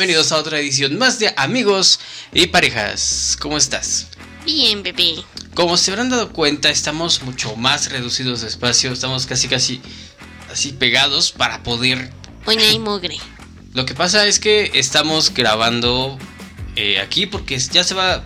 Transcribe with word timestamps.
Bienvenidos 0.00 0.32
a 0.32 0.38
otra 0.38 0.58
edición 0.58 0.96
más 0.96 1.18
de 1.18 1.34
Amigos 1.36 2.00
y 2.32 2.46
Parejas. 2.46 3.36
¿Cómo 3.38 3.58
estás? 3.58 4.06
Bien, 4.46 4.82
bebé. 4.82 5.16
Como 5.52 5.76
se 5.76 5.90
habrán 5.90 6.08
dado 6.08 6.32
cuenta, 6.32 6.70
estamos 6.70 7.20
mucho 7.20 7.54
más 7.56 7.92
reducidos 7.92 8.40
de 8.40 8.48
espacio. 8.48 8.92
Estamos 8.92 9.26
casi, 9.26 9.46
casi 9.46 9.82
así 10.50 10.72
pegados 10.72 11.32
para 11.32 11.62
poder. 11.62 12.10
No 12.46 12.50
hay 12.50 12.78
mugre. 12.78 13.18
Lo 13.74 13.84
que 13.84 13.94
pasa 13.94 14.26
es 14.26 14.40
que 14.40 14.70
estamos 14.72 15.34
grabando 15.34 16.18
eh, 16.76 16.98
aquí 16.98 17.26
porque 17.26 17.58
ya 17.58 17.84
se 17.84 17.92
va. 17.92 18.24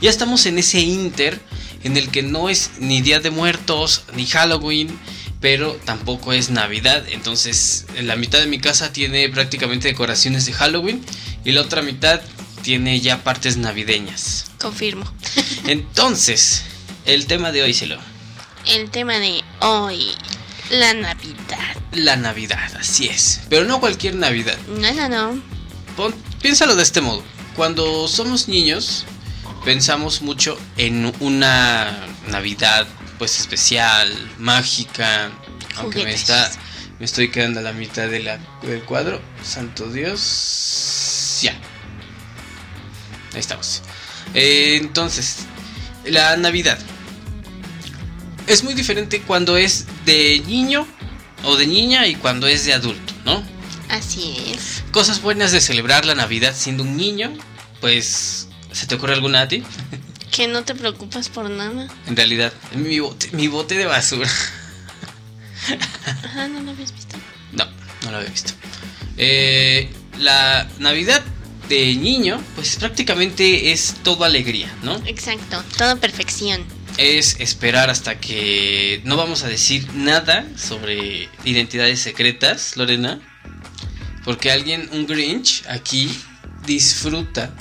Ya 0.00 0.10
estamos 0.10 0.46
en 0.46 0.56
ese 0.58 0.78
inter 0.78 1.40
en 1.82 1.96
el 1.96 2.10
que 2.10 2.22
no 2.22 2.48
es 2.48 2.70
ni 2.78 3.02
Día 3.02 3.18
de 3.18 3.32
Muertos 3.32 4.04
ni 4.14 4.24
Halloween 4.24 4.96
pero 5.40 5.74
tampoco 5.84 6.32
es 6.32 6.50
Navidad. 6.50 7.04
Entonces, 7.08 7.86
la 8.02 8.16
mitad 8.16 8.38
de 8.40 8.46
mi 8.46 8.58
casa 8.58 8.92
tiene 8.92 9.28
prácticamente 9.28 9.88
decoraciones 9.88 10.46
de 10.46 10.52
Halloween 10.52 11.04
y 11.44 11.52
la 11.52 11.62
otra 11.62 11.82
mitad 11.82 12.20
tiene 12.62 13.00
ya 13.00 13.22
partes 13.22 13.56
navideñas. 13.56 14.46
Confirmo. 14.60 15.10
Entonces, 15.66 16.64
el 17.04 17.26
tema 17.26 17.52
de 17.52 17.62
hoy, 17.62 17.74
Cielo. 17.74 17.98
El 18.66 18.90
tema 18.90 19.18
de 19.18 19.42
hoy, 19.60 20.10
la 20.70 20.92
Navidad. 20.94 21.76
La 21.92 22.16
Navidad, 22.16 22.70
así 22.78 23.06
es. 23.08 23.40
Pero 23.48 23.64
no 23.64 23.80
cualquier 23.80 24.14
Navidad. 24.16 24.58
No, 24.68 24.92
no, 24.92 25.08
no. 25.08 25.42
piénsalo 26.42 26.74
de 26.74 26.82
este 26.82 27.00
modo. 27.00 27.22
Cuando 27.56 28.06
somos 28.08 28.48
niños, 28.48 29.04
pensamos 29.64 30.22
mucho 30.22 30.58
en 30.76 31.12
una 31.20 32.06
Navidad 32.28 32.86
pues 33.18 33.38
especial, 33.40 34.12
mágica, 34.38 35.30
aunque 35.76 36.04
me 36.04 36.14
está 36.14 36.50
me 36.98 37.04
estoy 37.04 37.30
quedando 37.30 37.60
a 37.60 37.62
la 37.62 37.72
mitad 37.72 38.08
de 38.08 38.20
la, 38.20 38.38
del 38.62 38.82
cuadro. 38.82 39.20
Santo 39.44 39.88
Dios. 39.88 41.38
Ya. 41.42 41.52
Ahí 43.32 43.40
estamos. 43.40 43.82
Eh, 44.34 44.78
entonces, 44.80 45.46
la 46.04 46.36
Navidad. 46.36 46.78
Es 48.46 48.64
muy 48.64 48.74
diferente 48.74 49.20
cuando 49.22 49.56
es 49.56 49.86
de 50.06 50.42
niño 50.46 50.88
o 51.44 51.56
de 51.56 51.66
niña 51.66 52.06
y 52.06 52.16
cuando 52.16 52.46
es 52.46 52.64
de 52.64 52.72
adulto, 52.72 53.12
¿no? 53.24 53.44
Así 53.90 54.52
es. 54.52 54.82
Cosas 54.90 55.22
buenas 55.22 55.52
de 55.52 55.60
celebrar 55.60 56.04
la 56.04 56.14
Navidad 56.14 56.54
siendo 56.56 56.82
un 56.82 56.96
niño, 56.96 57.32
pues, 57.80 58.48
¿se 58.72 58.86
te 58.86 58.94
ocurre 58.96 59.14
alguna 59.14 59.42
a 59.42 59.48
ti? 59.48 59.62
Que 60.38 60.46
no 60.46 60.62
te 60.62 60.76
preocupas 60.76 61.28
por 61.28 61.50
nada. 61.50 61.88
En 62.06 62.14
realidad, 62.14 62.52
mi 62.76 63.00
bote, 63.00 63.28
mi 63.32 63.48
bote 63.48 63.74
de 63.74 63.86
basura. 63.86 64.30
Ajá, 66.22 66.46
¿no 66.46 66.60
lo 66.60 66.70
habías 66.70 66.94
visto? 66.94 67.16
No, 67.50 67.64
no 68.04 68.12
lo 68.12 68.18
había 68.18 68.30
visto. 68.30 68.52
Eh, 69.16 69.90
la 70.16 70.68
Navidad 70.78 71.24
de 71.68 71.92
niño, 71.96 72.40
pues 72.54 72.76
prácticamente 72.76 73.72
es 73.72 73.96
todo 74.04 74.22
alegría, 74.22 74.72
¿no? 74.84 75.02
Exacto, 75.06 75.60
todo 75.76 75.96
perfección. 75.96 76.64
Es 76.98 77.40
esperar 77.40 77.90
hasta 77.90 78.20
que 78.20 79.00
no 79.02 79.16
vamos 79.16 79.42
a 79.42 79.48
decir 79.48 79.92
nada 79.92 80.46
sobre 80.56 81.28
identidades 81.46 81.98
secretas, 81.98 82.76
Lorena. 82.76 83.18
Porque 84.24 84.52
alguien, 84.52 84.88
un 84.92 85.08
Grinch, 85.08 85.64
aquí 85.68 86.16
disfruta 86.64 87.52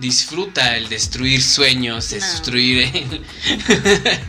disfruta 0.00 0.76
el 0.76 0.88
destruir 0.88 1.42
sueños, 1.42 2.10
destruir 2.10 2.90
el... 2.94 3.22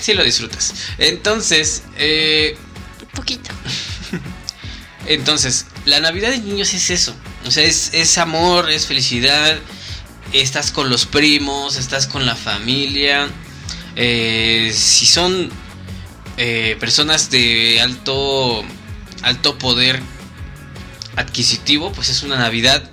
sí 0.00 0.14
lo 0.14 0.24
disfrutas. 0.24 0.74
Entonces, 0.98 1.82
eh... 1.96 2.56
Un 3.00 3.08
poquito. 3.08 3.50
Entonces, 5.06 5.66
la 5.86 6.00
Navidad 6.00 6.30
de 6.30 6.38
niños 6.38 6.72
es 6.74 6.90
eso. 6.90 7.14
O 7.46 7.50
sea, 7.50 7.64
es, 7.64 8.18
amor, 8.18 8.70
es 8.70 8.86
felicidad. 8.86 9.58
Estás 10.32 10.70
con 10.70 10.90
los 10.90 11.06
primos, 11.06 11.76
estás 11.76 12.06
con 12.06 12.26
la 12.26 12.36
familia. 12.36 13.28
Eh, 13.96 14.72
si 14.74 15.06
son 15.06 15.50
eh, 16.36 16.76
personas 16.78 17.30
de 17.30 17.80
alto, 17.80 18.62
alto 19.22 19.58
poder 19.58 20.00
adquisitivo, 21.16 21.92
pues 21.92 22.08
es 22.10 22.22
una 22.22 22.38
Navidad 22.38 22.88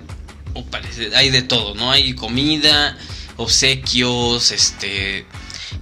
parece, 0.66 1.14
hay 1.16 1.30
de 1.30 1.42
todo, 1.42 1.74
¿no? 1.74 1.90
Hay 1.90 2.14
comida, 2.14 2.96
obsequios, 3.36 4.50
este, 4.52 5.26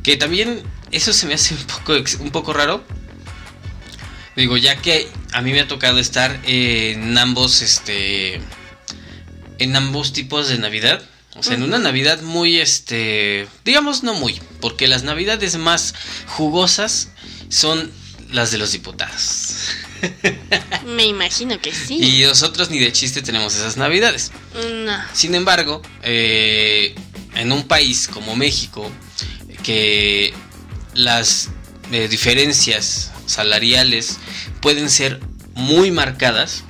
que 0.03 0.17
también 0.17 0.63
eso 0.93 1.13
se 1.13 1.27
me 1.27 1.35
hace 1.35 1.55
un 1.55 1.65
poco, 1.65 1.95
un 2.21 2.31
poco 2.31 2.53
raro. 2.53 2.85
Digo, 4.37 4.57
ya 4.57 4.77
que 4.77 5.09
a 5.33 5.41
mí 5.41 5.53
me 5.53 5.61
ha 5.61 5.69
tocado 5.69 5.99
estar 5.99 6.39
en 6.45 7.17
ambos, 7.17 7.63
este, 7.63 8.41
en 9.59 9.77
ambos 9.77 10.13
tipos 10.13 10.49
de 10.49 10.59
Navidad. 10.59 11.03
O 11.37 11.43
sea, 11.43 11.55
en 11.55 11.63
una 11.63 11.79
Navidad 11.79 12.23
muy, 12.23 12.61
este, 12.61 13.47
digamos 13.65 14.03
no 14.03 14.15
muy, 14.15 14.41
porque 14.61 14.89
las 14.89 15.03
Navidades 15.03 15.57
más 15.59 15.95
jugosas 16.27 17.11
son 17.51 17.91
las 18.31 18.51
de 18.51 18.59
los 18.59 18.73
diputados. 18.73 19.69
Me 20.87 21.07
imagino 21.07 21.61
que 21.61 21.73
sí. 21.73 21.99
Y 22.01 22.25
nosotros 22.25 22.71
ni 22.71 22.79
de 22.79 22.93
chiste 22.93 23.23
tenemos 23.23 23.55
esas 23.55 23.77
navidades. 23.77 24.33
No. 24.55 24.97
Sin 25.13 25.35
embargo, 25.35 25.83
eh, 26.03 26.95
en 27.35 27.53
un 27.53 27.67
país 27.67 28.09
como 28.09 28.37
México, 28.37 28.91
que 29.63 30.33
las 30.95 31.51
eh, 31.93 32.09
diferencias 32.09 33.13
salariales 33.27 34.19
pueden 34.61 34.91
ser 34.91 35.21
muy 35.55 35.91
marcadas, 35.91 36.65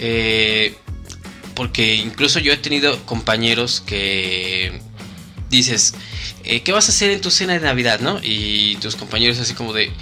eh, 0.00 0.76
porque 1.54 1.96
incluso 1.96 2.38
yo 2.38 2.52
he 2.52 2.56
tenido 2.56 3.04
compañeros 3.04 3.82
que 3.84 4.80
dices, 5.50 5.94
eh, 6.44 6.62
¿qué 6.62 6.72
vas 6.72 6.88
a 6.88 6.92
hacer 6.92 7.10
en 7.10 7.20
tu 7.20 7.30
cena 7.30 7.52
de 7.54 7.60
Navidad, 7.60 8.00
no? 8.00 8.18
Y 8.22 8.76
tus 8.76 8.96
compañeros 8.96 9.38
así 9.38 9.54
como 9.54 9.72
de, 9.72 9.92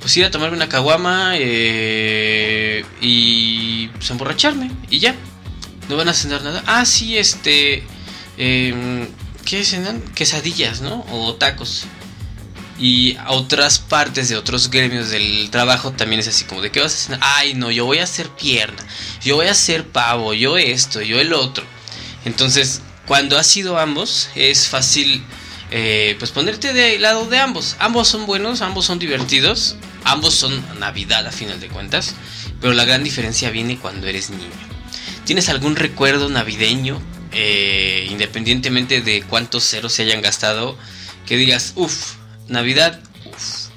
pues 0.00 0.16
ir 0.16 0.24
a 0.24 0.30
tomarme 0.30 0.56
una 0.56 0.68
caguama 0.68 1.32
eh, 1.34 2.84
y 3.00 3.88
pues 3.88 4.10
emborracharme 4.10 4.70
y 4.88 4.98
ya. 4.98 5.14
No 5.88 5.96
van 5.96 6.08
a 6.08 6.14
cenar 6.14 6.42
nada. 6.42 6.62
Ah, 6.66 6.84
sí, 6.84 7.18
este, 7.18 7.82
eh, 8.38 9.08
¿qué 9.44 9.64
cenan? 9.64 10.00
Quesadillas, 10.14 10.80
¿no? 10.80 11.04
O 11.10 11.34
tacos. 11.34 11.84
Y 12.78 13.16
a 13.16 13.32
otras 13.32 13.78
partes 13.78 14.30
de 14.30 14.36
otros 14.36 14.70
gremios 14.70 15.10
del 15.10 15.50
trabajo 15.50 15.92
también 15.92 16.20
es 16.20 16.28
así 16.28 16.44
como 16.44 16.62
de, 16.62 16.70
¿qué 16.70 16.80
vas 16.80 16.94
a 16.94 16.96
cenar? 16.96 17.20
Ay, 17.22 17.54
no, 17.54 17.70
yo 17.70 17.84
voy 17.84 17.98
a 17.98 18.04
hacer 18.04 18.28
pierna, 18.30 18.82
yo 19.22 19.36
voy 19.36 19.48
a 19.48 19.50
hacer 19.50 19.86
pavo, 19.86 20.32
yo 20.32 20.56
esto, 20.56 21.02
yo 21.02 21.20
el 21.20 21.34
otro. 21.34 21.64
Entonces, 22.24 22.80
cuando 23.06 23.36
has 23.36 23.46
sido 23.48 23.78
ambos, 23.78 24.30
es 24.34 24.68
fácil 24.68 25.22
eh, 25.70 26.16
pues 26.18 26.30
ponerte 26.30 26.72
de 26.72 26.98
lado 26.98 27.26
de 27.26 27.38
ambos. 27.38 27.76
Ambos 27.78 28.08
son 28.08 28.26
buenos, 28.26 28.60
ambos 28.60 28.86
son 28.86 28.98
divertidos, 28.98 29.76
ambos 30.04 30.34
son 30.34 30.64
Navidad 30.78 31.26
a 31.26 31.32
final 31.32 31.60
de 31.60 31.68
cuentas, 31.68 32.14
pero 32.60 32.72
la 32.72 32.84
gran 32.84 33.04
diferencia 33.04 33.50
viene 33.50 33.78
cuando 33.78 34.06
eres 34.06 34.30
niño. 34.30 34.70
¿Tienes 35.24 35.48
algún 35.48 35.76
recuerdo 35.76 36.28
navideño, 36.28 37.00
eh, 37.32 38.06
independientemente 38.10 39.00
de 39.00 39.22
cuántos 39.22 39.64
ceros 39.64 39.92
se 39.92 40.02
hayan 40.02 40.22
gastado, 40.22 40.76
que 41.26 41.36
digas, 41.36 41.74
uff, 41.76 42.14
Navidad, 42.48 43.00
uff, 43.26 43.68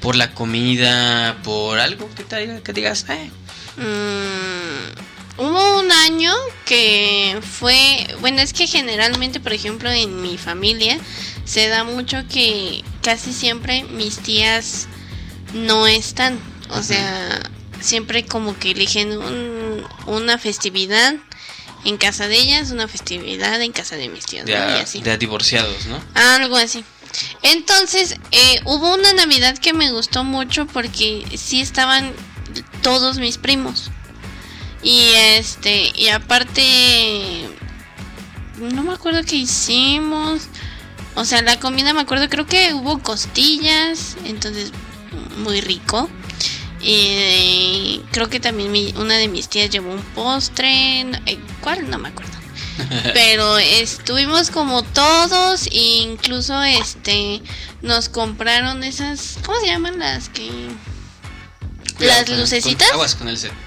por 0.00 0.16
la 0.16 0.32
comida, 0.32 1.36
por 1.42 1.78
algo 1.78 2.08
que, 2.14 2.24
te, 2.24 2.72
digas, 2.72 3.04
eh? 3.10 3.30
Mm, 3.76 5.15
hubo 5.38 5.78
un 5.80 5.90
año 5.92 6.32
que 6.64 7.38
fue, 7.42 8.06
bueno, 8.20 8.40
es 8.40 8.52
que 8.52 8.66
generalmente, 8.66 9.40
por 9.40 9.52
ejemplo, 9.52 9.90
en 9.90 10.22
mi 10.22 10.38
familia, 10.38 10.98
se 11.44 11.68
da 11.68 11.84
mucho 11.84 12.24
que 12.28 12.84
casi 13.02 13.32
siempre 13.32 13.84
mis 13.84 14.18
tías 14.18 14.88
no 15.54 15.86
están. 15.86 16.38
O 16.70 16.82
sea, 16.82 17.40
siempre 17.80 18.24
como 18.24 18.58
que 18.58 18.72
eligen 18.72 19.18
una 20.06 20.38
festividad 20.38 21.14
en 21.84 21.96
casa 21.98 22.26
de 22.26 22.36
ellas, 22.36 22.72
una 22.72 22.88
festividad 22.88 23.60
en 23.62 23.72
casa 23.72 23.96
de 23.96 24.08
mis 24.08 24.26
tíos. 24.26 24.44
De, 24.46 24.56
así. 24.56 25.00
de 25.00 25.16
divorciados, 25.18 25.86
¿no? 25.86 26.02
Algo 26.14 26.56
así. 26.56 26.84
Entonces, 27.42 28.16
eh, 28.32 28.60
hubo 28.64 28.92
una 28.92 29.12
Navidad 29.12 29.56
que 29.58 29.72
me 29.72 29.92
gustó 29.92 30.24
mucho 30.24 30.66
porque 30.66 31.24
sí 31.36 31.60
estaban 31.60 32.12
todos 32.82 33.18
mis 33.18 33.38
primos. 33.38 33.90
Y 34.86 35.00
este, 35.16 35.90
y 35.96 36.10
aparte, 36.10 37.48
no 38.56 38.84
me 38.84 38.94
acuerdo 38.94 39.24
qué 39.24 39.34
hicimos. 39.34 40.42
O 41.16 41.24
sea, 41.24 41.42
la 41.42 41.58
comida 41.58 41.92
me 41.92 42.02
acuerdo, 42.02 42.28
creo 42.28 42.46
que 42.46 42.72
hubo 42.72 43.00
costillas, 43.00 44.16
entonces 44.24 44.70
muy 45.38 45.60
rico. 45.60 46.08
Y 46.80 48.00
creo 48.12 48.30
que 48.30 48.38
también 48.38 48.96
una 48.96 49.16
de 49.16 49.26
mis 49.26 49.48
tías 49.48 49.70
llevó 49.70 49.90
un 49.92 50.02
postre. 50.14 51.00
Eh, 51.00 51.40
¿Cuál? 51.62 51.90
No 51.90 51.98
me 51.98 52.10
acuerdo. 52.10 52.38
Pero 53.12 53.58
estuvimos 53.58 54.50
como 54.50 54.84
todos, 54.84 55.66
e 55.66 56.02
incluso 56.02 56.62
este 56.62 57.42
nos 57.82 58.08
compraron 58.08 58.84
esas, 58.84 59.38
¿cómo 59.44 59.58
se 59.58 59.66
llaman 59.66 59.98
las 59.98 60.28
que 60.28 60.48
las 61.98 62.28
lucecitas? 62.28 62.92
aguas 62.92 63.16
con 63.16 63.28
el 63.28 63.36
set. 63.36 63.65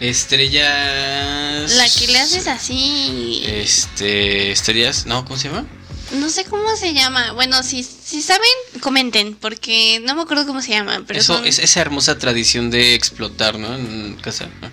Estrellas. 0.00 1.72
La 1.74 1.88
que 1.88 2.06
le 2.12 2.18
haces 2.20 2.46
así. 2.46 3.42
Este. 3.46 4.50
Estrellas. 4.52 5.06
No, 5.06 5.24
¿cómo 5.24 5.38
se 5.38 5.48
llama? 5.48 5.66
No 6.12 6.28
sé 6.28 6.44
cómo 6.44 6.74
se 6.76 6.92
llama. 6.92 7.32
Bueno, 7.32 7.62
si, 7.62 7.82
si 7.84 8.20
saben, 8.22 8.42
comenten, 8.80 9.34
porque 9.36 10.00
no 10.04 10.14
me 10.16 10.22
acuerdo 10.22 10.46
cómo 10.46 10.60
se 10.62 10.70
llama. 10.70 11.02
Pero 11.06 11.20
Eso 11.20 11.36
son- 11.36 11.46
es 11.46 11.58
esa 11.58 11.80
hermosa 11.80 12.18
tradición 12.18 12.70
de 12.70 12.94
explotar, 12.94 13.58
¿no? 13.58 13.74
En 13.74 14.16
casa. 14.20 14.48
¿no? 14.60 14.70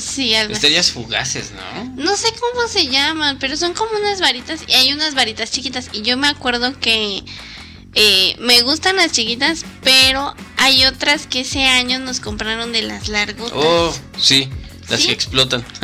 Sí, 0.00 0.34
algo. 0.34 0.52
Estrellas 0.52 0.90
fugaces, 0.90 1.52
¿no? 1.52 1.84
No 1.96 2.16
sé 2.16 2.28
cómo 2.32 2.66
se 2.68 2.88
llaman, 2.88 3.38
pero 3.38 3.56
son 3.56 3.72
como 3.74 3.96
unas 3.96 4.20
varitas 4.20 4.60
y 4.66 4.72
hay 4.74 4.92
unas 4.92 5.14
varitas 5.14 5.50
chiquitas. 5.52 5.88
Y 5.92 6.02
yo 6.02 6.16
me 6.18 6.26
acuerdo 6.28 6.78
que 6.80 7.22
eh, 7.94 8.36
me 8.40 8.60
gustan 8.62 8.96
las 8.96 9.12
chiquitas, 9.12 9.64
pero 9.84 10.34
hay 10.56 10.84
otras 10.84 11.26
que 11.28 11.40
ese 11.42 11.64
año 11.64 12.00
nos 12.00 12.18
compraron 12.20 12.72
de 12.72 12.82
las 12.82 13.06
largotas. 13.08 13.52
Oh, 13.54 13.96
sí, 14.20 14.50
las 14.88 15.00
¿Sí? 15.00 15.06
que 15.08 15.12
explotan. 15.12 15.64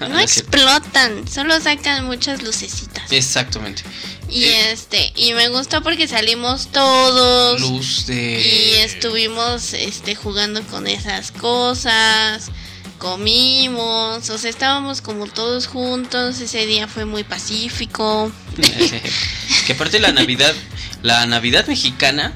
no 0.00 0.06
Ah, 0.18 0.26
cierto. 0.26 0.56
explotan, 0.56 1.28
solo 1.28 1.60
sacan 1.60 2.06
muchas 2.06 2.42
lucecitas. 2.42 3.12
Exactamente. 3.12 3.82
Y 4.30 4.44
eh. 4.44 4.72
este, 4.72 5.12
y 5.16 5.34
me 5.34 5.48
gustó 5.48 5.82
porque 5.82 6.08
salimos 6.08 6.68
todos. 6.68 7.60
Luz 7.60 8.06
de. 8.06 8.40
Y 8.40 8.74
estuvimos 8.76 9.74
este 9.74 10.14
jugando 10.14 10.62
con 10.64 10.86
esas 10.86 11.32
cosas, 11.32 12.50
comimos, 12.98 14.30
o 14.30 14.38
sea, 14.38 14.50
estábamos 14.50 15.00
como 15.00 15.26
todos 15.26 15.66
juntos, 15.66 16.40
ese 16.40 16.66
día 16.66 16.86
fue 16.86 17.04
muy 17.04 17.24
pacífico. 17.24 18.30
que 19.66 19.72
aparte 19.72 19.98
la 19.98 20.12
Navidad, 20.12 20.54
la 21.02 21.26
Navidad 21.26 21.66
mexicana, 21.66 22.34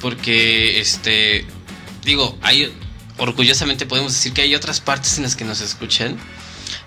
porque 0.00 0.80
este, 0.80 1.46
digo, 2.04 2.36
hay, 2.42 2.72
orgullosamente 3.18 3.86
podemos 3.86 4.12
decir 4.12 4.32
que 4.32 4.42
hay 4.42 4.54
otras 4.54 4.80
partes 4.80 5.16
en 5.18 5.22
las 5.24 5.36
que 5.36 5.44
nos 5.44 5.60
escuchan. 5.60 6.16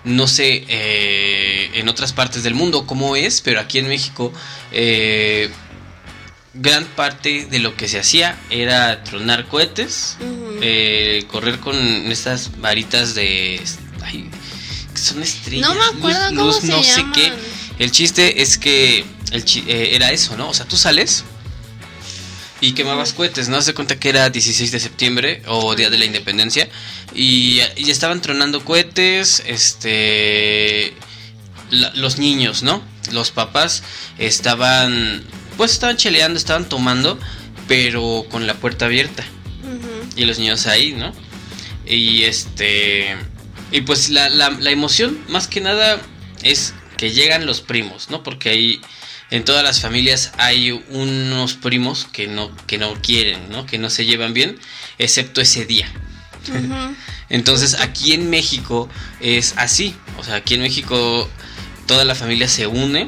No 0.04 0.26
sé 0.26 0.64
eh, 0.68 1.70
en 1.74 1.88
otras 1.88 2.12
partes 2.12 2.42
del 2.42 2.54
mundo 2.54 2.86
cómo 2.86 3.16
es, 3.16 3.40
pero 3.40 3.60
aquí 3.60 3.78
en 3.78 3.88
México 3.88 4.32
eh, 4.72 5.50
gran 6.54 6.84
parte 6.84 7.46
de 7.50 7.58
lo 7.58 7.76
que 7.76 7.88
se 7.88 7.98
hacía 7.98 8.38
era 8.50 9.02
tronar 9.04 9.46
cohetes, 9.48 10.16
eh, 10.60 11.24
correr 11.28 11.58
con 11.60 11.76
estas 12.10 12.60
varitas 12.60 13.14
de... 13.14 13.60
ay, 14.02 14.28
son 14.94 15.22
estrellas. 15.22 15.68
no 15.68 15.74
me 15.74 15.84
acuerdo 15.98 16.30
luz- 16.30 16.36
cómo 16.36 16.44
luz 16.46 16.56
se 16.60 16.66
no 16.68 16.82
sé 16.82 17.04
qué. 17.14 17.32
El 17.78 17.90
chiste 17.92 18.42
es 18.42 18.58
que 18.58 19.04
el 19.30 19.44
chi- 19.44 19.64
eh, 19.68 19.90
era 19.94 20.10
eso, 20.10 20.36
¿no? 20.36 20.48
O 20.48 20.54
sea, 20.54 20.66
tú 20.66 20.76
sales 20.76 21.22
y 22.60 22.72
quemabas 22.72 23.12
cohetes, 23.12 23.48
¿no? 23.48 23.60
De 23.60 23.74
cuenta 23.74 23.98
que 24.00 24.08
era 24.08 24.30
16 24.30 24.72
de 24.72 24.80
septiembre 24.80 25.42
o 25.46 25.74
Día 25.76 25.90
de 25.90 25.98
la 25.98 26.04
Independencia 26.04 26.68
y, 27.14 27.60
y 27.76 27.90
estaban 27.90 28.20
tronando 28.20 28.64
cohetes, 28.64 29.42
este... 29.46 30.94
la- 31.70 31.92
los 31.94 32.18
niños, 32.18 32.62
¿no? 32.62 32.82
Los 33.12 33.30
papás 33.30 33.82
estaban... 34.18 35.22
Pues 35.56 35.72
estaban 35.72 35.96
cheleando, 35.96 36.38
estaban 36.38 36.68
tomando, 36.68 37.18
pero 37.66 38.26
con 38.30 38.46
la 38.46 38.54
puerta 38.54 38.86
abierta 38.86 39.24
y 40.16 40.24
los 40.24 40.38
niños 40.38 40.66
ahí, 40.66 40.92
¿no? 40.92 41.12
Y 41.86 42.24
este. 42.24 43.16
Y 43.72 43.80
pues 43.82 44.10
la, 44.10 44.28
la, 44.28 44.50
la 44.50 44.70
emoción, 44.70 45.18
más 45.28 45.48
que 45.48 45.60
nada, 45.60 46.00
es 46.42 46.74
que 46.96 47.10
llegan 47.10 47.44
los 47.46 47.60
primos, 47.60 48.08
¿no? 48.10 48.22
Porque 48.22 48.50
ahí 48.50 48.80
en 49.30 49.44
todas 49.44 49.62
las 49.62 49.80
familias 49.80 50.32
hay 50.38 50.70
unos 50.88 51.54
primos 51.54 52.06
que 52.12 52.26
no, 52.26 52.54
que 52.66 52.78
no 52.78 52.94
quieren, 53.02 53.50
¿no? 53.50 53.66
Que 53.66 53.78
no 53.78 53.90
se 53.90 54.06
llevan 54.06 54.32
bien, 54.32 54.58
excepto 54.98 55.40
ese 55.40 55.66
día. 55.66 55.90
Entonces 57.28 57.74
aquí 57.74 58.12
en 58.12 58.30
México 58.30 58.88
es 59.20 59.54
así. 59.56 59.94
O 60.18 60.24
sea, 60.24 60.36
aquí 60.36 60.54
en 60.54 60.62
México 60.62 61.28
toda 61.86 62.04
la 62.04 62.14
familia 62.14 62.48
se 62.48 62.66
une. 62.66 63.06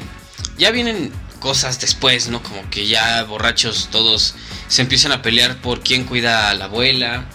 Ya 0.57 0.71
vienen 0.71 1.11
cosas 1.39 1.79
después, 1.79 2.27
¿no? 2.27 2.43
Como 2.43 2.69
que 2.69 2.87
ya 2.87 3.23
borrachos 3.23 3.89
todos 3.91 4.35
se 4.67 4.83
empiezan 4.83 5.11
a 5.11 5.21
pelear 5.21 5.57
por 5.61 5.81
quién 5.81 6.03
cuida 6.05 6.49
a 6.49 6.53
la 6.53 6.65
abuela. 6.65 7.25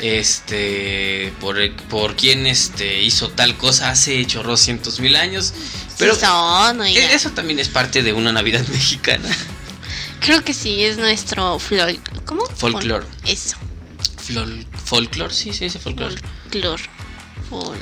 Este, 0.00 1.32
por, 1.40 1.56
por 1.88 2.16
quién 2.16 2.46
este, 2.46 3.02
hizo 3.02 3.30
tal 3.30 3.56
cosa 3.56 3.90
hace 3.90 4.24
chorrocientos 4.26 5.00
mil 5.00 5.16
años. 5.16 5.54
Pero 5.98 6.14
Sí 6.14 6.20
son, 6.20 6.80
oiga. 6.80 7.00
e- 7.00 7.14
eso 7.14 7.30
también 7.30 7.58
es 7.58 7.68
parte 7.68 8.02
de 8.02 8.12
una 8.12 8.32
Navidad 8.32 8.66
mexicana. 8.68 9.28
Creo 10.20 10.42
que 10.44 10.54
sí, 10.54 10.84
es 10.84 10.96
nuestro 10.98 11.58
flor... 11.58 11.94
¿Cómo? 12.24 12.44
Folclor. 12.46 13.04
Fol- 13.04 13.28
Eso, 13.30 13.56
Flor, 14.22 14.48
folclor, 14.84 15.32
sí, 15.32 15.52
sí, 15.52 15.68
sí, 15.68 15.78
folclor. 15.78 16.14
folclor. 16.44 16.80
Fol- 17.50 17.78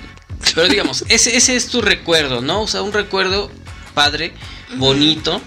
Pero 0.55 0.69
digamos, 0.69 1.05
ese, 1.09 1.37
ese 1.37 1.55
es 1.57 1.69
tu 1.69 1.81
recuerdo, 1.81 2.41
¿no? 2.41 2.63
O 2.63 2.67
sea, 2.67 2.83
un 2.83 2.93
recuerdo 2.93 3.51
padre, 3.95 4.35
bonito. 4.77 5.41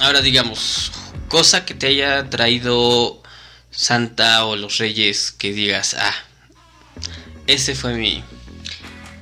Ahora 0.00 0.20
digamos, 0.20 0.90
cosa 1.28 1.64
que 1.64 1.74
te 1.74 1.86
haya 1.86 2.28
traído 2.28 3.21
Santa 3.72 4.44
o 4.44 4.54
los 4.54 4.78
Reyes 4.78 5.32
que 5.32 5.52
digas, 5.52 5.96
ah, 5.98 6.14
ese 7.46 7.74
fue 7.74 7.94
mi... 7.94 8.22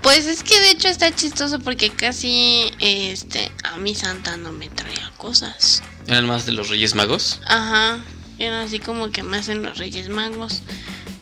Pues 0.02 0.26
es 0.26 0.42
que 0.42 0.58
de 0.60 0.70
hecho 0.70 0.88
está 0.88 1.14
chistoso 1.14 1.60
porque 1.60 1.90
casi 1.90 2.70
este 2.80 3.50
a 3.64 3.76
mi 3.76 3.94
santa 3.94 4.36
no 4.36 4.50
me 4.50 4.68
traía 4.68 5.12
cosas. 5.16 5.82
Eran 6.06 6.26
más 6.26 6.46
de 6.46 6.52
los 6.52 6.68
Reyes 6.68 6.94
Magos. 6.94 7.40
Ajá, 7.46 8.00
era 8.38 8.62
así 8.62 8.78
como 8.78 9.10
que 9.10 9.22
me 9.22 9.36
hacen 9.36 9.62
los 9.62 9.76
Reyes 9.78 10.08
Magos. 10.08 10.62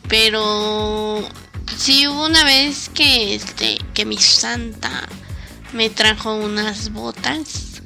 Pero 0.07 1.27
sí 1.77 2.07
hubo 2.07 2.25
una 2.25 2.43
vez 2.45 2.89
que 2.89 3.35
este 3.35 3.77
que 3.93 4.05
mi 4.05 4.17
santa 4.17 5.07
me 5.73 5.89
trajo 5.89 6.33
unas 6.35 6.91
botas 6.91 7.81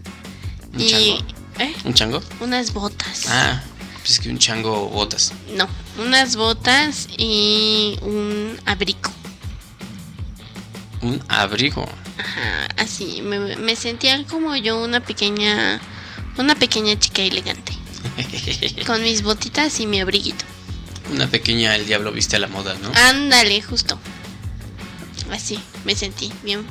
¿Un 0.73 0.79
y 0.79 0.89
chango? 0.89 1.25
¿eh? 1.59 1.75
¿Un 1.85 1.93
chango? 1.95 2.23
unas 2.39 2.71
botas. 2.71 3.25
Ah, 3.27 3.63
pues 4.03 4.19
que 4.19 4.29
un 4.29 4.37
chango 4.37 4.89
botas. 4.89 5.31
No, 5.55 5.67
unas 5.97 6.35
botas 6.35 7.07
y 7.17 7.97
un 8.01 8.59
abrigo. 8.65 9.11
Un 11.01 11.23
abrigo. 11.29 11.87
Ajá, 12.17 12.67
así 12.77 13.21
me, 13.21 13.55
me 13.57 13.75
sentía 13.75 14.23
como 14.25 14.55
yo 14.55 14.81
una 14.83 14.99
pequeña 14.99 15.81
una 16.37 16.55
pequeña 16.55 16.97
chica 16.97 17.21
elegante 17.21 17.73
con 18.85 19.01
mis 19.03 19.23
botitas 19.23 19.79
y 19.79 19.87
mi 19.87 19.99
abriguito. 19.99 20.45
Una 21.11 21.27
pequeña 21.27 21.75
El 21.75 21.85
Diablo 21.85 22.11
Viste 22.11 22.35
a 22.35 22.39
la 22.39 22.47
Moda, 22.47 22.75
¿no? 22.81 22.91
Ándale, 22.95 23.61
justo. 23.61 23.99
Así, 25.31 25.59
me 25.85 25.95
sentí 25.95 26.31
bien. 26.43 26.65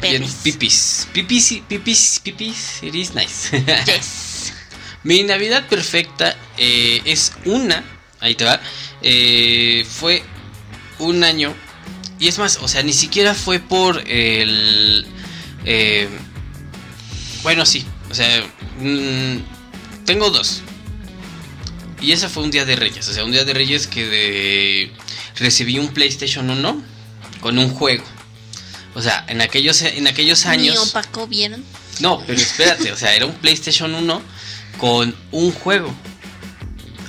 Bien, 0.00 0.26
pipis. 0.42 1.08
Pipis, 1.12 1.62
pipis, 1.68 2.20
pipis, 2.22 2.82
it 2.82 2.94
is 2.94 3.14
nice. 3.14 3.50
Yes. 3.86 4.35
Mi 5.06 5.22
Navidad 5.22 5.68
perfecta 5.68 6.36
eh, 6.58 7.00
es 7.04 7.32
una, 7.44 7.84
ahí 8.18 8.34
te 8.34 8.44
va, 8.44 8.60
eh, 9.02 9.86
fue 9.88 10.20
un 10.98 11.22
año, 11.22 11.54
y 12.18 12.26
es 12.26 12.38
más, 12.38 12.58
o 12.60 12.66
sea, 12.66 12.82
ni 12.82 12.92
siquiera 12.92 13.32
fue 13.32 13.60
por 13.60 14.02
el... 14.04 15.06
eh, 15.64 16.08
bueno, 17.44 17.64
sí, 17.64 17.86
o 18.10 18.14
sea, 18.16 18.42
mm, 18.80 20.04
tengo 20.06 20.30
dos. 20.30 20.62
Y 22.00 22.10
ese 22.10 22.28
fue 22.28 22.42
un 22.42 22.50
día 22.50 22.64
de 22.64 22.74
Reyes, 22.74 23.06
o 23.08 23.12
sea, 23.12 23.24
un 23.24 23.30
día 23.30 23.44
de 23.44 23.54
Reyes 23.54 23.86
que 23.86 24.06
de- 24.06 24.92
recibí 25.36 25.78
un 25.78 25.94
PlayStation 25.94 26.50
1 26.50 26.82
con 27.40 27.58
un 27.60 27.70
juego. 27.70 28.02
O 28.96 29.02
sea, 29.02 29.24
en 29.28 29.40
aquellos, 29.40 29.82
en 29.82 30.08
aquellos 30.08 30.46
años... 30.46 30.74
Mi 30.74 30.88
opaco, 30.90 31.28
¿vieron? 31.28 31.62
No, 32.00 32.24
pero 32.26 32.40
espérate, 32.40 32.90
o 32.90 32.96
sea, 32.96 33.14
era 33.14 33.24
un 33.26 33.34
PlayStation 33.34 33.94
1 33.94 34.22
con 34.78 35.14
un 35.32 35.52
juego, 35.52 35.94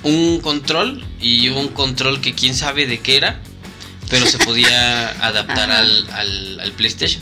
un 0.03 0.39
control 0.41 1.03
y 1.19 1.49
un 1.49 1.69
control 1.69 2.21
que 2.21 2.33
quién 2.33 2.55
sabe 2.55 2.85
de 2.85 2.99
qué 2.99 3.17
era, 3.17 3.39
pero 4.09 4.25
se 4.25 4.37
podía 4.37 5.09
adaptar 5.25 5.71
al, 5.71 6.09
al- 6.11 6.59
al 6.59 6.71
PlayStation. 6.73 7.21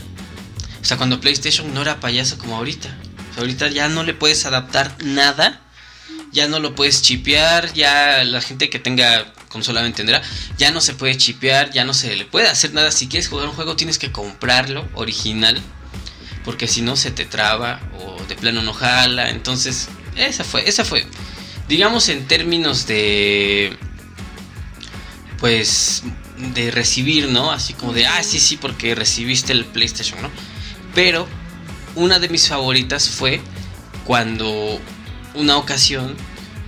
O 0.80 0.84
sea, 0.84 0.96
cuando 0.96 1.20
PlayStation 1.20 1.72
no 1.74 1.82
era 1.82 1.98
payaso 1.98 2.38
como 2.38 2.56
ahorita. 2.56 2.88
O 3.30 3.34
sea, 3.34 3.40
ahorita 3.42 3.68
ya 3.68 3.88
no 3.88 4.04
le 4.04 4.14
puedes 4.14 4.46
adaptar 4.46 4.96
nada, 5.02 5.60
ya 6.32 6.46
no 6.48 6.60
lo 6.60 6.74
puedes 6.74 7.02
chipear, 7.02 7.72
ya 7.72 8.22
la 8.24 8.40
gente 8.40 8.70
que 8.70 8.78
tenga 8.78 9.32
consola 9.48 9.80
me 9.80 9.88
entenderá, 9.88 10.22
ya 10.58 10.70
no 10.70 10.80
se 10.80 10.92
puede 10.94 11.16
chipear, 11.16 11.72
ya 11.72 11.84
no 11.84 11.92
se 11.94 12.14
le 12.14 12.24
puede 12.24 12.46
hacer 12.48 12.72
nada. 12.72 12.92
Si 12.92 13.08
quieres 13.08 13.28
jugar 13.28 13.48
un 13.48 13.54
juego 13.54 13.74
tienes 13.74 13.98
que 13.98 14.12
comprarlo 14.12 14.86
original 14.94 15.60
porque 16.44 16.68
si 16.68 16.82
no 16.82 16.94
se 16.94 17.10
te 17.10 17.24
traba 17.24 17.80
o 17.98 18.22
de 18.28 18.36
plano 18.36 18.62
no 18.62 18.72
jala. 18.72 19.30
Entonces, 19.30 19.88
esa 20.16 20.44
fue, 20.44 20.68
esa 20.68 20.84
fue. 20.84 21.06
Digamos 21.68 22.08
en 22.08 22.26
términos 22.26 22.86
de 22.86 23.76
pues 25.38 26.02
de 26.54 26.70
recibir, 26.70 27.28
¿no? 27.28 27.50
Así 27.50 27.72
como 27.74 27.92
de, 27.92 28.06
ah, 28.06 28.22
sí, 28.22 28.38
sí, 28.38 28.56
porque 28.56 28.94
recibiste 28.94 29.52
el 29.52 29.64
PlayStation, 29.64 30.20
¿no? 30.22 30.30
Pero 30.94 31.26
una 31.94 32.18
de 32.18 32.28
mis 32.28 32.48
favoritas 32.48 33.08
fue 33.08 33.40
cuando 34.04 34.80
una 35.34 35.56
ocasión 35.56 36.16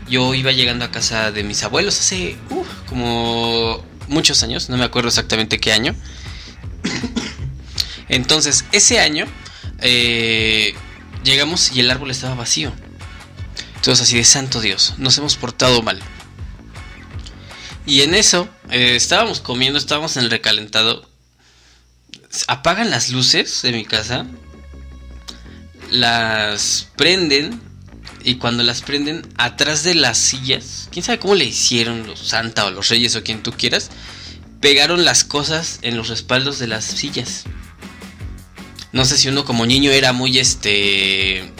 yo 0.08 0.34
iba 0.34 0.52
llegando 0.52 0.84
a 0.84 0.90
casa 0.90 1.32
de 1.32 1.44
mis 1.44 1.62
abuelos 1.62 1.98
hace 1.98 2.36
uh, 2.50 2.64
como 2.86 3.84
muchos 4.08 4.42
años, 4.42 4.68
no 4.70 4.76
me 4.78 4.84
acuerdo 4.84 5.08
exactamente 5.08 5.58
qué 5.58 5.72
año. 5.72 5.94
Entonces, 8.08 8.64
ese 8.72 9.00
año 9.00 9.26
eh, 9.80 10.74
llegamos 11.24 11.72
y 11.74 11.80
el 11.80 11.90
árbol 11.90 12.10
estaba 12.10 12.34
vacío. 12.34 12.72
Entonces, 13.78 14.08
así 14.08 14.16
de 14.16 14.24
santo 14.24 14.60
Dios, 14.60 14.94
nos 14.98 15.16
hemos 15.18 15.36
portado 15.36 15.82
mal. 15.82 16.00
Y 17.86 18.02
en 18.02 18.14
eso, 18.14 18.48
eh, 18.70 18.96
estábamos 18.96 19.40
comiendo, 19.40 19.78
estábamos 19.78 20.16
en 20.16 20.24
el 20.24 20.30
recalentado. 20.30 21.08
Apagan 22.48 22.90
las 22.90 23.10
luces 23.10 23.62
de 23.62 23.70
mi 23.70 23.84
casa, 23.84 24.26
las 25.92 26.88
prenden 26.96 27.62
y 28.24 28.34
cuando 28.34 28.64
las 28.64 28.82
prenden 28.82 29.26
atrás 29.36 29.84
de 29.84 29.94
las 29.94 30.18
sillas, 30.18 30.88
quién 30.90 31.04
sabe 31.04 31.20
cómo 31.20 31.36
le 31.36 31.44
hicieron 31.44 32.04
los 32.06 32.18
Santa 32.18 32.66
o 32.66 32.70
los 32.72 32.88
Reyes 32.88 33.14
o 33.14 33.22
quien 33.22 33.44
tú 33.44 33.52
quieras, 33.52 33.90
pegaron 34.60 35.04
las 35.04 35.22
cosas 35.22 35.78
en 35.82 35.96
los 35.96 36.08
respaldos 36.08 36.58
de 36.58 36.66
las 36.66 36.84
sillas. 36.84 37.44
No 38.90 39.04
sé 39.04 39.16
si 39.16 39.28
uno 39.28 39.44
como 39.44 39.66
niño 39.66 39.92
era 39.92 40.12
muy 40.12 40.38
este 40.38 41.52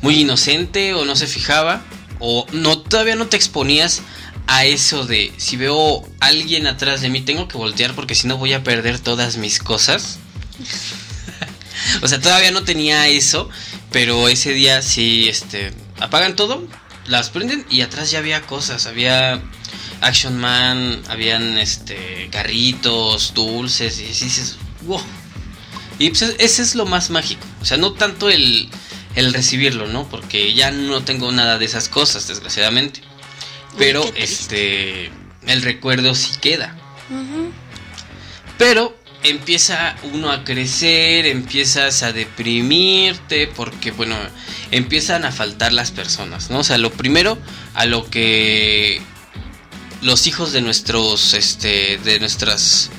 muy 0.00 0.20
inocente 0.20 0.94
o 0.94 1.04
no 1.04 1.16
se 1.16 1.26
fijaba 1.26 1.84
o 2.20 2.46
no 2.52 2.78
todavía 2.78 3.16
no 3.16 3.26
te 3.26 3.36
exponías 3.36 4.02
a 4.46 4.64
eso 4.64 5.06
de 5.06 5.32
si 5.36 5.56
veo 5.56 6.08
alguien 6.20 6.66
atrás 6.66 7.00
de 7.00 7.10
mí 7.10 7.20
tengo 7.20 7.48
que 7.48 7.58
voltear 7.58 7.94
porque 7.94 8.14
si 8.14 8.26
no 8.26 8.38
voy 8.38 8.54
a 8.54 8.64
perder 8.64 8.98
todas 8.98 9.36
mis 9.36 9.58
cosas. 9.58 10.18
o 12.02 12.08
sea, 12.08 12.20
todavía 12.20 12.50
no 12.50 12.64
tenía 12.64 13.08
eso, 13.08 13.50
pero 13.92 14.28
ese 14.28 14.52
día 14.52 14.82
sí 14.82 15.28
este 15.28 15.72
apagan 16.00 16.34
todo, 16.34 16.66
las 17.06 17.30
prenden 17.30 17.66
y 17.70 17.82
atrás 17.82 18.10
ya 18.10 18.20
había 18.20 18.42
cosas, 18.42 18.86
había 18.86 19.42
Action 20.00 20.38
Man, 20.38 21.02
habían 21.08 21.58
este 21.58 22.28
carritos, 22.30 23.34
dulces 23.34 24.00
y 24.00 24.04
dices, 24.04 24.56
wow. 24.86 25.02
Y 25.98 26.10
pues 26.10 26.22
ese 26.38 26.62
es 26.62 26.74
lo 26.74 26.86
más 26.86 27.10
mágico, 27.10 27.44
o 27.60 27.64
sea, 27.64 27.76
no 27.76 27.92
tanto 27.92 28.30
el, 28.30 28.70
el 29.14 29.32
recibirlo, 29.32 29.86
¿no? 29.86 30.08
Porque 30.08 30.54
ya 30.54 30.70
no 30.70 31.02
tengo 31.02 31.32
nada 31.32 31.58
de 31.58 31.64
esas 31.64 31.88
cosas, 31.88 32.28
desgraciadamente. 32.28 33.00
Pero 33.76 34.04
este 34.16 35.10
el 35.46 35.62
recuerdo 35.62 36.14
sí 36.14 36.32
queda. 36.40 36.76
Pero 38.58 38.96
empieza 39.22 39.96
uno 40.12 40.30
a 40.30 40.44
crecer, 40.44 41.26
empiezas 41.26 42.02
a 42.02 42.12
deprimirte, 42.12 43.46
porque 43.48 43.90
bueno, 43.90 44.16
empiezan 44.70 45.24
a 45.24 45.32
faltar 45.32 45.72
las 45.72 45.90
personas, 45.90 46.50
¿no? 46.50 46.60
O 46.60 46.64
sea, 46.64 46.78
lo 46.78 46.90
primero 46.92 47.38
a 47.74 47.86
lo 47.86 48.08
que 48.08 49.00
los 50.02 50.26
hijos 50.26 50.52
de 50.52 50.60
nuestros, 50.60 51.34
este, 51.34 51.98
de 51.98 52.20
nuestras, 52.20 52.90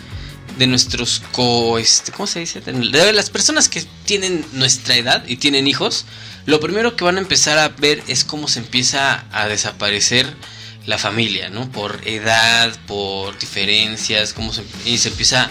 de 0.59 0.67
nuestros 0.67 1.21
co, 1.31 1.79
este, 1.79 2.11
¿cómo 2.11 2.27
se 2.27 2.41
dice? 2.41 2.59
De 2.59 3.13
las 3.13 3.29
personas 3.29 3.69
que 3.69 3.83
tienen 4.05 4.45
nuestra 4.51 4.97
edad 4.97 5.23
y 5.25 5.37
tienen 5.37 5.67
hijos, 5.67 6.05
lo 6.45 6.59
primero 6.59 6.97
que 6.97 7.05
van 7.05 7.17
a 7.17 7.21
empezar 7.21 7.57
a 7.57 7.69
ver 7.69 8.03
es 8.07 8.25
cómo 8.25 8.49
se 8.49 8.59
empieza 8.59 9.25
a 9.31 9.47
desaparecer 9.47 10.27
la 10.85 10.97
familia, 10.97 11.49
¿no? 11.49 11.71
Por 11.71 12.05
edad, 12.05 12.77
por 12.87 13.39
diferencias, 13.39 14.33
cómo 14.33 14.51
se, 14.51 14.63
y 14.83 14.97
se 14.97 15.09
empieza 15.09 15.49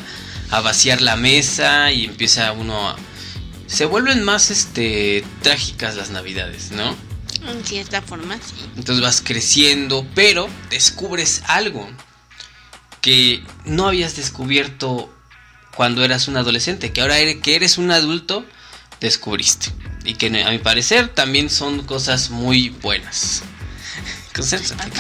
a 0.50 0.60
vaciar 0.60 1.00
la 1.00 1.16
mesa 1.16 1.90
y 1.90 2.04
empieza 2.04 2.52
uno 2.52 2.90
a... 2.90 2.96
Se 3.66 3.86
vuelven 3.86 4.22
más 4.22 4.50
este 4.50 5.24
trágicas 5.42 5.96
las 5.96 6.10
navidades, 6.10 6.70
¿no? 6.70 6.94
En 7.48 7.64
cierta 7.64 8.02
forma, 8.02 8.36
sí. 8.36 8.54
Entonces 8.76 9.02
vas 9.02 9.22
creciendo, 9.24 10.06
pero 10.14 10.48
descubres 10.70 11.42
algo 11.46 11.88
que 13.08 13.42
no 13.64 13.88
habías 13.88 14.16
descubierto 14.16 15.10
cuando 15.74 16.04
eras 16.04 16.28
un 16.28 16.36
adolescente, 16.36 16.92
que 16.92 17.00
ahora 17.00 17.16
que 17.40 17.56
eres 17.56 17.78
un 17.78 17.90
adulto, 17.90 18.44
descubriste. 19.00 19.72
Y 20.04 20.16
que 20.16 20.26
a 20.42 20.50
mi 20.50 20.58
parecer 20.58 21.08
también 21.08 21.48
son 21.48 21.86
cosas 21.86 22.28
muy 22.28 22.68
buenas. 22.68 23.44
Concéntrate. 24.36 24.90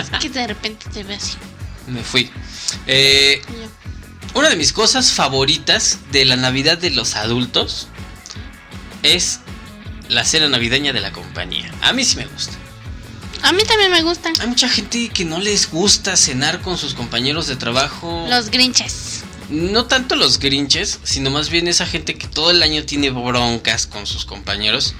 es 0.00 0.10
que 0.20 0.30
de 0.30 0.48
repente 0.48 0.86
te 0.92 1.04
veo 1.04 1.16
así. 1.16 1.36
Me 1.86 2.02
fui. 2.02 2.28
Eh, 2.88 3.40
una 4.34 4.48
de 4.48 4.56
mis 4.56 4.72
cosas 4.72 5.12
favoritas 5.12 6.00
de 6.10 6.24
la 6.24 6.34
Navidad 6.34 6.76
de 6.76 6.90
los 6.90 7.14
adultos 7.14 7.86
es 9.04 9.38
la 10.08 10.24
cena 10.24 10.48
navideña 10.48 10.92
de 10.92 11.02
la 11.02 11.12
compañía. 11.12 11.72
A 11.82 11.92
mí 11.92 12.04
sí 12.04 12.16
me 12.16 12.26
gusta. 12.26 12.58
A 13.42 13.52
mí 13.52 13.62
también 13.64 13.90
me 13.90 14.02
gusta. 14.02 14.32
Hay 14.40 14.46
mucha 14.46 14.68
gente 14.68 15.08
que 15.08 15.24
no 15.24 15.38
les 15.38 15.70
gusta 15.70 16.16
cenar 16.16 16.60
con 16.60 16.76
sus 16.76 16.94
compañeros 16.94 17.46
de 17.46 17.56
trabajo. 17.56 18.26
Los 18.28 18.50
grinches. 18.50 19.22
No 19.48 19.86
tanto 19.86 20.16
los 20.16 20.38
grinches, 20.38 20.98
sino 21.04 21.30
más 21.30 21.48
bien 21.48 21.68
esa 21.68 21.86
gente 21.86 22.18
que 22.18 22.28
todo 22.28 22.50
el 22.50 22.62
año 22.62 22.84
tiene 22.84 23.10
broncas 23.10 23.86
con 23.86 24.06
sus 24.06 24.26
compañeros 24.26 24.94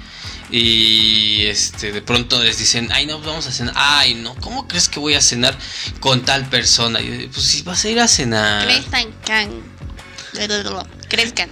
y 0.51 1.45
este 1.45 1.91
de 1.91 2.01
pronto 2.01 2.43
les 2.43 2.57
dicen, 2.57 2.89
"Ay, 2.91 3.05
no, 3.05 3.19
vamos 3.19 3.45
a 3.45 3.51
cenar." 3.51 3.75
"Ay, 3.77 4.15
no, 4.15 4.33
¿cómo 4.35 4.67
crees 4.67 4.89
que 4.89 4.99
voy 4.99 5.13
a 5.13 5.21
cenar 5.21 5.55
con 5.99 6.25
tal 6.25 6.49
persona?" 6.49 6.99
Y, 6.99 7.29
pues 7.31 7.45
si 7.45 7.61
vas 7.61 7.85
a 7.85 7.89
ir 7.89 7.99
a 7.99 8.07
cenar. 8.07 8.65
Crezcan. 8.65 9.09
Crezcan. 11.07 11.49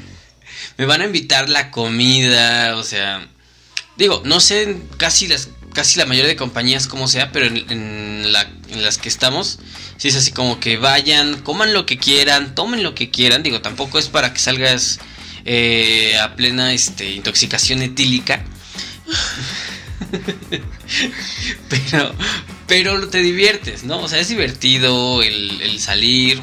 Me 0.77 0.85
van 0.85 1.01
a 1.01 1.05
invitar 1.05 1.49
la 1.49 1.69
comida, 1.69 2.75
o 2.77 2.83
sea, 2.83 3.27
digo, 3.97 4.23
no 4.25 4.39
sé 4.39 4.77
casi 4.97 5.27
las 5.27 5.49
casi 5.77 5.99
la 5.99 6.07
mayoría 6.07 6.29
de 6.29 6.35
compañías 6.35 6.87
como 6.87 7.07
sea, 7.07 7.31
pero 7.31 7.45
en, 7.45 8.33
la, 8.33 8.49
en 8.69 8.81
las 8.81 8.97
que 8.97 9.09
estamos, 9.09 9.59
sí 9.97 10.07
es 10.07 10.15
así 10.15 10.31
como 10.31 10.59
que 10.59 10.77
vayan, 10.77 11.39
coman 11.43 11.71
lo 11.71 11.85
que 11.85 11.99
quieran, 11.99 12.55
tomen 12.55 12.81
lo 12.81 12.95
que 12.95 13.11
quieran, 13.11 13.43
digo, 13.43 13.61
tampoco 13.61 13.99
es 13.99 14.07
para 14.07 14.33
que 14.33 14.39
salgas 14.39 14.97
eh, 15.45 16.17
a 16.17 16.35
plena 16.35 16.73
este, 16.73 17.11
intoxicación 17.11 17.83
etílica, 17.83 18.43
pero, 21.69 22.15
pero 22.65 23.07
te 23.09 23.19
diviertes, 23.19 23.83
¿no? 23.83 23.99
O 23.99 24.07
sea, 24.07 24.19
es 24.19 24.29
divertido 24.29 25.21
el, 25.21 25.79
salir, 25.79 26.41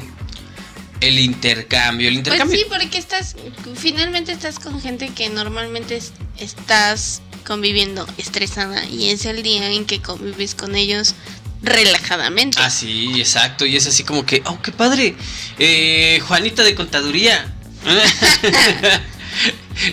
el 1.01 1.19
intercambio, 1.19 2.07
el 2.07 2.13
pues 2.13 2.27
intercambio. 2.27 2.57
sí, 2.57 2.65
porque 2.69 2.97
estás, 2.97 3.35
finalmente 3.75 4.31
estás 4.31 4.59
con 4.59 4.79
gente 4.79 5.09
que 5.09 5.27
normalmente 5.27 5.99
estás 6.39 7.21
conviviendo 7.45 8.07
estresada 8.17 8.85
y 8.85 9.09
es 9.09 9.25
el 9.25 9.43
día 9.43 9.71
en 9.71 9.85
que 9.85 10.01
convives 10.01 10.55
con 10.55 10.75
ellos 10.75 11.15
relajadamente. 11.61 12.57
Ah, 12.61 12.69
sí, 12.69 13.13
exacto. 13.17 13.65
Y 13.65 13.75
es 13.75 13.87
así 13.87 14.03
como 14.03 14.25
que, 14.25 14.41
oh, 14.45 14.61
qué 14.61 14.71
padre. 14.71 15.15
Eh, 15.57 16.19
Juanita 16.27 16.63
de 16.63 16.75
contaduría. 16.75 17.53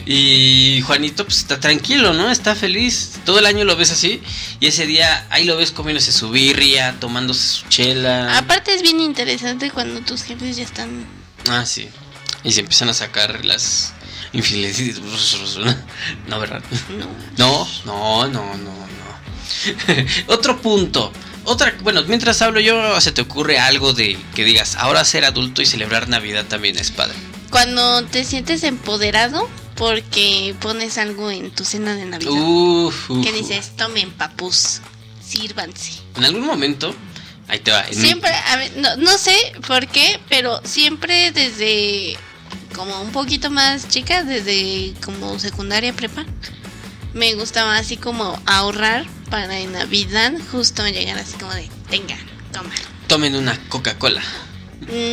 y 0.06 0.82
Juanito 0.87 1.25
pues 1.25 1.38
está 1.38 1.61
tranquilo, 1.61 2.12
¿no? 2.12 2.30
Está 2.30 2.54
feliz. 2.54 3.12
Todo 3.25 3.38
el 3.38 3.47
año 3.47 3.64
lo 3.64 3.76
ves 3.76 3.90
así. 3.90 4.23
Y 4.61 4.66
ese 4.66 4.87
día 4.87 5.26
ahí 5.30 5.44
lo 5.44 5.56
ves 5.56 5.73
comiéndose 5.73 6.12
su 6.12 6.30
birria, 6.30 6.97
tomándose 7.00 7.47
su 7.47 7.68
chela. 7.68 8.38
Aparte 8.38 8.75
es 8.75 8.82
bien 8.82 9.00
interesante 9.00 9.71
cuando 9.71 10.00
tus 10.00 10.23
jefes 10.23 10.56
ya 10.56 10.64
están... 10.64 11.06
Ah, 11.49 11.66
sí. 11.66 11.88
Y 12.44 12.52
se 12.52 12.61
empiezan 12.61 12.88
a 12.88 12.94
sacar 12.94 13.44
las 13.44 13.92
infidelidades. 14.33 15.01
No, 16.29 16.41
¿verdad? 16.41 16.62
No. 17.37 17.67
No, 17.85 18.27
no, 18.27 18.29
no, 18.29 18.57
no, 18.57 18.57
no. 18.57 18.83
Otro 20.27 20.61
punto. 20.61 21.12
Otra, 21.45 21.75
bueno, 21.83 22.03
mientras 22.07 22.41
hablo 22.43 22.61
yo, 22.61 23.01
¿se 23.01 23.12
te 23.12 23.23
ocurre 23.23 23.59
algo 23.59 23.93
de 23.93 24.17
que 24.35 24.45
digas, 24.45 24.77
ahora 24.77 25.05
ser 25.05 25.25
adulto 25.25 25.61
y 25.61 25.67
celebrar 25.67 26.09
Navidad 26.09 26.45
también 26.47 26.79
es 26.79 26.91
padre? 26.91 27.17
Cuando 27.51 28.05
te 28.05 28.25
sientes 28.25 28.62
empoderado 28.62 29.49
porque 29.75 30.55
pones 30.61 30.99
algo 30.99 31.31
en 31.31 31.51
tu 31.51 31.65
cena 31.65 31.95
de 31.95 32.05
Navidad. 32.05 32.31
Uf, 32.31 33.11
uf, 33.11 33.25
que 33.25 33.33
dices, 33.33 33.73
tomen 33.77 34.12
papus, 34.12 34.81
sírvanse. 35.25 35.93
En 36.17 36.25
algún 36.25 36.47
momento, 36.47 36.95
ahí 37.49 37.59
te 37.59 37.73
va. 37.73 37.85
Siempre, 37.91 38.31
a 38.31 38.57
ver, 38.57 38.73
no, 38.77 38.97
no 38.97 39.19
sé 39.19 39.37
por 39.67 39.89
qué, 39.89 40.21
pero 40.29 40.61
siempre 40.65 41.33
desde 41.33 42.17
como 42.73 43.00
un 43.00 43.12
poquito 43.12 43.50
más 43.50 43.88
chica, 43.88 44.25
desde 44.25 44.95
como 45.05 45.38
secundaria 45.38 45.93
prepa, 45.93 46.25
me 47.14 47.35
gustaba 47.35 47.76
así 47.76 47.97
como 47.97 48.41
ahorrar 48.47 49.07
para 49.31 49.59
en 49.59 49.73
Navidad 49.73 50.33
justo 50.50 50.87
llegar 50.87 51.19
así 51.19 51.35
como 51.38 51.52
de, 51.52 51.69
tenga, 51.91 52.17
toma. 52.52 52.71
Tomen 53.07 53.35
una 53.35 53.59
Coca-Cola. 53.69 54.23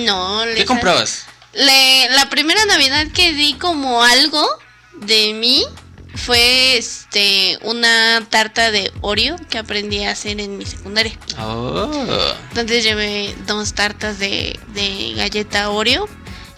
No, 0.05 0.41
¿Qué 0.55 0.65
comprabas? 0.65 1.25
Le, 1.53 2.09
la 2.11 2.29
primera 2.29 2.63
Navidad 2.65 3.07
que 3.13 3.33
di 3.33 3.53
como 3.53 4.03
algo 4.03 4.45
de 4.93 5.33
mí 5.33 5.65
fue 6.15 6.77
este 6.77 7.57
una 7.61 8.25
tarta 8.29 8.71
de 8.71 8.91
Oreo 9.01 9.35
que 9.49 9.57
aprendí 9.57 10.03
a 10.03 10.11
hacer 10.11 10.39
en 10.39 10.57
mi 10.57 10.65
secundaria. 10.65 11.17
Oh. 11.39 11.89
Entonces 12.49 12.83
llevé 12.83 13.35
dos 13.47 13.73
tartas 13.73 14.19
de, 14.19 14.59
de 14.73 15.13
galleta 15.15 15.69
Oreo 15.69 16.07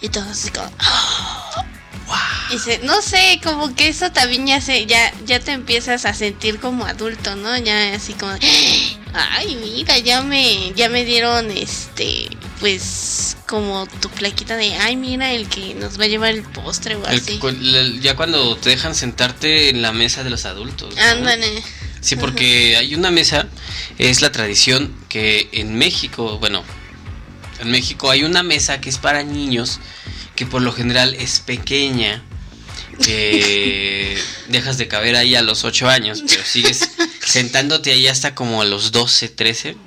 y 0.02 0.10
todo 0.10 0.26
así 0.30 0.50
como... 0.50 0.72
Y 2.54 2.60
se- 2.60 2.80
no 2.80 3.02
sé, 3.02 3.40
como 3.42 3.74
que 3.74 3.88
eso 3.88 4.12
también 4.12 4.46
ya 4.46 4.60
se, 4.60 4.86
ya, 4.86 5.14
ya 5.26 5.40
te 5.40 5.52
empiezas 5.54 6.04
a 6.06 6.14
sentir 6.14 6.60
como 6.60 6.86
adulto, 6.86 7.38
¿no? 7.38 7.58
Ya 7.58 7.94
así 7.96 8.12
como, 8.14 8.34
ay, 9.14 9.56
mira, 9.56 9.98
ya 10.00 10.22
me, 10.22 10.74
ya 10.76 10.90
me 10.90 11.06
dieron 11.06 11.50
este, 11.52 12.28
pues, 12.60 13.38
como 13.48 13.88
tu 14.02 14.10
plaquita 14.10 14.58
de, 14.58 14.74
ay, 14.76 14.98
mira, 14.98 15.32
el 15.32 15.48
que 15.48 15.74
nos 15.76 15.98
va 15.98 16.04
a 16.04 16.08
llevar 16.08 16.32
el 16.34 16.44
postre 16.44 16.96
o 16.98 17.08
El- 17.08 17.20
así. 17.22 17.40
el- 17.42 18.02
ya 18.02 18.18
cuando 18.18 18.58
te 18.58 18.72
dejan 18.72 18.96
sentarte 18.96 19.70
en 19.70 19.82
la 19.82 19.94
mesa 19.94 20.26
de 20.26 20.30
los 20.32 20.44
adultos. 20.44 20.94
¿no? 20.94 21.02
Ándale. 21.02 21.64
Sí, 22.02 22.18
porque 22.18 22.76
hay 22.76 22.96
una 22.96 23.12
mesa, 23.12 23.48
es 23.98 24.22
la 24.22 24.34
tradición 24.34 24.94
que 25.08 25.48
en 25.54 25.76
México, 25.78 26.38
bueno, 26.40 26.66
en 27.62 27.72
México 27.72 28.10
hay 28.10 28.24
una 28.24 28.44
mesa 28.44 28.82
que 28.82 28.90
es 28.90 28.98
para 28.98 29.24
niños, 29.24 29.80
que 30.36 30.46
por 30.46 30.62
lo 30.62 30.74
general 30.74 31.14
es 31.16 31.40
pequeña, 31.40 32.24
que 33.04 34.18
dejas 34.50 34.78
de 34.78 34.88
caber 34.88 35.16
ahí 35.16 35.36
a 35.36 35.42
los 35.42 35.64
8 35.64 35.90
años, 35.90 36.24
pero 36.28 36.44
sigues 36.44 36.90
sentándote 37.26 37.92
ahí 37.92 38.08
hasta 38.08 38.36
como 38.36 38.62
a 38.62 38.66
los 38.66 38.92
12, 38.92 39.30
13. 39.30 39.78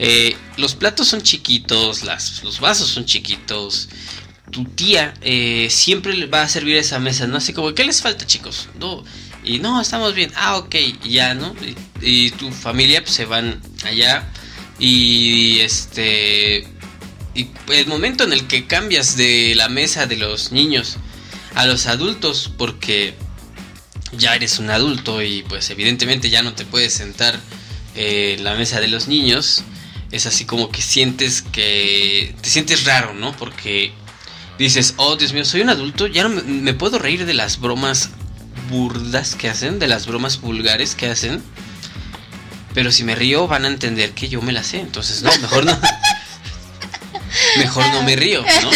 Eh, 0.00 0.36
los 0.56 0.74
platos 0.74 1.08
son 1.08 1.22
chiquitos, 1.22 2.02
las, 2.02 2.42
los 2.42 2.60
vasos 2.60 2.88
son 2.88 3.04
chiquitos. 3.04 3.88
Tu 4.50 4.64
tía 4.64 5.14
eh, 5.20 5.68
siempre 5.70 6.14
le 6.14 6.26
va 6.26 6.42
a 6.42 6.48
servir 6.48 6.76
esa 6.76 6.98
mesa, 6.98 7.26
¿no? 7.26 7.36
Así 7.36 7.52
como, 7.52 7.74
¿qué 7.74 7.84
les 7.84 8.00
falta, 8.00 8.26
chicos? 8.26 8.68
No, 8.78 9.04
y 9.44 9.58
no, 9.58 9.80
estamos 9.80 10.14
bien. 10.14 10.32
Ah, 10.36 10.56
ok, 10.56 10.74
y 10.74 11.10
ya, 11.10 11.34
¿no? 11.34 11.54
Y, 12.00 12.26
y 12.26 12.30
tu 12.30 12.50
familia 12.50 13.02
pues, 13.02 13.14
se 13.14 13.24
van 13.24 13.60
allá. 13.84 14.26
Y 14.78 15.60
este. 15.60 16.66
Y 17.34 17.48
el 17.72 17.86
momento 17.86 18.24
en 18.24 18.32
el 18.32 18.46
que 18.46 18.66
cambias 18.66 19.16
de 19.16 19.54
la 19.54 19.68
mesa 19.68 20.06
de 20.06 20.16
los 20.16 20.50
niños 20.52 20.96
a 21.54 21.66
los 21.66 21.86
adultos, 21.86 22.50
porque 22.56 23.14
ya 24.12 24.34
eres 24.34 24.58
un 24.58 24.70
adulto 24.70 25.22
y 25.22 25.42
pues 25.42 25.70
evidentemente 25.70 26.30
ya 26.30 26.42
no 26.42 26.54
te 26.54 26.64
puedes 26.64 26.94
sentar 26.94 27.38
eh, 27.94 28.36
en 28.38 28.44
la 28.44 28.54
mesa 28.54 28.80
de 28.80 28.88
los 28.88 29.08
niños, 29.08 29.62
es 30.10 30.26
así 30.26 30.44
como 30.44 30.70
que 30.70 30.82
sientes 30.82 31.42
que 31.42 32.34
te 32.40 32.48
sientes 32.48 32.84
raro, 32.84 33.14
¿no? 33.14 33.36
Porque 33.36 33.92
dices, 34.58 34.94
oh 34.96 35.16
Dios 35.16 35.32
mío, 35.32 35.44
soy 35.44 35.60
un 35.60 35.70
adulto, 35.70 36.06
ya 36.06 36.22
no 36.22 36.30
me, 36.30 36.42
me 36.42 36.74
puedo 36.74 36.98
reír 36.98 37.26
de 37.26 37.34
las 37.34 37.60
bromas 37.60 38.10
burdas 38.70 39.34
que 39.34 39.48
hacen, 39.48 39.78
de 39.78 39.88
las 39.88 40.06
bromas 40.06 40.40
vulgares 40.40 40.94
que 40.94 41.06
hacen. 41.06 41.42
Pero 42.78 42.92
si 42.92 43.02
me 43.02 43.16
río 43.16 43.48
van 43.48 43.64
a 43.64 43.66
entender 43.66 44.12
que 44.12 44.28
yo 44.28 44.40
me 44.40 44.52
la 44.52 44.62
sé, 44.62 44.78
entonces 44.78 45.22
no, 45.22 45.36
mejor 45.38 45.64
no. 45.64 45.76
mejor 47.56 47.84
no 47.88 48.04
me 48.04 48.14
río, 48.14 48.44
¿no? 48.62 48.70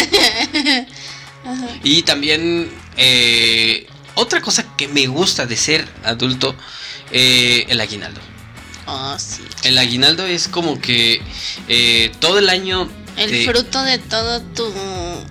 Y 1.85 2.01
también 2.03 2.69
eh, 2.97 3.87
otra 4.15 4.41
cosa 4.41 4.65
que 4.75 4.89
me 4.89 5.07
gusta 5.07 5.45
de 5.45 5.55
ser 5.55 5.87
adulto, 6.03 6.53
eh, 7.13 7.65
el 7.69 7.79
aguinaldo. 7.79 8.19
Oh, 8.87 9.15
sí. 9.17 9.41
El 9.63 9.77
aguinaldo 9.77 10.25
es 10.25 10.49
como 10.49 10.81
que 10.81 11.21
eh, 11.69 12.11
todo 12.19 12.39
el 12.39 12.49
año... 12.49 12.89
El 13.15 13.31
te- 13.31 13.45
fruto 13.45 13.83
de 13.83 13.99
todo 13.99 14.41
tu 14.41 14.69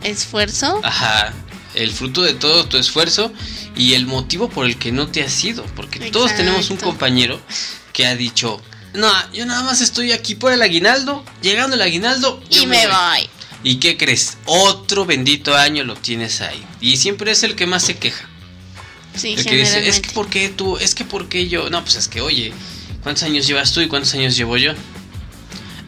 esfuerzo. 0.02 0.80
Ajá, 0.82 1.34
el 1.74 1.92
fruto 1.92 2.22
de 2.22 2.32
todo 2.32 2.64
tu 2.64 2.78
esfuerzo 2.78 3.34
y 3.76 3.92
el 3.92 4.06
motivo 4.06 4.48
por 4.48 4.64
el 4.64 4.78
que 4.78 4.92
no 4.92 5.08
te 5.08 5.22
has 5.22 5.44
ido. 5.44 5.62
Porque 5.76 6.10
todos 6.10 6.34
tenemos 6.34 6.70
un 6.70 6.78
compañero 6.78 7.38
que 7.92 8.06
ha 8.06 8.16
dicho, 8.16 8.60
no, 8.94 9.10
yo 9.32 9.46
nada 9.46 9.62
más 9.62 9.80
estoy 9.80 10.12
aquí 10.12 10.34
por 10.34 10.52
el 10.52 10.62
aguinaldo, 10.62 11.24
llegando 11.40 11.76
el 11.76 11.82
aguinaldo 11.82 12.42
y 12.50 12.66
me 12.66 12.86
voy". 12.86 12.94
voy. 12.94 13.30
¿Y 13.64 13.76
qué 13.76 13.96
crees? 13.96 14.38
Otro 14.44 15.06
bendito 15.06 15.56
año 15.56 15.84
lo 15.84 15.94
tienes 15.94 16.40
ahí. 16.40 16.64
Y 16.80 16.96
siempre 16.96 17.30
es 17.30 17.42
el 17.44 17.54
que 17.54 17.66
más 17.66 17.84
se 17.84 17.96
queja. 17.96 18.28
Sí, 19.14 19.34
El 19.36 19.44
que 19.44 19.56
dice, 19.56 19.88
es 19.88 20.00
que 20.00 20.10
¿por 20.10 20.28
qué 20.28 20.48
tú? 20.48 20.78
Es 20.78 20.94
que 20.94 21.04
¿por 21.04 21.28
qué 21.28 21.48
yo? 21.48 21.70
No, 21.70 21.82
pues 21.82 21.94
es 21.96 22.08
que, 22.08 22.20
oye, 22.20 22.52
¿cuántos 23.02 23.22
años 23.22 23.46
llevas 23.46 23.72
tú 23.72 23.80
y 23.80 23.88
cuántos 23.88 24.14
años 24.14 24.36
llevo 24.36 24.56
yo? 24.56 24.72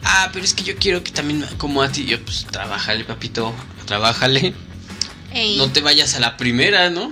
Ah, 0.03 0.29
pero 0.31 0.45
es 0.45 0.53
que 0.53 0.63
yo 0.63 0.77
quiero 0.77 1.03
que 1.03 1.11
también, 1.11 1.45
como 1.57 1.81
a 1.81 1.91
ti, 1.91 2.05
yo, 2.05 2.23
pues, 2.23 2.45
trabájale, 2.49 3.03
papito, 3.03 3.53
trabájale. 3.85 4.53
Ey, 5.33 5.57
No 5.57 5.71
te 5.71 5.81
vayas 5.81 6.13
a 6.13 6.19
la 6.19 6.37
primera, 6.37 6.89
¿no? 6.91 7.11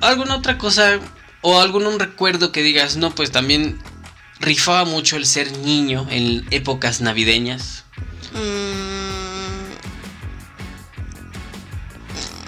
¿Alguna 0.00 0.36
otra 0.36 0.56
cosa 0.56 0.98
o 1.42 1.60
algún 1.60 1.86
un 1.86 1.98
recuerdo 1.98 2.52
que 2.52 2.62
digas, 2.62 2.96
no, 2.96 3.14
pues 3.14 3.30
también 3.30 3.78
rifaba 4.40 4.84
mucho 4.84 5.16
el 5.16 5.26
ser 5.26 5.50
niño 5.58 6.06
en 6.10 6.46
épocas 6.50 7.00
navideñas? 7.00 7.84
mm, 8.32 8.80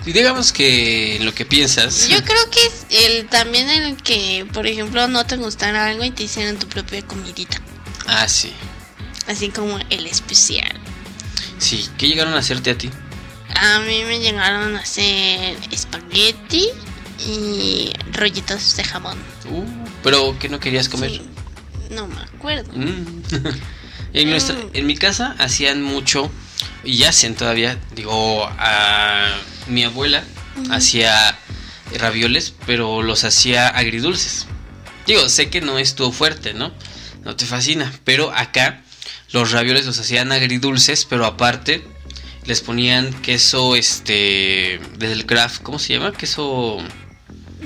Y 0.05 0.13
digamos 0.13 0.53
que 0.53 1.19
lo 1.23 1.33
que 1.35 1.45
piensas. 1.45 2.09
Yo 2.09 2.23
creo 2.25 2.51
que 2.51 2.59
es 2.67 2.87
el 3.07 3.29
también 3.29 3.71
el 3.71 3.97
que, 3.97 4.47
por 4.53 4.67
ejemplo, 4.67 5.07
no 5.07 5.25
te 5.27 5.37
gustara 5.37 5.87
algo 5.87 6.05
y 6.05 6.11
te 6.11 6.25
hicieran 6.25 6.59
tu 6.59 6.67
propia 6.67 7.03
comidita. 7.03 7.61
Ah, 8.07 8.27
sí. 8.29 8.53
Así 9.29 9.51
como 9.51 9.79
el 9.91 10.07
especial. 10.07 10.73
Sí, 11.59 11.89
¿qué 11.97 12.09
llegaron 12.09 12.35
a 12.35 12.39
hacerte 12.39 12.73
a 12.73 12.79
ti? 12.79 12.91
A 13.55 13.79
mí 13.81 14.03
me 14.05 14.19
llegaron 14.19 14.75
a 14.77 14.81
hacer 14.81 15.57
espagueti 15.71 16.69
y 17.27 17.93
rollitos 18.13 18.77
de 18.77 18.85
jamón. 18.85 19.19
Uh, 19.51 19.65
pero 20.03 20.39
que 20.39 20.49
no 20.49 20.59
querías 20.61 20.89
comer. 20.89 21.11
Sí, 21.11 21.23
no 21.91 22.07
me 22.09 22.21
acuerdo. 22.21 22.73
Mm. 22.75 23.23
en, 24.15 24.31
nuestra- 24.31 24.57
Mm. 24.57 24.71
en 24.75 24.87
mi 24.87 24.97
casa 24.97 25.35
hacían 25.39 25.83
mucho, 25.83 26.31
y 26.85 27.05
hacen 27.05 27.35
todavía, 27.35 27.79
digo, 27.95 28.45
a 28.59 29.27
mi 29.69 29.85
abuela 29.85 30.23
hacía 30.71 31.39
ravioles, 31.99 32.55
pero 32.67 33.03
los 33.03 33.25
hacía 33.25 33.69
agridulces. 33.69 34.47
Digo, 35.07 35.29
sé 35.29 35.49
que 35.51 35.61
no 35.61 35.79
es 35.79 35.95
tu 35.95 36.13
fuerte, 36.13 36.55
¿no? 36.55 36.73
No 37.25 37.37
te 37.37 37.47
fascina, 37.47 37.93
pero 38.05 38.33
acá 38.35 38.83
los 39.33 39.53
ravioles 39.53 39.87
los 39.87 39.99
hacían 39.99 40.33
agridulces, 40.33 41.05
pero 41.05 41.25
aparte 41.27 41.85
les 42.47 42.61
ponían 42.61 43.13
queso, 43.23 43.77
este, 43.77 44.81
del 44.99 45.25
craft, 45.27 45.63
¿cómo 45.63 45.79
se 45.79 45.95
llama? 45.95 46.13
Queso... 46.13 46.79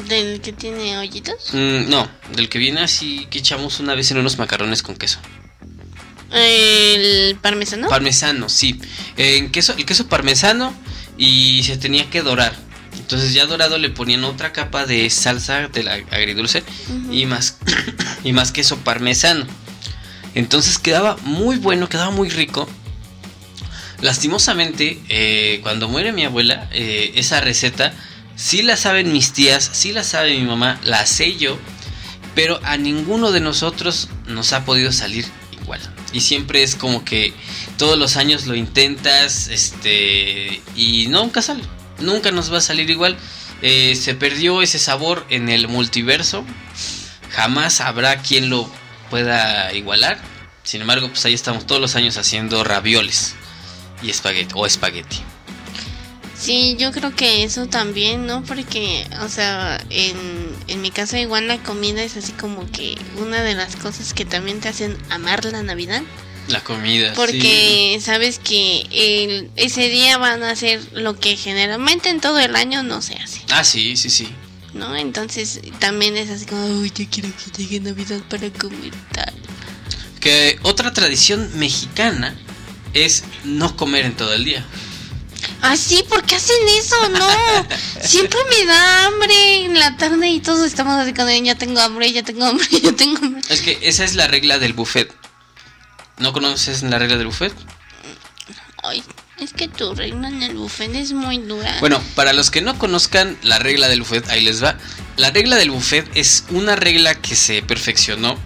¿Del 0.09 0.41
que 0.41 0.53
tiene 0.53 0.99
hoyitos? 0.99 1.53
mm, 1.53 1.89
no, 1.89 2.09
del 2.35 2.49
que 2.49 2.59
viene 2.59 2.81
así 2.81 3.27
que 3.31 3.39
echamos 3.39 3.81
una 3.81 3.95
vez 3.95 4.11
en 4.11 4.19
unos 4.19 4.39
macarrones 4.39 4.83
con 4.83 4.97
queso. 4.97 5.19
El 6.33 7.37
parmesano. 7.37 7.89
Parmesano, 7.89 8.49
sí. 8.49 8.81
En 9.17 9.51
queso, 9.51 9.75
el 9.77 9.87
queso 9.87 10.09
parmesano 10.09 10.75
y 11.17 11.63
se 11.63 11.77
tenía 11.77 12.11
que 12.11 12.23
dorar. 12.23 12.55
Entonces 12.99 13.33
ya 13.33 13.47
dorado 13.47 13.79
le 13.79 13.91
ponían 13.91 14.25
otra 14.25 14.53
capa 14.53 14.87
de 14.87 15.09
salsa 15.11 15.69
de 15.69 15.83
la 15.83 15.95
agridulce 16.11 16.63
y 17.11 17.27
más 17.27 17.59
y 18.25 18.33
más 18.33 18.53
queso 18.53 18.79
parmesano. 18.79 19.47
Entonces 20.35 20.79
quedaba 20.79 21.17
muy 21.23 21.57
bueno, 21.57 21.89
quedaba 21.89 22.11
muy 22.11 22.29
rico. 22.29 22.69
Lastimosamente, 24.03 25.01
eh, 25.09 25.61
cuando 25.63 25.89
muere 25.89 26.13
mi 26.13 26.25
abuela, 26.25 26.69
eh, 26.73 27.13
esa 27.15 27.41
receta 27.41 27.95
sí 28.37 28.63
la 28.63 28.77
saben 28.77 29.13
mis 29.13 29.33
tías, 29.33 29.69
sí 29.73 29.93
la 29.93 30.05
sabe 30.05 30.39
mi 30.39 30.47
mamá, 30.47 30.79
la 30.85 31.05
sé 31.07 31.37
yo, 31.37 31.59
pero 32.35 32.61
a 32.63 32.77
ninguno 32.77 33.33
de 33.33 33.41
nosotros 33.41 34.09
nos 34.27 34.53
ha 34.53 34.65
podido 34.65 34.93
salir 34.93 35.27
igual. 35.51 35.81
Y 36.13 36.21
siempre 36.21 36.63
es 36.63 36.77
como 36.77 37.05
que 37.05 37.33
todos 37.79 37.99
los 37.99 38.17
años 38.17 38.47
lo 38.47 38.55
intentas, 38.55 39.49
este, 39.49 40.63
y 40.77 41.09
nunca 41.09 41.43
sale, 41.43 41.65
nunca 41.99 42.31
nos 42.31 42.53
va 42.53 42.59
a 42.59 42.61
salir 42.61 42.91
igual. 42.91 43.17
Eh, 43.63 43.97
se 43.97 44.15
perdió 44.15 44.63
ese 44.63 44.79
sabor 44.79 45.27
en 45.31 45.49
el 45.49 45.67
multiverso, 45.67 46.45
jamás 47.31 47.81
habrá 47.81 48.19
quien 48.19 48.51
lo 48.51 48.71
pueda 49.11 49.73
igualar. 49.73 50.19
Sin 50.63 50.83
embargo, 50.83 51.09
pues 51.09 51.25
ahí 51.25 51.35
estamos 51.35 51.67
todos 51.67 51.81
los 51.81 51.97
años 51.97 52.17
haciendo 52.19 52.65
ravioles 52.65 53.35
y 54.03 54.11
espagueti 54.11 54.53
o 54.55 54.67
espagueti. 54.67 55.23
Sí, 56.39 56.77
yo 56.79 56.93
creo 56.93 57.15
que 57.17 57.45
eso 57.45 57.67
también, 57.67 58.27
¿no? 58.27 58.45
Porque, 58.45 59.07
o 59.23 59.29
sea, 59.29 59.83
en, 59.91 60.17
en 60.69 60.83
mi 60.83 60.91
casa 60.91 61.19
igual 61.19 61.49
la 61.49 61.63
comida 61.63 62.03
es 62.03 62.17
así 62.17 62.33
como 62.33 62.71
que 62.71 62.97
una 63.19 63.43
de 63.43 63.55
las 63.55 63.77
cosas 63.77 64.13
que 64.13 64.25
también 64.25 64.61
te 64.61 64.69
hacen 64.69 64.97
amar 65.11 65.45
la 65.47 65.63
Navidad. 65.63 66.03
La 66.49 66.63
comida. 66.63 67.13
Porque 67.15 67.99
sabes 68.03 68.39
que 68.39 68.87
el- 68.93 69.51
ese 69.57 69.89
día 69.89 70.19
van 70.19 70.43
a 70.45 70.51
hacer 70.51 70.81
lo 70.93 71.19
que 71.19 71.37
generalmente 71.37 72.09
en 72.11 72.21
todo 72.21 72.39
el 72.39 72.55
año 72.55 72.83
no 72.83 73.01
se 73.03 73.15
hace. 73.15 73.41
Ah, 73.51 73.65
sí, 73.65 73.97
sí, 73.97 74.11
sí. 74.11 74.29
¿no? 74.75 74.95
Entonces 74.95 75.61
también 75.79 76.19
es 76.19 76.29
así 76.29 76.45
como, 76.45 76.67
uy, 76.67 76.93
yo 76.95 77.07
quiero 77.11 77.31
que 77.31 77.51
llegue 77.63 77.81
Navidad 77.81 78.21
para 78.29 78.51
comer 78.51 78.93
tal. 79.13 79.33
Que 80.21 80.59
otra 80.63 80.93
tradición 80.93 81.51
mexicana 81.59 82.37
es 82.93 83.25
no 83.45 83.75
comer 83.75 84.05
en 84.05 84.15
todo 84.17 84.35
el 84.35 84.45
día. 84.45 84.65
Ah, 85.63 85.77
sí, 85.77 86.05
¿por 86.09 86.23
qué 86.25 86.37
hacen 86.37 86.57
eso? 86.79 87.09
No, 87.11 87.29
siempre 88.01 88.39
me 88.51 88.67
da 88.67 89.07
hambre 89.07 89.65
en 89.65 89.79
la 89.79 89.97
tarde 89.97 90.29
y 90.29 90.41
todos 90.41 90.67
estamos 90.67 90.95
así 90.95 91.13
de, 91.13 91.43
ya 91.43 91.55
tengo 91.57 91.81
hambre, 91.81 92.13
ya 92.13 92.23
tengo 92.23 92.45
hambre, 92.45 92.67
ya 92.83 92.93
tengo 92.93 93.19
hambre. 93.19 93.43
Es 93.49 93.61
que 93.63 93.79
esa 93.83 94.05
es 94.05 94.15
la 94.15 94.29
regla 94.29 94.59
del 94.59 94.73
buffet. 94.73 95.13
¿No 96.19 96.33
conoces 96.33 96.83
la 96.83 96.99
regla 96.99 97.17
del 97.17 97.27
buffet? 97.27 97.53
Ay, 98.83 99.03
Es 99.39 99.53
que 99.53 99.69
tu 99.69 99.95
regla 99.95 100.29
en 100.29 100.43
el 100.43 100.57
buffet 100.57 100.95
es 100.95 101.13
muy 101.13 101.39
dura. 101.39 101.77
Bueno, 101.81 102.01
para 102.15 102.33
los 102.33 102.51
que 102.51 102.63
no 102.63 102.79
conozcan 102.79 103.37
la 103.43 103.59
regla 103.59 103.89
del 103.89 104.01
buffet, 104.01 104.29
ahí 104.31 104.43
les 104.43 104.63
va. 104.63 104.77
La 105.17 105.31
regla 105.31 105.57
del 105.57 105.71
buffet 105.71 106.09
es 106.15 106.45
una 106.51 106.77
regla 106.77 107.15
que 107.15 107.37
se 107.37 107.63
perfeccionó 107.63 108.39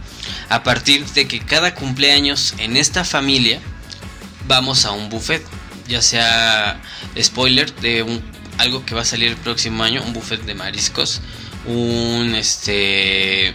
a 0.49 0.63
partir 0.63 1.07
de 1.07 1.29
que 1.29 1.41
cada 1.41 1.75
cumpleaños 1.75 2.55
en 2.59 2.77
esta 2.77 3.05
familia 3.05 3.61
vamos 4.49 4.85
a 4.85 4.93
un 4.93 5.09
buffet. 5.09 5.45
Ya 5.91 6.01
sea 6.01 6.81
spoiler 7.21 7.75
de 7.81 8.05
un, 8.05 8.23
algo 8.59 8.87
que 8.87 8.95
va 8.95 9.03
a 9.03 9.05
salir 9.05 9.29
el 9.29 9.37
próximo 9.37 9.83
año, 9.83 10.03
un 10.05 10.13
buffet 10.13 10.41
de 10.43 10.55
mariscos, 10.55 11.21
un 11.67 12.35
este 12.37 13.53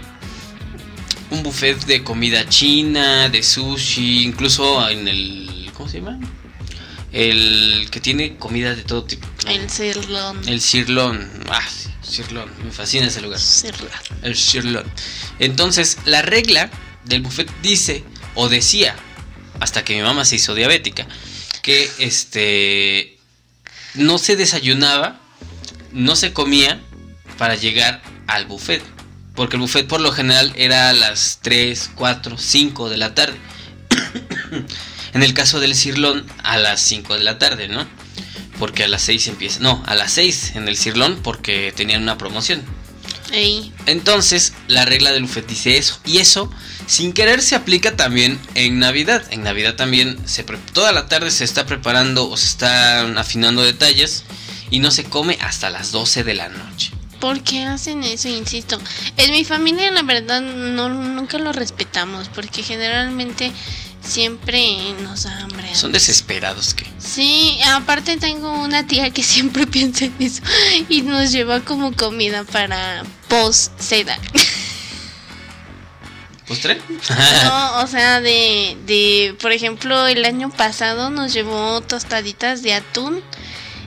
un 1.32 1.41
buffet 1.43 1.86
de 1.86 2.04
comida 2.04 2.48
china, 2.50 3.30
de 3.30 3.41
sushi, 3.41 4.24
incluso 4.24 4.88
en 4.89 5.08
el 5.08 5.71
¿cómo 5.74 5.88
se 5.88 6.00
llama? 6.00 6.19
El 7.13 7.88
que 7.89 8.02
tiene 8.02 8.36
comida 8.36 8.76
de 8.76 8.84
todo 8.84 9.06
tipo. 9.06 9.26
El 9.48 9.69
cirlón. 9.69 10.41
El 10.45 10.60
cirlón. 10.60 11.30
Ah, 11.50 11.62
cirlón. 12.04 12.50
Me 12.65 12.71
fascina 12.71 13.08
ese 13.08 13.21
lugar. 13.21 13.39
Cirlón. 13.39 13.89
El 14.24 14.36
cirlón. 14.36 14.84
Entonces, 15.39 16.00
la 16.04 16.21
regla 16.21 16.69
del 17.06 17.21
buffet 17.21 17.50
dice, 17.62 18.04
o 18.34 18.50
decía, 18.50 18.95
hasta 19.62 19.86
que 19.86 19.95
mi 19.95 20.02
mamá 20.02 20.26
se 20.26 20.36
hizo 20.36 20.56
diabética, 20.56 21.08
que 21.65 21.89
este 21.97 23.17
no 23.95 24.19
se 24.19 24.36
desayunaba, 24.36 25.19
no 25.93 26.15
se 26.15 26.32
comía 26.32 26.80
para 27.39 27.56
llegar 27.56 28.04
al 28.28 28.45
buffet. 28.45 28.84
Porque 29.34 29.56
el 29.56 29.62
buffet 29.62 29.88
por 29.88 29.99
lo 29.99 30.12
general 30.12 30.54
era 30.58 30.89
a 30.89 30.93
las 30.93 31.39
3, 31.41 31.89
4, 31.95 32.38
5 32.38 32.89
de 32.89 32.97
la 32.97 33.15
tarde. 33.15 33.39
en 35.13 35.23
el 35.23 35.34
caso 35.34 35.60
del 35.60 35.73
cirlón, 35.73 36.28
a 36.43 36.58
las 36.58 36.82
5 36.82 37.15
de 37.15 37.23
la 37.23 37.39
tarde, 37.39 37.67
¿no? 37.67 37.88
Porque 38.60 38.84
a 38.84 38.88
las 38.88 39.01
6 39.01 39.28
empieza. 39.30 39.60
No, 39.60 39.84
a 39.88 39.95
las 39.95 40.12
6 40.12 40.58
en 40.58 40.67
el 40.67 40.78
cirlón 40.78 41.19
porque 41.23 41.73
tenían 41.75 42.04
una 42.04 42.19
promoción. 42.19 42.62
Ey. 43.32 43.74
Entonces, 43.86 44.54
la 44.68 44.86
regla 44.86 45.12
del 45.12 45.24
buffet 45.24 45.48
dice 45.48 45.78
eso. 45.78 46.00
Y 46.06 46.20
eso, 46.20 46.50
sin 46.88 47.14
querer, 47.14 47.42
se 47.42 47.56
aplica 47.56 47.96
también 47.96 48.40
en 48.54 48.80
Navidad. 48.80 49.24
En 49.32 49.44
Navidad 49.44 49.76
también 49.76 50.18
se 50.28 50.44
toda 50.44 50.92
la 50.92 51.08
tarde 51.08 51.32
se 51.32 51.44
está 51.44 51.66
preparando 51.66 52.30
o 52.30 52.38
se 52.38 52.46
están 52.46 53.18
afinando 53.18 53.64
detalles. 53.64 54.24
Y 54.70 54.80
no 54.80 54.92
se 54.92 55.04
come 55.04 55.38
hasta 55.42 55.70
las 55.70 55.92
12 55.92 56.24
de 56.24 56.34
la 56.34 56.50
noche. 56.50 56.92
¿Por 57.20 57.42
qué 57.42 57.64
hacen 57.64 58.04
eso? 58.04 58.28
Insisto. 58.28 58.80
En 59.18 59.32
mi 59.32 59.46
familia, 59.46 59.92
la 59.92 60.04
verdad, 60.04 60.42
no, 60.42 60.90
nunca 60.90 61.38
lo 61.38 61.54
respetamos. 61.54 62.30
Porque 62.30 62.64
generalmente 62.64 63.52
siempre 64.06 64.94
nos 65.02 65.24
da 65.24 65.39
hambre. 65.39 65.74
Son 65.76 65.91
desesperados 65.91 66.74
que. 66.74 66.86
Sí, 67.00 67.60
aparte 67.68 68.18
tengo 68.18 68.52
una 68.62 68.86
tía 68.88 69.10
que 69.12 69.24
siempre 69.36 69.68
piensa 69.68 70.06
en 70.06 70.15
eso. 70.20 70.41
Y 70.89 71.02
nos 71.02 71.32
lleva 71.32 71.62
como 71.62 71.94
comida 71.96 72.44
para 72.44 73.04
post 73.28 73.78
seda. 73.80 74.18
¿Postre? 76.48 76.80
No, 77.44 77.80
o 77.84 77.88
sea, 77.88 78.22
de, 78.22 78.78
de, 78.86 79.36
por 79.41 79.52
ejemplo, 79.52 80.06
el 80.06 80.24
año 80.26 80.52
pasado 80.52 81.10
nos 81.10 81.34
llevó 81.34 81.82
tostaditas 81.82 82.62
de 82.62 82.74
atún 82.74 83.24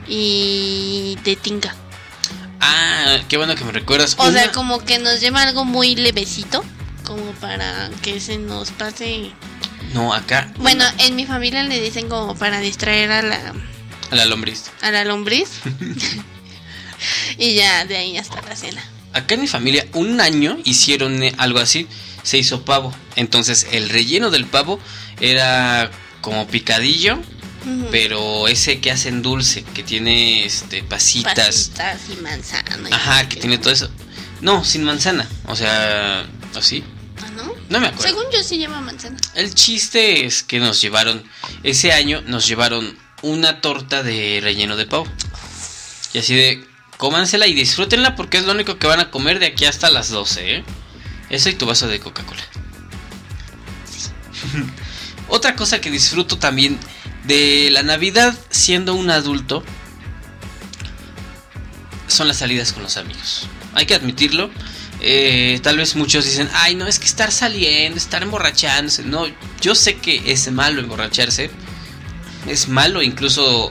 y 0.09 1.17
de 1.23 1.37
tinga. 1.37 1.75
ah, 2.61 3.19
qué 3.29 3.37
bueno 3.37 3.55
que 3.55 3.65
me 3.65 3.71
recuerdas. 3.71 4.17
O 4.19 4.33
sea, 4.33 4.51
como 4.51 4.85
que 4.85 4.99
nos 4.99 5.21
lleva 5.21 5.43
algo 5.43 5.65
muy 5.65 5.95
levecito, 5.95 6.65
como 7.05 7.31
para 7.33 7.91
que 8.03 8.19
se 8.19 8.39
nos 8.39 8.73
pase. 8.73 9.31
No, 9.95 10.13
acá. 10.13 10.53
Bueno, 10.59 10.85
en 10.99 11.17
mi 11.17 11.27
familia 11.27 11.63
le 11.65 11.81
dicen 11.81 12.09
como 12.09 12.35
para 12.37 12.61
distraer 12.61 13.11
a 13.11 13.23
la, 13.23 13.55
A 14.11 14.15
la 14.15 14.25
lombriz. 14.27 14.65
a 14.83 14.91
la 14.91 15.05
lombriz. 15.05 15.49
y 17.39 17.55
ya 17.55 17.85
de 17.85 17.97
ahí 17.97 18.17
hasta 18.17 18.41
la 18.43 18.57
cena. 18.57 18.83
Acá 19.13 19.35
en 19.35 19.41
mi 19.43 19.47
familia, 19.49 19.87
un 19.95 20.21
año 20.21 20.59
hicieron 20.65 21.23
eh, 21.23 21.33
algo 21.39 21.59
así. 21.59 21.87
Se 22.23 22.37
hizo 22.39 22.65
pavo. 22.65 22.95
Entonces, 23.17 23.67
el 23.73 23.89
relleno 23.89 24.31
del 24.31 24.45
pavo 24.47 24.79
era 25.21 25.91
como 26.21 26.47
picadillo. 26.47 27.19
Pero 27.91 28.49
ese 28.49 28.81
que 28.81 28.91
hacen 28.91 29.21
dulce, 29.21 29.63
que 29.63 29.83
tiene 29.83 30.47
este 30.47 30.83
pasitas. 30.83 31.35
Pasitas 31.37 32.01
y 32.11 32.23
manzana. 32.23 32.89
y 32.89 32.93
Ajá, 32.95 33.29
que 33.29 33.37
tiene 33.37 33.59
todo 33.59 33.73
eso. 33.73 33.91
No, 34.41 34.65
sin 34.65 34.85
manzana. 34.85 35.29
O 35.45 35.55
sea, 35.55 36.25
así. 36.55 36.83
Ah, 36.87 36.98
¿no? 37.69 37.81
Me 37.81 37.89
acuerdo. 37.89 38.09
Según 38.09 38.25
yo 38.33 38.43
sí 38.43 38.59
lleva 38.59 38.81
manzana. 38.81 39.17
El 39.35 39.55
chiste 39.55 40.25
es 40.27 40.43
que 40.43 40.59
nos 40.59 40.81
llevaron, 40.81 41.23
ese 41.63 41.93
año 41.93 42.23
nos 42.27 42.47
llevaron 42.47 42.97
una 43.23 43.61
torta 43.61 44.03
de 44.03 44.41
relleno 44.43 44.77
de 44.77 44.87
pavo. 44.87 45.07
Y 46.13 46.19
así 46.19 46.35
de, 46.35 46.67
cómansela 46.97 47.47
y 47.47 47.55
disfrútenla 47.55 48.17
porque 48.17 48.39
es 48.39 48.45
lo 48.45 48.53
único 48.53 48.79
que 48.79 48.87
van 48.87 49.01
a 49.01 49.11
comer 49.11 49.39
de 49.39 49.47
aquí 49.47 49.65
hasta 49.65 49.91
las 49.91 50.09
12, 50.11 50.57
¿eh? 50.57 50.65
Eso 51.31 51.49
y 51.51 51.55
tu 51.55 51.67
vaso 51.67 51.87
de 51.87 52.01
Coca-Cola. 52.01 52.43
Otra 55.29 55.57
cosa 55.57 55.81
que 55.81 55.91
disfruto 55.91 56.39
también 56.39 56.79
de 57.25 57.71
la 57.71 57.83
Navidad 57.83 58.39
siendo 58.51 58.95
un 58.95 59.11
adulto 59.11 59.63
son 62.07 62.29
las 62.29 62.39
salidas 62.39 62.73
con 62.73 62.83
los 62.83 62.97
amigos. 62.97 63.47
Hay 63.75 63.87
que 63.87 63.95
admitirlo. 63.95 64.51
Eh, 65.01 65.61
tal 65.63 65.77
vez 65.77 65.95
muchos 65.97 66.25
dicen, 66.25 66.49
ay, 66.55 66.75
no, 66.75 66.87
es 66.87 66.99
que 66.99 67.07
estar 67.07 67.31
saliendo, 67.31 67.99
estar 67.99 68.23
emborrachándose. 68.23 69.05
No, 69.05 69.25
yo 69.61 69.75
sé 69.75 69.97
que 69.97 70.33
es 70.33 70.51
malo 70.51 70.81
emborracharse. 70.81 71.51
Es 72.47 72.69
malo 72.69 73.03
incluso 73.03 73.71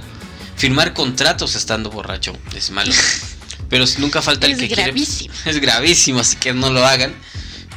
firmar 0.56 0.94
contratos 0.94 1.56
estando 1.56 1.90
borracho. 1.90 2.38
Es 2.56 2.72
malo. 2.72 2.94
Pero 3.70 3.84
nunca 3.98 4.22
falta 4.22 4.46
el 4.48 4.54
Es 4.54 4.60
que 4.60 4.68
quiere- 4.68 4.84
gravísimo. 4.84 5.34
Es 5.46 5.60
gravísimo, 5.60 6.20
así 6.20 6.38
que 6.38 6.54
no 6.54 6.70
lo 6.72 6.86
hagan. 6.86 7.14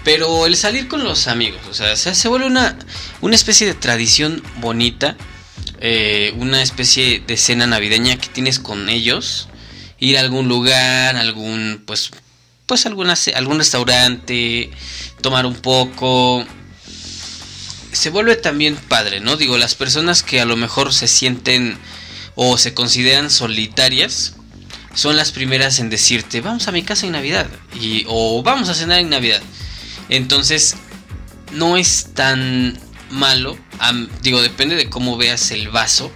Pero 0.05 0.47
el 0.47 0.57
salir 0.57 0.89
con 0.89 1.05
los 1.05 1.27
amigos, 1.27 1.61
o 1.69 1.75
sea, 1.75 1.95
se, 1.97 2.15
se 2.15 2.29
vuelve 2.29 2.47
una, 2.47 2.79
una 3.21 3.35
especie 3.35 3.67
de 3.67 3.75
tradición 3.75 4.43
bonita. 4.57 5.17
eh, 5.83 6.33
una 6.39 6.63
especie 6.63 7.21
de 7.27 7.37
cena 7.37 7.67
navideña 7.67 8.17
que 8.17 8.29
tienes 8.29 8.59
con 8.61 8.89
ellos. 8.89 9.49
Ir 9.99 10.17
a 10.17 10.21
algún 10.21 10.49
lugar, 10.49 11.17
algún, 11.17 11.83
pues, 11.87 12.11
pues 12.71 12.87
algún 12.87 13.59
restaurante, 13.59 14.71
tomar 15.21 15.45
un 15.45 15.57
poco. 15.57 16.47
Se 17.91 18.11
vuelve 18.11 18.37
también 18.37 18.77
padre, 18.77 19.19
¿no? 19.19 19.37
Digo, 19.37 19.59
las 19.59 19.75
personas 19.75 20.23
que 20.23 20.41
a 20.41 20.45
lo 20.45 20.57
mejor 20.57 20.95
se 20.95 21.09
sienten 21.09 21.77
o 22.37 22.57
se 22.59 22.73
consideran 22.73 23.29
solitarias 23.29 24.35
son 24.95 25.17
las 25.17 25.33
primeras 25.33 25.81
en 25.81 25.91
decirte, 25.91 26.41
vamos 26.43 26.69
a 26.69 26.71
mi 26.71 26.85
casa 26.85 27.07
en 27.07 27.13
Navidad 27.13 27.49
y 27.75 28.05
o 28.07 28.41
vamos 28.45 28.69
a 28.69 28.75
cenar 28.75 29.01
en 29.01 29.11
Navidad. 29.11 29.43
Entonces, 30.09 30.77
no 31.51 31.77
es 31.77 32.11
tan 32.15 32.79
malo, 33.11 33.59
digo, 34.23 34.43
depende 34.43 34.77
de 34.77 34.89
cómo 34.89 35.17
veas 35.17 35.51
el 35.51 35.71
vaso, 35.71 36.13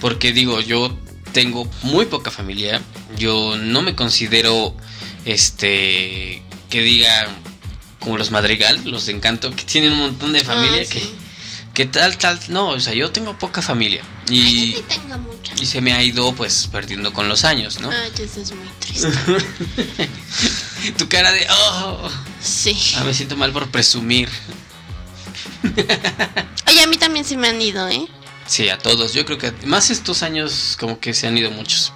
porque 0.00 0.32
digo, 0.32 0.60
yo 0.60 0.96
tengo 1.32 1.68
muy 1.82 2.06
poca 2.06 2.30
familia, 2.30 2.80
yo 3.18 3.56
no 3.56 3.82
me 3.82 3.96
considero 3.96 4.76
este 5.24 6.42
que 6.70 6.82
diga 6.82 7.28
como 8.00 8.18
los 8.18 8.30
Madrigal, 8.30 8.80
los 8.84 9.06
de 9.06 9.12
Encanto, 9.12 9.50
que 9.54 9.64
tienen 9.64 9.92
un 9.92 9.98
montón 10.00 10.32
de 10.32 10.44
familia 10.44 10.82
Ah, 10.84 10.90
que 10.90 11.00
sí. 11.00 11.14
que 11.72 11.86
tal 11.86 12.18
tal, 12.18 12.38
no, 12.48 12.68
o 12.68 12.80
sea, 12.80 12.92
yo 12.94 13.10
tengo 13.10 13.38
poca 13.38 13.62
familia 13.62 14.02
Ay, 14.28 14.36
y 14.38 14.72
yo 14.72 14.78
sí 14.78 14.84
tengo 14.88 15.18
mucha. 15.18 15.54
y 15.60 15.66
se 15.66 15.80
me 15.80 15.92
ha 15.94 16.02
ido 16.02 16.34
pues 16.34 16.68
perdiendo 16.70 17.12
con 17.12 17.28
los 17.28 17.44
años, 17.44 17.80
¿no? 17.80 17.90
Ay, 17.90 18.12
eso 18.22 18.40
es 18.42 18.52
muy 18.52 18.68
triste. 18.80 19.08
tu 20.98 21.08
cara 21.08 21.32
de 21.32 21.46
oh, 21.50 22.10
Sí. 22.42 22.76
ah, 22.96 23.04
me 23.04 23.14
siento 23.14 23.36
mal 23.36 23.52
por 23.52 23.68
presumir. 23.70 24.28
Oye, 26.68 26.82
a 26.82 26.86
mí 26.86 26.96
también 26.98 27.24
se 27.24 27.36
me 27.36 27.48
han 27.48 27.60
ido, 27.60 27.88
¿eh? 27.88 28.06
Sí, 28.46 28.68
a 28.68 28.78
todos. 28.78 29.14
Yo 29.14 29.24
creo 29.24 29.38
que 29.38 29.52
más 29.66 29.88
estos 29.90 30.22
años 30.22 30.76
como 30.78 31.00
que 31.00 31.14
se 31.14 31.26
han 31.26 31.38
ido 31.38 31.50
muchos. 31.50 31.92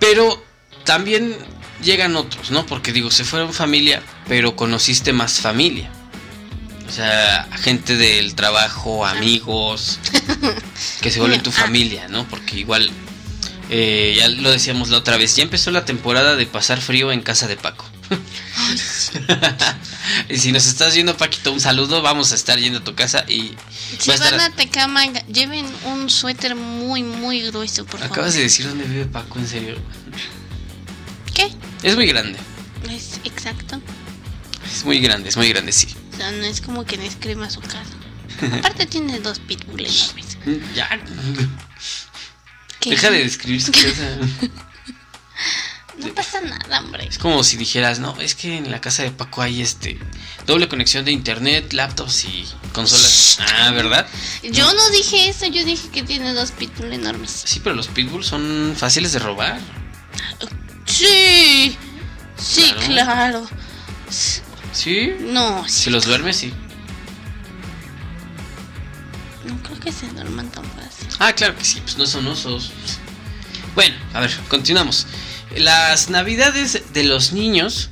Pero 0.00 0.44
también 0.84 1.36
llegan 1.82 2.16
otros, 2.16 2.50
¿no? 2.50 2.66
Porque 2.66 2.92
digo, 2.92 3.10
se 3.10 3.24
fueron 3.24 3.52
familia, 3.52 4.02
pero 4.28 4.56
conociste 4.56 5.12
más 5.12 5.40
familia. 5.40 5.90
O 6.88 6.92
sea, 6.92 7.48
gente 7.62 7.96
del 7.96 8.34
trabajo, 8.34 9.04
amigos, 9.06 9.98
que 11.00 11.10
se 11.10 11.18
vuelven 11.20 11.42
tu 11.42 11.50
Ah. 11.50 11.54
familia, 11.64 12.06
¿no? 12.08 12.26
Porque 12.28 12.58
igual, 12.58 12.90
eh, 13.70 14.14
ya 14.16 14.28
lo 14.28 14.50
decíamos 14.52 14.88
la 14.90 14.98
otra 14.98 15.16
vez, 15.16 15.34
ya 15.34 15.42
empezó 15.42 15.70
la 15.72 15.84
temporada 15.84 16.36
de 16.36 16.46
pasar 16.46 16.80
frío 16.80 17.10
en 17.12 17.22
casa 17.22 17.48
de 17.48 17.56
Paco. 17.56 17.84
Y 20.28 20.38
si 20.38 20.52
nos 20.52 20.66
estás 20.66 20.94
viendo, 20.94 21.16
Paquito, 21.16 21.52
un 21.52 21.60
saludo, 21.60 22.00
vamos 22.02 22.30
a 22.32 22.36
estar 22.36 22.58
yendo 22.58 22.78
a 22.78 22.84
tu 22.84 22.94
casa 22.94 23.24
y... 23.28 23.54
Si 23.98 24.08
va 24.08 24.14
a 24.14 24.18
estar- 24.18 24.30
van 24.32 24.40
a 24.40 24.50
Tecamanga, 24.54 25.20
lleven 25.26 25.66
un 25.84 26.08
suéter 26.10 26.54
muy, 26.54 27.02
muy 27.02 27.42
grueso, 27.42 27.84
por 27.84 27.98
favor. 28.00 28.12
Acabas 28.12 28.34
de 28.34 28.42
decir 28.42 28.68
dónde 28.68 28.84
vive 28.84 29.06
Paco, 29.06 29.38
en 29.40 29.48
serio. 29.48 29.76
¿Qué? 31.34 31.50
Es 31.82 31.94
muy 31.94 32.06
grande, 32.06 32.38
Es 32.90 33.20
exacto. 33.24 33.80
es 34.64 34.84
muy 34.84 35.00
grande, 35.00 35.28
es 35.28 35.36
muy 35.36 35.48
grande, 35.48 35.72
sí. 35.72 35.88
O 36.12 36.16
sea, 36.16 36.30
no 36.32 36.44
es 36.44 36.60
como 36.60 36.84
que 36.84 36.96
describa 36.96 37.48
su 37.50 37.60
casa. 37.60 37.82
Aparte 38.58 38.86
tiene 38.86 39.18
dos 39.20 39.38
pitbulls 39.38 40.12
enormes. 40.14 40.38
Ya. 40.74 40.88
¿Qué? 42.80 42.90
Deja 42.90 43.10
de 43.10 43.18
describir 43.24 43.62
su 43.62 43.72
casa. 43.72 44.18
No 45.98 46.14
pasa 46.14 46.40
nada, 46.42 46.80
hombre. 46.80 47.06
Es 47.08 47.16
como 47.18 47.42
si 47.42 47.56
dijeras, 47.56 47.98
no, 48.00 48.18
es 48.20 48.34
que 48.34 48.56
en 48.58 48.70
la 48.70 48.80
casa 48.82 49.02
de 49.02 49.10
Paco 49.10 49.40
hay 49.40 49.62
este 49.62 49.98
doble 50.46 50.68
conexión 50.68 51.04
de 51.06 51.12
internet, 51.12 51.72
laptops 51.72 52.24
y 52.26 52.44
consolas. 52.72 53.38
Ah, 53.40 53.70
¿verdad? 53.70 54.06
Yo 54.42 54.70
no 54.74 54.90
dije 54.90 55.28
eso, 55.30 55.46
yo 55.46 55.64
dije 55.64 55.88
que 55.88 56.02
tiene 56.02 56.34
dos 56.34 56.50
pitbull 56.52 56.92
enormes. 56.92 57.30
Sí, 57.46 57.60
pero 57.60 57.74
los 57.74 57.88
pitbulls 57.88 58.26
son 58.26 58.74
fáciles 58.76 59.12
de 59.12 59.20
robar. 59.20 59.58
Sí, 60.98 61.76
sí, 62.38 62.72
Claro. 62.86 62.86
claro. 62.86 63.48
Sí. 64.72 65.12
No, 65.20 65.66
Si 65.68 65.84
sí, 65.84 65.90
los 65.90 66.04
duermes, 66.04 66.36
sí. 66.36 66.52
no 69.44 69.56
creo 69.62 69.78
que 69.80 69.92
se 69.92 70.06
duerman 70.08 70.50
tan 70.50 70.64
fácil. 70.64 71.08
Ah, 71.18 71.32
claro 71.32 71.56
que 71.56 71.64
sí, 71.64 71.80
pues 71.80 71.96
no 71.98 72.06
son 72.06 72.26
osos. 72.26 72.72
Bueno, 73.74 73.94
a 74.14 74.20
ver, 74.20 74.34
continuamos. 74.48 75.06
Las 75.56 76.10
navidades 76.10 76.82
de 76.92 77.04
los 77.04 77.32
niños 77.32 77.90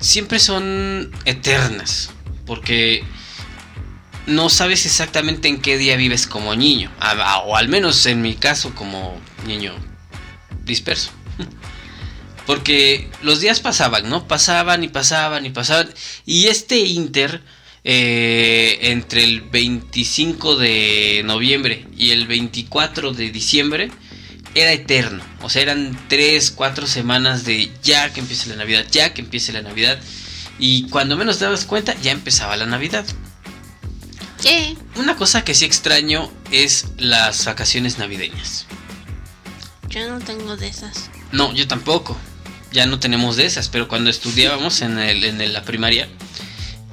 siempre 0.00 0.38
son 0.38 1.10
eternas, 1.24 2.10
porque 2.46 3.04
no 4.26 4.48
sabes 4.48 4.86
exactamente 4.86 5.48
en 5.48 5.60
qué 5.60 5.78
día 5.78 5.96
vives 5.96 6.26
como 6.26 6.54
niño, 6.54 6.90
o 7.44 7.56
al 7.56 7.68
menos 7.68 8.04
en 8.06 8.22
mi 8.22 8.34
caso 8.34 8.74
como 8.74 9.18
niño 9.46 9.74
disperso. 10.64 11.10
Porque 12.46 13.10
los 13.22 13.40
días 13.40 13.60
pasaban, 13.60 14.08
¿no? 14.08 14.28
Pasaban 14.28 14.84
y 14.84 14.88
pasaban 14.88 15.44
y 15.44 15.50
pasaban. 15.50 15.92
Y 16.24 16.46
este 16.46 16.78
inter, 16.78 17.42
eh, 17.82 18.78
entre 18.82 19.24
el 19.24 19.40
25 19.40 20.56
de 20.56 21.22
noviembre 21.24 21.86
y 21.96 22.12
el 22.12 22.26
24 22.26 23.12
de 23.12 23.30
diciembre, 23.30 23.90
era 24.54 24.72
eterno. 24.72 25.24
O 25.42 25.50
sea, 25.50 25.62
eran 25.62 25.98
3, 26.08 26.52
4 26.52 26.86
semanas 26.86 27.44
de 27.44 27.70
ya 27.82 28.12
que 28.12 28.20
empiece 28.20 28.48
la 28.48 28.56
Navidad, 28.56 28.86
ya 28.90 29.12
que 29.12 29.20
empiece 29.22 29.52
la 29.52 29.62
Navidad. 29.62 29.98
Y 30.58 30.88
cuando 30.88 31.16
menos 31.16 31.38
te 31.38 31.44
dabas 31.44 31.64
cuenta, 31.64 31.94
ya 32.00 32.12
empezaba 32.12 32.56
la 32.56 32.66
Navidad. 32.66 33.04
¿Qué? 34.40 34.76
Una 34.96 35.16
cosa 35.16 35.44
que 35.44 35.54
sí 35.54 35.64
extraño 35.64 36.30
es 36.50 36.86
las 36.96 37.44
vacaciones 37.44 37.98
navideñas. 37.98 38.66
Yo 39.88 40.08
no 40.08 40.20
tengo 40.20 40.56
de 40.56 40.68
esas. 40.68 41.10
No, 41.32 41.52
yo 41.52 41.66
tampoco. 41.66 42.16
Ya 42.72 42.86
no 42.86 42.98
tenemos 42.98 43.36
de 43.36 43.46
esas, 43.46 43.68
pero 43.68 43.88
cuando 43.88 44.10
estudiábamos 44.10 44.80
en, 44.82 44.98
el- 44.98 45.24
en 45.24 45.52
la 45.52 45.62
primaria, 45.62 46.08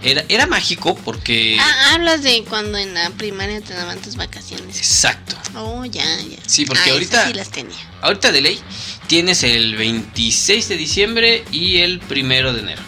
era, 0.02 0.24
era 0.30 0.48
mágico 0.48 0.96
porque... 0.96 1.58
Ah, 1.60 1.94
hablas 1.94 2.24
de 2.24 2.44
cuando 2.44 2.78
en 2.78 2.94
la 2.94 3.10
primaria 3.12 3.60
te 3.62 3.74
daban 3.74 4.00
tus 4.02 4.16
vacaciones. 4.16 4.78
Exacto. 4.78 5.36
Oh, 5.56 5.84
ya, 5.86 6.04
ya. 6.22 6.38
Sí, 6.46 6.66
porque 6.66 6.90
Ah, 6.90 6.94
ahorita- 6.94 7.28
sí 7.28 7.34
las 7.34 7.50
tenía. 7.50 7.76
Ahorita 8.02 8.32
de 8.32 8.42
ley 8.42 8.60
tienes 9.08 9.44
el 9.44 9.76
26 9.76 10.70
de 10.70 10.78
diciembre 10.78 11.44
y 11.52 11.78
el 11.78 12.00
primero 12.00 12.54
de 12.54 12.60
enero. 12.62 12.82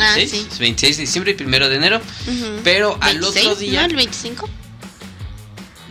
Ah, 0.00 0.14
26, 0.16 0.46
sí. 0.52 0.58
26 0.60 0.96
de 0.96 1.00
diciembre 1.02 1.32
y 1.32 1.34
primero 1.34 1.68
de 1.68 1.76
enero. 1.76 2.00
Pero 2.64 2.98
al 3.00 3.22
otro 3.22 3.32
26, 3.32 3.58
día... 3.70 3.80
¿No 3.82 3.86
el 3.86 3.96
25? 3.96 4.50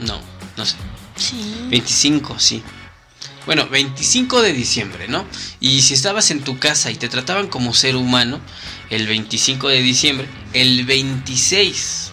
No, 0.02 0.22
no 0.58 0.66
sé. 0.66 0.76
Sí. 1.16 1.36
25, 1.70 2.38
sí. 2.40 2.62
Bueno, 3.48 3.68
25 3.70 4.42
de 4.44 4.54
diciembre, 4.54 5.08
¿no? 5.08 5.26
Y 5.60 5.82
si 5.82 5.94
estabas 5.96 6.30
en 6.32 6.42
tu 6.42 6.60
casa 6.60 6.92
y 6.92 6.96
te 6.96 7.08
trataban 7.10 7.48
como 7.48 7.74
ser 7.74 7.96
humano, 7.96 8.40
el 8.90 9.08
25 9.08 9.70
de 9.70 9.82
diciembre, 9.82 10.28
el 10.54 10.86
26, 10.86 12.12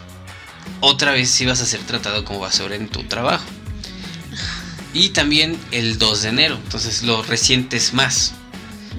otra 0.81 1.11
vez 1.13 1.39
ibas 1.41 1.61
a 1.61 1.67
ser 1.67 1.81
tratado 1.81 2.25
como 2.25 2.39
basura 2.39 2.77
en 2.77 2.89
tu 2.89 3.03
trabajo. 3.03 3.45
Y 4.93 5.09
también 5.09 5.59
el 5.73 5.99
2 5.99 6.23
de 6.23 6.29
enero, 6.29 6.55
entonces 6.63 7.03
lo 7.03 7.23
resientes 7.25 7.93
más. 7.95 8.33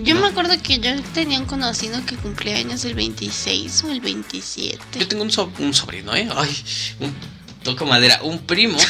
Yo 0.03 0.13
¿no? 0.15 0.19
me 0.21 0.27
acuerdo 0.27 0.61
que 0.61 0.79
yo 0.79 1.01
tenía 1.13 1.39
un 1.39 1.45
conocido 1.45 2.05
que 2.05 2.17
cumplía 2.17 2.57
años 2.57 2.83
el 2.83 2.95
26 2.95 3.81
o 3.85 3.91
el 3.91 4.01
27. 4.01 4.99
Yo 4.99 5.07
tengo 5.07 5.23
un, 5.23 5.31
so- 5.31 5.49
un 5.59 5.73
sobrino, 5.73 6.13
¿eh? 6.13 6.27
Ay, 6.35 6.53
un, 6.99 7.13
toco 7.63 7.85
madera, 7.85 8.19
un 8.23 8.39
primo. 8.39 8.77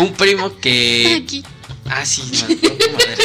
un 0.00 0.14
primo 0.14 0.56
que... 0.58 1.22
Aquí. 1.22 1.44
Ah, 1.86 2.04
sí, 2.04 2.22
no, 2.32 2.68
toco 2.68 2.92
madera. 2.92 3.24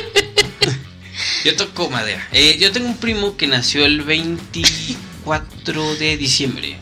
Yo 1.45 1.55
toco 1.55 1.89
madera. 1.89 2.27
Eh, 2.31 2.57
yo 2.59 2.71
tengo 2.71 2.87
un 2.87 2.97
primo 2.97 3.37
que 3.37 3.47
nació 3.47 3.85
el 3.85 4.01
24 4.01 5.95
de 5.95 6.17
diciembre. 6.17 6.77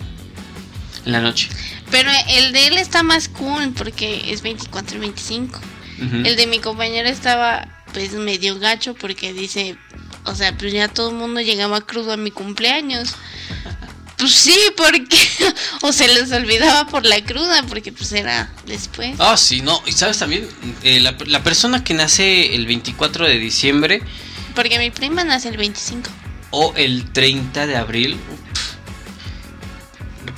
En 1.05 1.11
la 1.11 1.19
noche. 1.19 1.49
Pero 1.91 2.09
el 2.29 2.53
de 2.53 2.67
él 2.67 2.77
está 2.77 3.03
más 3.03 3.27
cool 3.27 3.73
porque 3.75 4.31
es 4.31 4.41
24 4.41 4.97
y 4.97 4.99
25. 5.01 5.59
Ujú. 5.97 6.15
El 6.25 6.35
de 6.35 6.47
mi 6.47 6.59
compañero 6.59 7.09
estaba 7.09 7.67
pues 7.93 8.13
medio 8.13 8.57
gacho 8.57 8.95
porque 8.95 9.33
dice, 9.33 9.77
o 10.25 10.33
sea, 10.33 10.57
pues 10.57 10.73
ya 10.73 10.87
todo 10.87 11.09
el 11.09 11.15
mundo 11.15 11.41
llegaba 11.41 11.81
crudo 11.81 12.13
a 12.13 12.17
mi 12.17 12.31
cumpleaños. 12.31 13.15
Pues 14.23 14.35
sí, 14.35 14.57
porque 14.77 15.17
o 15.81 15.91
se 15.91 16.07
les 16.07 16.31
olvidaba 16.31 16.87
por 16.87 17.05
la 17.05 17.21
cruda 17.25 17.61
porque 17.67 17.91
pues 17.91 18.11
era 18.13 18.49
después. 18.65 19.15
Ah, 19.19 19.35
sí, 19.37 19.61
no. 19.61 19.81
Y 19.85 19.91
sabes 19.91 20.17
también, 20.17 20.47
Eh, 20.83 20.99
la, 21.01 21.15
la 21.25 21.43
persona 21.43 21.83
que 21.83 21.93
nace 21.93 22.55
el 22.55 22.65
24 22.65 23.27
de 23.27 23.37
diciembre 23.37 24.01
Porque 24.55 24.79
mi 24.79 24.91
prima 24.91 25.23
nace 25.25 25.49
el 25.49 25.57
25. 25.57 26.09
o 26.51 26.73
el 26.77 27.11
30 27.11 27.67
de 27.67 27.75
abril. 27.75 28.17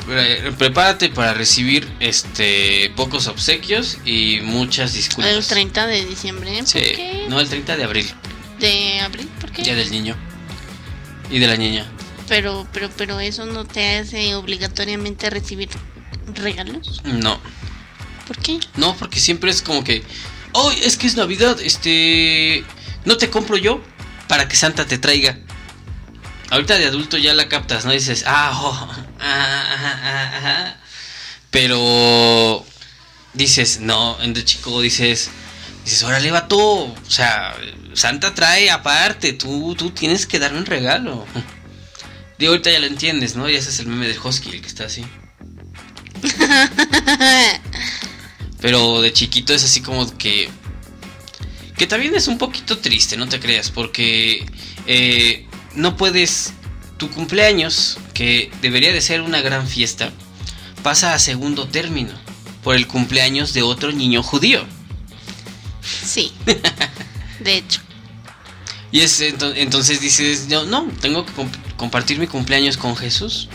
pre- 0.06 0.52
Prepárate 0.54 1.10
para 1.10 1.34
recibir 1.34 1.88
este 2.00 2.92
pocos 2.96 3.28
obsequios 3.28 3.98
y 4.06 4.40
muchas 4.42 4.94
disculpas. 4.94 5.32
El 5.34 5.46
30 5.46 5.88
de 5.88 6.06
diciembre. 6.06 6.58
¿Por 6.60 6.68
Sí, 6.68 6.80
qué? 6.80 7.26
no 7.30 7.40
el 7.40 7.50
30 7.50 7.78
de 7.78 7.84
abril, 7.84 8.12
De 8.60 9.00
abril, 9.02 9.28
¿por 9.40 9.52
qué? 9.52 9.62
día 9.64 9.76
del 9.76 9.92
niño 9.92 10.16
y 11.30 11.40
de 11.40 11.48
la 11.48 11.56
niña. 11.58 11.92
Pero, 12.28 12.68
pero, 12.74 12.90
pero 12.98 13.20
eso 13.20 13.46
no 13.46 13.66
te 13.66 13.98
hace 13.98 14.36
obligatoriamente 14.36 15.30
recibir 15.30 15.70
regalos. 16.34 17.02
No, 17.04 17.40
¿Por 18.28 18.38
qué? 18.38 18.60
no, 18.78 18.96
porque 18.96 19.20
siempre 19.20 19.52
es 19.52 19.62
como 19.62 19.84
que, 19.84 20.04
oh, 20.54 20.72
es 20.72 20.98
que 20.98 21.08
es 21.08 21.16
Navidad, 21.16 21.60
este, 21.62 22.64
no 23.06 23.18
te 23.18 23.30
compro 23.30 23.58
yo 23.58 23.82
para 24.28 24.48
que 24.48 24.56
Santa 24.56 24.86
te 24.86 24.98
traiga. 24.98 25.38
Ahorita 26.50 26.78
de 26.78 26.86
adulto 26.86 27.18
ya 27.18 27.34
la 27.34 27.48
captas, 27.50 27.86
¿no? 27.86 27.92
Dices, 27.92 28.24
ah, 28.28 28.60
oh, 28.64 28.90
ah, 29.20 29.64
ah, 29.78 30.00
ah, 30.04 30.42
ah". 30.44 30.76
pero 31.50 32.66
dices, 33.34 33.80
no, 33.80 34.18
en 34.22 34.34
de 34.34 34.46
chico 34.46 34.82
dices, 34.82 35.30
dices, 35.84 36.04
órale, 36.04 36.32
vato, 36.32 36.58
o 36.60 36.96
sea, 37.08 37.56
Santa 37.94 38.34
trae 38.34 38.70
aparte, 38.70 39.34
tú, 39.34 39.76
tú 39.76 39.92
tienes 39.92 40.26
que 40.26 40.40
darme 40.40 40.60
un 40.60 40.66
regalo. 40.66 41.26
Digo, 42.38 42.52
ahorita 42.52 42.72
ya 42.72 42.80
lo 42.80 42.88
entiendes, 42.88 43.36
¿no? 43.36 43.50
Y 43.50 43.56
ese 43.56 43.70
es 43.70 43.80
el 43.80 43.88
meme 43.88 44.08
del 44.08 44.20
Husky, 44.20 44.50
el 44.52 44.62
que 44.62 44.68
está 44.68 44.86
así. 44.86 45.06
Pero 48.62 49.02
de 49.02 49.14
chiquito 49.14 49.54
es 49.54 49.64
así 49.64 49.82
como 49.82 50.18
que... 50.18 50.50
Que 51.78 51.88
también 51.88 52.16
es 52.16 52.28
un 52.28 52.38
poquito 52.38 52.78
triste, 52.78 53.18
no 53.18 53.28
te 53.28 53.40
creas, 53.40 53.70
porque 53.70 54.46
eh, 54.88 55.46
no 55.76 55.98
puedes... 55.98 56.54
Tu 56.98 57.10
cumpleaños, 57.10 57.98
que 58.14 58.50
debería 58.62 58.94
de 58.94 59.02
ser 59.02 59.20
una 59.20 59.42
gran 59.42 59.68
fiesta, 59.68 60.14
pasa 60.82 61.14
a 61.14 61.20
segundo 61.20 61.68
término 61.68 62.14
por 62.64 62.78
el 62.78 62.88
cumpleaños 62.88 63.54
de 63.54 63.64
otro 63.64 63.92
niño 63.92 64.24
judío. 64.24 64.66
Sí. 65.84 66.32
De 67.42 67.58
hecho. 67.58 67.82
Y 68.94 69.02
es 69.02 69.20
ento- 69.20 69.52
entonces 69.58 70.00
dices, 70.00 70.48
no, 70.48 70.64
no, 70.66 70.88
tengo 71.02 71.26
que 71.26 71.34
compartir 71.78 72.20
mi 72.20 72.28
cumpleaños 72.28 72.78
con 72.78 72.96
Jesús. 72.96 73.50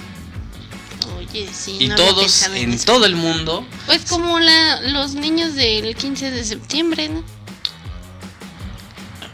Oye, 1.16 1.48
sí. 1.52 1.76
y 1.80 1.88
no 1.88 1.96
todos 1.96 2.48
en 2.54 2.78
todo 2.80 3.06
el 3.06 3.14
mundo 3.14 3.64
Pues 3.86 4.04
como 4.06 4.38
la, 4.40 4.80
los 4.82 5.14
niños 5.14 5.54
del 5.54 5.94
15 5.94 6.30
de 6.30 6.44
septiembre, 6.44 7.08
¿no? 7.08 7.22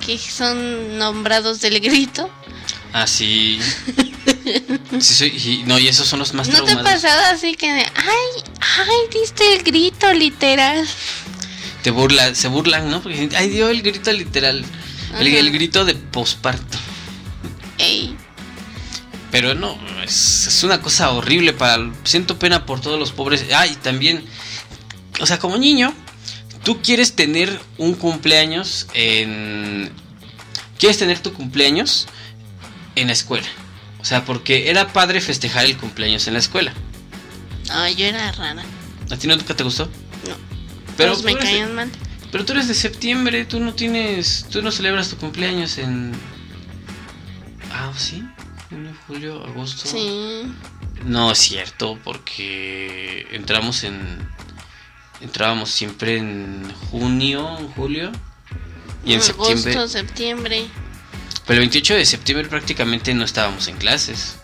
Que 0.05 0.19
son 0.19 0.99
nombrados 0.99 1.61
del 1.61 1.81
grito. 1.81 2.31
así... 2.93 3.59
Sí, 5.01 5.31
sí, 5.39 5.61
y, 5.61 5.63
no, 5.65 5.79
y 5.79 5.89
esos 5.89 6.09
son 6.09 6.19
los 6.21 6.33
más 6.33 6.49
¿No 6.49 6.65
te 6.65 6.73
ha 6.73 6.83
pasado 6.83 7.21
así 7.33 7.55
que 7.55 7.73
de, 7.73 7.81
ay, 7.81 8.45
ay, 8.61 9.21
diste 9.21 9.55
el 9.55 9.63
grito 9.63 10.13
literal? 10.13 10.87
te 11.87 11.93
burla, 11.93 12.35
se 12.35 12.49
burlan, 12.49 12.91
¿no? 12.91 13.01
Porque 13.01 13.29
ay 13.37 13.49
dio 13.49 13.69
el 13.69 13.81
grito 13.81 14.13
literal, 14.13 14.65
el, 15.21 15.27
el 15.29 15.53
grito 15.53 15.85
de 15.85 15.95
posparto. 15.95 16.79
Ey, 17.79 18.17
Pero 19.37 19.55
no, 19.55 19.79
es, 20.03 20.47
es 20.47 20.65
una 20.65 20.81
cosa 20.81 21.11
horrible 21.11 21.53
para 21.53 21.91
siento 22.05 22.39
pena 22.39 22.65
por 22.65 22.81
todos 22.81 22.99
los 22.99 23.13
pobres. 23.13 23.45
Ay, 23.55 23.77
también 23.83 24.25
o 25.21 25.27
sea, 25.27 25.39
como 25.39 25.59
niño, 25.59 25.93
tú 26.65 26.81
quieres 26.81 27.15
tener 27.15 27.61
un 27.77 27.95
cumpleaños 27.95 28.87
en 28.95 29.91
quieres 30.79 30.97
tener 30.97 31.19
tu 31.19 31.35
cumpleaños 31.35 32.07
en 32.95 33.09
la 33.09 33.13
escuela. 33.13 33.47
O 34.01 34.05
sea, 34.07 34.25
porque 34.25 34.71
era 34.71 34.89
padre 34.89 35.21
festejar 35.21 35.67
el 35.67 35.77
cumpleaños 35.77 36.27
en 36.29 36.33
la 36.33 36.39
escuela. 36.39 36.73
ay, 37.69 37.95
yo 37.95 38.07
era 38.07 38.33
rara. 38.33 38.65
¿A 39.11 39.17
ti 39.17 39.27
nunca 39.27 39.55
te 39.55 39.65
gustó? 39.65 39.85
No. 39.85 40.37
Pero 40.97 41.13
Todos 41.13 41.25
me 41.25 41.35
de- 41.35 41.41
caían 41.41 41.75
mal. 41.75 41.91
Pero 42.33 42.45
tú 42.47 42.53
eres 42.53 42.69
de 42.69 42.75
septiembre, 42.75 43.45
tú 43.45 43.61
no 43.61 43.75
tienes. 43.75 44.47
Tú 44.51 44.63
no 44.63 44.71
celebras 44.73 45.09
tu 45.11 45.17
cumpleaños 45.19 45.77
en. 45.77 46.13
Ah, 47.71 47.93
sí. 47.97 48.23
Junio, 48.69 48.93
julio, 49.07 49.45
agosto. 49.45 49.89
Sí. 49.89 50.43
No 51.05 51.31
es 51.31 51.39
cierto, 51.39 51.99
porque 52.03 53.27
entramos 53.31 53.85
en. 53.85 54.29
Entrábamos 55.21 55.71
siempre 55.71 56.19
en 56.19 56.73
junio, 56.91 57.59
en 57.59 57.69
julio. 57.69 58.13
Y 59.05 59.15
en 59.15 59.23
septiembre. 59.23 59.73
Agosto, 59.73 59.89
septiembre. 59.99 60.67
Pero 61.47 61.55
el 61.55 61.61
28 61.61 61.95
de 61.95 62.05
septiembre 62.05 62.49
prácticamente 62.49 63.15
no 63.15 63.25
estábamos 63.25 63.69
en 63.69 63.77
clases. 63.77 64.37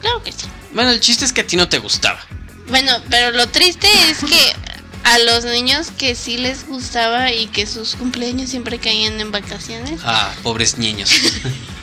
Claro 0.00 0.22
que 0.22 0.32
sí. 0.32 0.46
Bueno, 0.74 0.90
el 0.90 1.00
chiste 1.00 1.24
es 1.24 1.32
que 1.32 1.42
a 1.42 1.46
ti 1.46 1.56
no 1.56 1.68
te 1.68 1.78
gustaba. 1.78 2.20
Bueno, 2.68 2.92
pero 3.08 3.30
lo 3.30 3.46
triste 3.46 3.88
es 4.10 4.18
que 4.18 4.56
a 5.04 5.18
los 5.20 5.44
niños 5.44 5.92
que 5.96 6.16
sí 6.16 6.36
les 6.36 6.66
gustaba 6.66 7.32
y 7.32 7.46
que 7.46 7.64
sus 7.64 7.94
cumpleaños 7.94 8.50
siempre 8.50 8.80
caían 8.80 9.20
en 9.20 9.30
vacaciones. 9.30 10.00
Ah, 10.04 10.34
pobres 10.42 10.78
niños. 10.78 11.10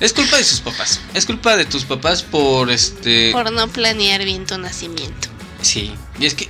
es 0.00 0.12
culpa 0.12 0.36
de 0.36 0.44
sus 0.44 0.60
papás. 0.60 1.00
Es 1.14 1.26
culpa 1.26 1.56
de 1.56 1.64
tus 1.64 1.84
papás 1.84 2.22
por 2.22 2.70
este. 2.70 3.32
Por 3.32 3.50
no 3.52 3.68
planear 3.68 4.24
bien 4.24 4.46
tu 4.46 4.56
nacimiento. 4.58 5.28
Sí, 5.62 5.92
y 6.20 6.26
es 6.26 6.34
que 6.34 6.48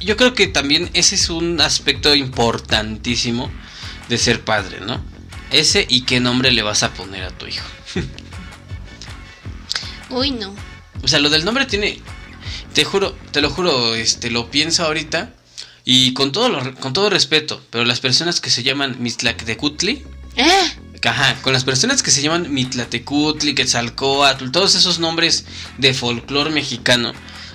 yo 0.00 0.16
creo 0.16 0.34
que 0.34 0.46
también 0.48 0.90
ese 0.94 1.14
es 1.14 1.30
un 1.30 1.60
aspecto 1.60 2.14
importantísimo 2.14 3.50
de 4.08 4.18
ser 4.18 4.40
padre, 4.44 4.80
¿no? 4.80 5.00
Ese 5.52 5.86
y 5.88 6.02
qué 6.02 6.18
nombre 6.20 6.50
le 6.50 6.62
vas 6.62 6.82
a 6.82 6.92
poner 6.92 7.24
a 7.24 7.30
tu 7.30 7.46
hijo. 7.46 7.66
Uy, 10.10 10.30
no. 10.32 10.54
O 11.02 11.08
sea, 11.08 11.18
lo 11.20 11.30
del 11.30 11.44
nombre 11.44 11.66
tiene, 11.66 12.00
te 12.74 12.84
juro, 12.84 13.16
te 13.30 13.40
lo 13.40 13.50
juro, 13.50 13.94
este, 13.94 14.30
lo 14.30 14.50
pienso 14.50 14.84
ahorita 14.84 15.32
y 15.84 16.12
con 16.14 16.32
todo, 16.32 16.48
lo- 16.48 16.74
con 16.76 16.92
todo 16.92 17.08
respeto, 17.10 17.62
pero 17.70 17.84
las 17.84 18.00
personas 18.00 18.40
que 18.40 18.50
se 18.50 18.62
llaman 18.62 18.96
Mitlactecutli, 18.98 20.04
¡Eh! 20.36 20.72
Con 21.40 21.54
las 21.54 21.64
personas 21.64 22.02
que 22.02 22.10
se 22.10 22.20
llaman 22.20 22.52
Mitlatecutli, 22.52 23.54
Quetzalcoatl, 23.54 24.50
todos 24.50 24.74
esos 24.74 24.98
nombres 24.98 25.46
de 25.78 25.94
folclore 25.94 26.50
mexicano. 26.50 27.14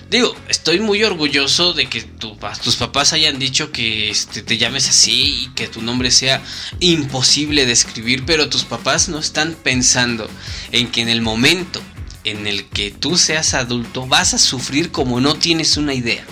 Digo, 0.09 0.35
estoy 0.49 0.79
muy 0.79 1.03
orgulloso 1.03 1.73
de 1.73 1.87
que 1.87 2.01
tus 2.01 2.75
papás 2.75 3.13
hayan 3.13 3.37
dicho 3.37 3.71
que 3.71 4.09
este, 4.09 4.41
te 4.41 4.57
llames 4.57 4.89
así 4.89 5.43
y 5.43 5.47
que 5.53 5.67
tu 5.67 5.83
nombre 5.83 6.09
sea 6.09 6.41
imposible 6.79 7.67
de 7.67 7.73
escribir, 7.73 8.25
pero 8.25 8.49
tus 8.49 8.63
papás 8.63 9.09
no 9.09 9.19
están 9.19 9.53
pensando 9.53 10.27
en 10.71 10.89
que 10.91 11.01
en 11.01 11.09
el 11.09 11.21
momento 11.21 11.83
en 12.23 12.47
el 12.47 12.65
que 12.65 12.89
tú 12.89 13.15
seas 13.15 13.53
adulto 13.53 14.07
vas 14.07 14.33
a 14.33 14.39
sufrir 14.39 14.91
como 14.91 15.21
no 15.21 15.35
tienes 15.35 15.77
una 15.77 15.93
idea. 15.93 16.25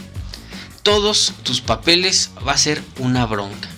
Todos 0.81 1.33
tus 1.43 1.61
papeles 1.61 2.31
va 2.45 2.53
a 2.53 2.57
ser 2.57 2.81
una 2.97 3.27
bronca. 3.27 3.72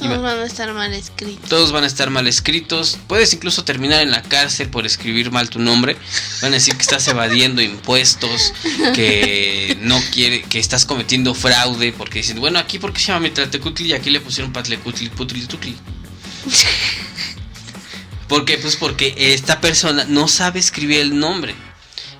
Todos 0.00 0.22
van 0.22 0.38
a 0.40 0.44
estar 0.44 0.72
mal 0.72 0.92
escritos. 0.94 1.48
todos 1.48 1.72
van 1.72 1.84
a 1.84 1.86
estar 1.86 2.10
mal 2.10 2.26
escritos. 2.26 2.98
Puedes 3.06 3.32
incluso 3.34 3.64
terminar 3.64 4.00
en 4.02 4.10
la 4.10 4.22
cárcel 4.22 4.68
por 4.68 4.86
escribir 4.86 5.30
mal 5.30 5.50
tu 5.50 5.58
nombre. 5.58 5.96
Van 6.42 6.52
a 6.52 6.54
decir 6.54 6.74
que 6.74 6.82
estás 6.82 7.06
evadiendo 7.08 7.60
impuestos, 7.62 8.52
que 8.94 9.76
no 9.82 10.00
quiere, 10.12 10.42
que 10.42 10.58
estás 10.58 10.84
cometiendo 10.84 11.34
fraude, 11.34 11.92
porque 11.92 12.20
dicen, 12.20 12.40
bueno, 12.40 12.58
aquí 12.58 12.78
porque 12.78 13.00
se 13.00 13.08
llama 13.08 13.20
Mitlatecutli 13.20 13.88
y 13.88 13.92
aquí 13.92 14.10
le 14.10 14.20
pusieron 14.20 14.52
Patlecutli, 14.52 15.08
Putli, 15.10 15.46
Tutli. 15.46 15.76
¿Por 18.28 18.44
qué? 18.44 18.58
Pues 18.58 18.76
porque 18.76 19.14
esta 19.16 19.60
persona 19.60 20.04
no 20.08 20.28
sabe 20.28 20.60
escribir 20.60 21.00
el 21.00 21.18
nombre 21.18 21.54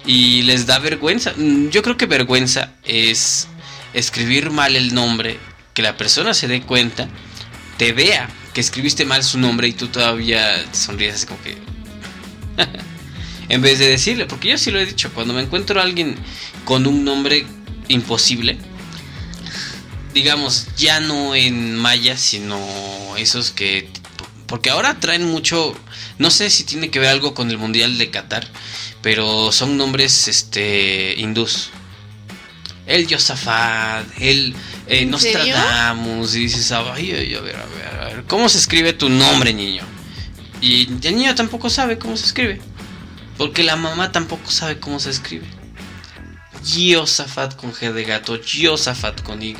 y 0.04 0.42
les 0.42 0.66
da 0.66 0.78
vergüenza. 0.78 1.32
Mm, 1.36 1.68
Yo 1.68 1.82
creo 1.82 1.96
que 1.96 2.06
vergüenza 2.06 2.72
es 2.84 3.46
escribir 3.94 4.50
mal 4.50 4.74
el 4.76 4.92
nombre, 4.94 5.38
que 5.72 5.82
la 5.82 5.96
persona 5.96 6.34
se 6.34 6.48
dé 6.48 6.62
cuenta, 6.62 7.08
te 7.80 7.94
vea 7.94 8.28
que 8.52 8.60
escribiste 8.60 9.06
mal 9.06 9.24
su 9.24 9.38
nombre 9.38 9.66
y 9.66 9.72
tú 9.72 9.88
todavía 9.88 10.62
te 10.70 10.76
sonríes 10.76 11.14
así 11.14 11.24
como 11.24 11.40
que... 11.40 11.56
en 13.48 13.62
vez 13.62 13.78
de 13.78 13.88
decirle, 13.88 14.26
porque 14.26 14.50
yo 14.50 14.58
sí 14.58 14.70
lo 14.70 14.78
he 14.78 14.84
dicho, 14.84 15.10
cuando 15.14 15.32
me 15.32 15.40
encuentro 15.40 15.80
a 15.80 15.84
alguien 15.84 16.14
con 16.66 16.86
un 16.86 17.06
nombre 17.06 17.46
imposible, 17.88 18.58
digamos, 20.12 20.66
ya 20.76 21.00
no 21.00 21.34
en 21.34 21.74
maya, 21.74 22.18
sino 22.18 22.60
esos 23.16 23.50
que... 23.50 23.88
Porque 24.44 24.68
ahora 24.68 25.00
traen 25.00 25.24
mucho, 25.24 25.74
no 26.18 26.30
sé 26.30 26.50
si 26.50 26.64
tiene 26.64 26.90
que 26.90 26.98
ver 26.98 27.08
algo 27.08 27.32
con 27.32 27.50
el 27.50 27.56
Mundial 27.56 27.96
de 27.96 28.10
Qatar, 28.10 28.46
pero 29.00 29.52
son 29.52 29.78
nombres 29.78 30.28
este 30.28 31.14
hindús. 31.16 31.70
El 32.90 33.06
Yosafat, 33.06 34.04
el 34.18 34.54
eh. 34.88 35.06
Nostradamus, 35.06 36.34
y 36.34 36.40
dices, 36.40 36.72
ay, 36.72 37.12
ay, 37.12 37.34
a 37.34 37.40
ver, 37.40 37.56
a 37.56 37.66
ver, 37.66 37.86
a 38.00 38.04
ver, 38.06 38.24
¿cómo 38.24 38.48
se 38.48 38.58
escribe 38.58 38.92
tu 38.92 39.08
nombre, 39.08 39.54
niño? 39.54 39.84
Y 40.60 40.86
el 41.06 41.14
niño 41.16 41.34
tampoco 41.36 41.70
sabe 41.70 41.98
cómo 41.98 42.16
se 42.16 42.26
escribe, 42.26 42.60
porque 43.38 43.62
la 43.62 43.76
mamá 43.76 44.10
tampoco 44.10 44.50
sabe 44.50 44.80
cómo 44.80 44.98
se 44.98 45.10
escribe. 45.10 45.46
Yosafat 46.64 47.56
con 47.56 47.72
G 47.72 47.92
de 47.92 48.04
gato, 48.04 48.36
Yosafat 48.36 49.22
con 49.22 49.42
Y, 49.42 49.54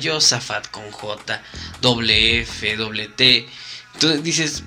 Yosafat 0.00 0.68
con 0.70 0.88
J, 0.92 1.42
doble 1.80 2.40
F, 2.42 2.76
doble 2.76 3.08
T. 3.08 3.48
Entonces 3.94 4.22
dices, 4.22 4.62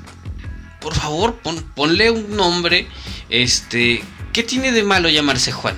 por 0.82 0.96
favor, 0.96 1.36
pon- 1.36 1.64
ponle 1.76 2.12
un 2.12 2.36
nombre, 2.36 2.88
este, 3.30 4.04
¿qué 4.34 4.44
tiene 4.44 4.72
de 4.72 4.84
malo 4.84 5.08
llamarse 5.08 5.52
Juan? 5.52 5.78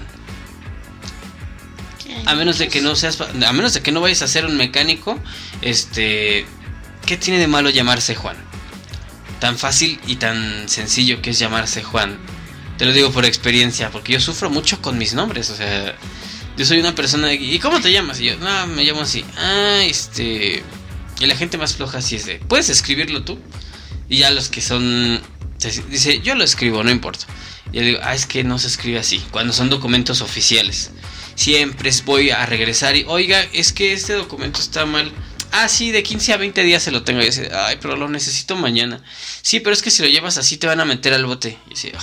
A 2.30 2.36
menos 2.36 2.60
de 2.60 2.68
que 2.68 2.80
no 2.80 2.96
seas, 2.96 3.20
a 3.20 3.54
menos 3.54 3.74
de 3.74 3.82
que 3.82 3.92
no 3.92 4.02
vayas 4.02 4.22
a 4.22 4.28
ser 4.28 4.46
un 4.46 4.56
mecánico, 4.56 5.18
este, 5.64 6.46
¿qué 7.08 7.18
tiene 7.18 7.40
de 7.40 7.48
malo 7.48 7.72
llamarse 7.72 8.14
Juan? 8.14 8.38
Tan 9.40 9.58
fácil 9.58 10.00
y 10.06 10.18
tan 10.18 10.70
sencillo 10.70 11.24
que 11.24 11.32
es 11.32 11.40
llamarse 11.40 11.82
Juan. 11.82 12.20
Te 12.78 12.86
lo 12.86 12.94
digo 12.94 13.12
por 13.12 13.26
experiencia, 13.26 13.90
porque 13.90 14.14
yo 14.14 14.20
sufro 14.20 14.52
mucho 14.52 14.80
con 14.80 15.00
mis 15.00 15.16
nombres, 15.16 15.50
o 15.50 15.56
sea, 15.56 15.96
yo 16.56 16.66
soy 16.66 16.80
una 16.80 16.94
persona 16.94 17.34
¿y 17.34 17.58
cómo 17.58 17.82
te 17.82 17.92
llamas? 17.92 18.20
Y 18.20 18.26
yo, 18.26 18.38
no, 18.38 18.68
me 18.68 18.84
llamo 18.84 19.02
así. 19.02 19.26
Ah, 19.36 19.82
este, 19.84 20.62
la 21.22 21.36
gente 21.36 21.58
más 21.58 21.78
floja 21.78 21.98
así 21.98 22.16
es 22.16 22.28
de, 22.28 22.36
¿puedes 22.48 22.70
escribirlo 22.70 23.24
tú? 23.24 23.40
Y 24.08 24.18
ya 24.18 24.30
los 24.30 24.50
que 24.50 24.62
son, 24.62 25.20
dice, 25.90 26.22
yo 26.22 26.36
lo 26.36 26.44
escribo, 26.44 26.84
no 26.84 26.92
importa. 26.92 27.26
Y 27.72 27.78
yo 27.78 27.82
digo, 27.82 28.00
ah, 28.04 28.14
es 28.14 28.28
que 28.28 28.44
no 28.44 28.60
se 28.60 28.68
escribe 28.68 29.00
así, 29.00 29.18
cuando 29.32 29.52
son 29.52 29.72
documentos 29.72 30.22
oficiales. 30.22 30.92
Siempre 31.40 31.90
voy 32.04 32.32
a 32.32 32.46
regresar 32.46 32.98
y, 32.98 33.06
oiga, 33.08 33.42
es 33.54 33.72
que 33.72 33.94
este 33.94 34.12
documento 34.12 34.60
está 34.60 34.86
mal. 34.86 35.10
Ah, 35.54 35.70
sí, 35.70 35.90
de 35.90 36.04
15 36.04 36.34
a 36.34 36.38
20 36.38 36.64
días 36.64 36.84
se 36.84 36.92
lo 36.92 37.04
tengo. 37.04 37.22
Y 37.22 37.30
así, 37.30 37.44
ay, 37.50 37.78
pero 37.82 37.96
lo 37.96 38.10
necesito 38.10 38.58
mañana. 38.58 39.02
Sí, 39.42 39.62
pero 39.62 39.74
es 39.74 39.82
que 39.82 39.90
si 39.90 40.04
lo 40.04 40.10
llevas 40.10 40.38
así 40.38 40.58
te 40.58 40.68
van 40.68 40.82
a 40.82 40.86
meter 40.86 41.14
al 41.14 41.26
bote. 41.26 41.58
Y 41.70 41.76
así. 41.76 41.94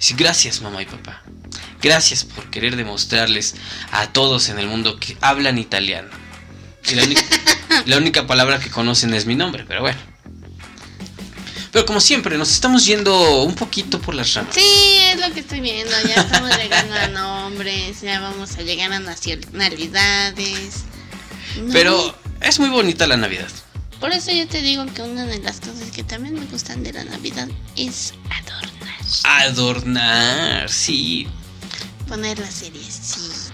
Sí, 0.00 0.14
gracias, 0.18 0.62
mamá 0.62 0.82
y 0.82 0.86
papá. 0.86 1.22
Gracias 1.80 2.24
por 2.24 2.50
querer 2.50 2.74
demostrarles 2.74 3.54
a 3.92 4.12
todos 4.12 4.48
en 4.48 4.58
el 4.58 4.66
mundo 4.66 4.98
que 4.98 5.16
hablan 5.20 5.56
italiano. 5.56 6.10
Y 6.90 6.96
la 7.88 7.96
única 7.98 8.26
palabra 8.26 8.58
que 8.58 8.68
conocen 8.68 9.14
es 9.14 9.26
mi 9.26 9.36
nombre, 9.36 9.64
pero 9.64 9.82
bueno. 9.82 10.09
Pero 11.72 11.86
como 11.86 12.00
siempre, 12.00 12.36
nos 12.36 12.50
estamos 12.50 12.84
yendo 12.84 13.42
un 13.42 13.54
poquito 13.54 14.00
por 14.00 14.14
las 14.14 14.34
ramas. 14.34 14.54
Sí, 14.54 14.96
es 15.12 15.20
lo 15.20 15.32
que 15.32 15.40
estoy 15.40 15.60
viendo. 15.60 15.92
Ya 16.08 16.14
estamos 16.22 16.50
llegando 16.56 16.94
a 16.96 17.06
nombres, 17.08 18.00
ya 18.00 18.18
vamos 18.20 18.56
a 18.56 18.62
llegar 18.62 18.92
a 18.92 18.98
nacionalidades. 18.98 20.84
No, 21.62 21.72
Pero 21.72 22.14
es 22.40 22.58
muy 22.58 22.68
bonita 22.70 23.06
la 23.06 23.16
Navidad. 23.16 23.48
Por 24.00 24.12
eso 24.12 24.32
yo 24.32 24.48
te 24.48 24.62
digo 24.62 24.84
que 24.94 25.02
una 25.02 25.26
de 25.26 25.38
las 25.40 25.60
cosas 25.60 25.90
que 25.94 26.02
también 26.02 26.34
me 26.34 26.46
gustan 26.46 26.82
de 26.82 26.92
la 26.92 27.04
Navidad 27.04 27.48
es 27.76 28.14
adornar. 28.30 28.94
Adornar, 29.24 30.70
sí. 30.70 31.28
Poner 32.08 32.38
las 32.38 32.54
seriecitas. 32.54 33.52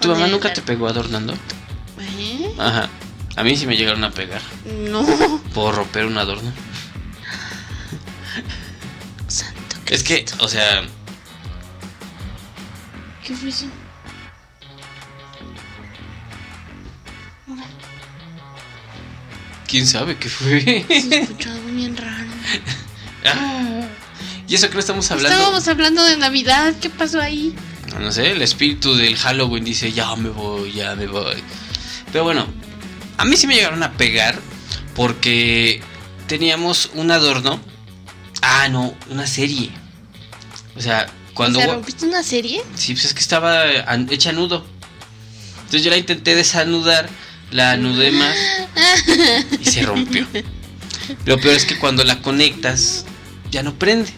¿Tu 0.00 0.08
mamá 0.08 0.26
nunca 0.26 0.48
la- 0.48 0.54
te 0.54 0.62
pegó 0.62 0.88
adornando? 0.88 1.34
¿Eh? 2.18 2.50
Ajá. 2.58 2.88
A 3.36 3.42
mí 3.44 3.56
sí 3.56 3.66
me 3.66 3.76
llegaron 3.76 4.02
a 4.04 4.10
pegar 4.10 4.40
No. 4.88 5.04
por 5.54 5.74
romper 5.74 6.06
un 6.06 6.18
adorno. 6.18 6.50
Es 9.90 10.04
que, 10.04 10.24
o 10.38 10.48
sea, 10.48 10.84
¿Qué 13.26 13.34
fue 13.34 13.48
eso? 13.48 13.66
quién 19.66 19.86
sabe 19.86 20.16
qué 20.16 20.28
fue. 20.28 20.84
Se 20.88 21.20
escuchó 21.22 21.50
algo 21.50 21.68
bien 21.70 21.96
raro. 21.96 22.30
Ah, 23.24 23.82
y 24.48 24.54
eso 24.54 24.68
que 24.68 24.74
no 24.74 24.80
estamos 24.80 25.10
hablando. 25.10 25.36
Estábamos 25.36 25.68
hablando 25.68 26.04
de 26.04 26.16
Navidad. 26.16 26.74
¿Qué 26.80 26.90
pasó 26.90 27.20
ahí? 27.20 27.54
No 28.00 28.10
sé, 28.10 28.30
el 28.30 28.42
espíritu 28.42 28.94
del 28.94 29.16
Halloween 29.16 29.64
dice, 29.64 29.92
ya 29.92 30.14
me 30.16 30.28
voy, 30.28 30.72
ya 30.72 30.94
me 30.96 31.06
voy. 31.06 31.42
Pero 32.12 32.24
bueno, 32.24 32.46
a 33.16 33.24
mí 33.24 33.36
sí 33.36 33.46
me 33.46 33.54
llegaron 33.54 33.82
a 33.82 33.92
pegar 33.92 34.38
porque 34.94 35.82
teníamos 36.26 36.90
un 36.94 37.10
adorno. 37.10 37.60
Ah, 38.42 38.68
no, 38.68 38.94
una 39.08 39.26
serie. 39.26 39.79
O 40.80 40.82
sea, 40.82 41.06
Cuando 41.34 41.60
¿Se 41.60 41.66
rompiste 41.66 42.06
una 42.06 42.22
serie? 42.22 42.62
Sí, 42.74 42.94
pues 42.94 43.04
es 43.04 43.12
que 43.12 43.20
estaba 43.20 43.66
hecha 44.08 44.32
nudo. 44.32 44.64
Entonces 45.56 45.82
yo 45.82 45.90
la 45.90 45.98
intenté 45.98 46.34
desanudar, 46.34 47.06
la 47.50 47.72
anudé 47.72 48.12
más 48.12 48.34
y 49.60 49.64
se 49.66 49.82
rompió. 49.82 50.26
Lo 51.26 51.38
peor 51.38 51.54
es 51.54 51.66
que 51.66 51.78
cuando 51.78 52.02
la 52.02 52.22
conectas 52.22 53.04
ya 53.50 53.62
no 53.62 53.74
prende. 53.74 54.10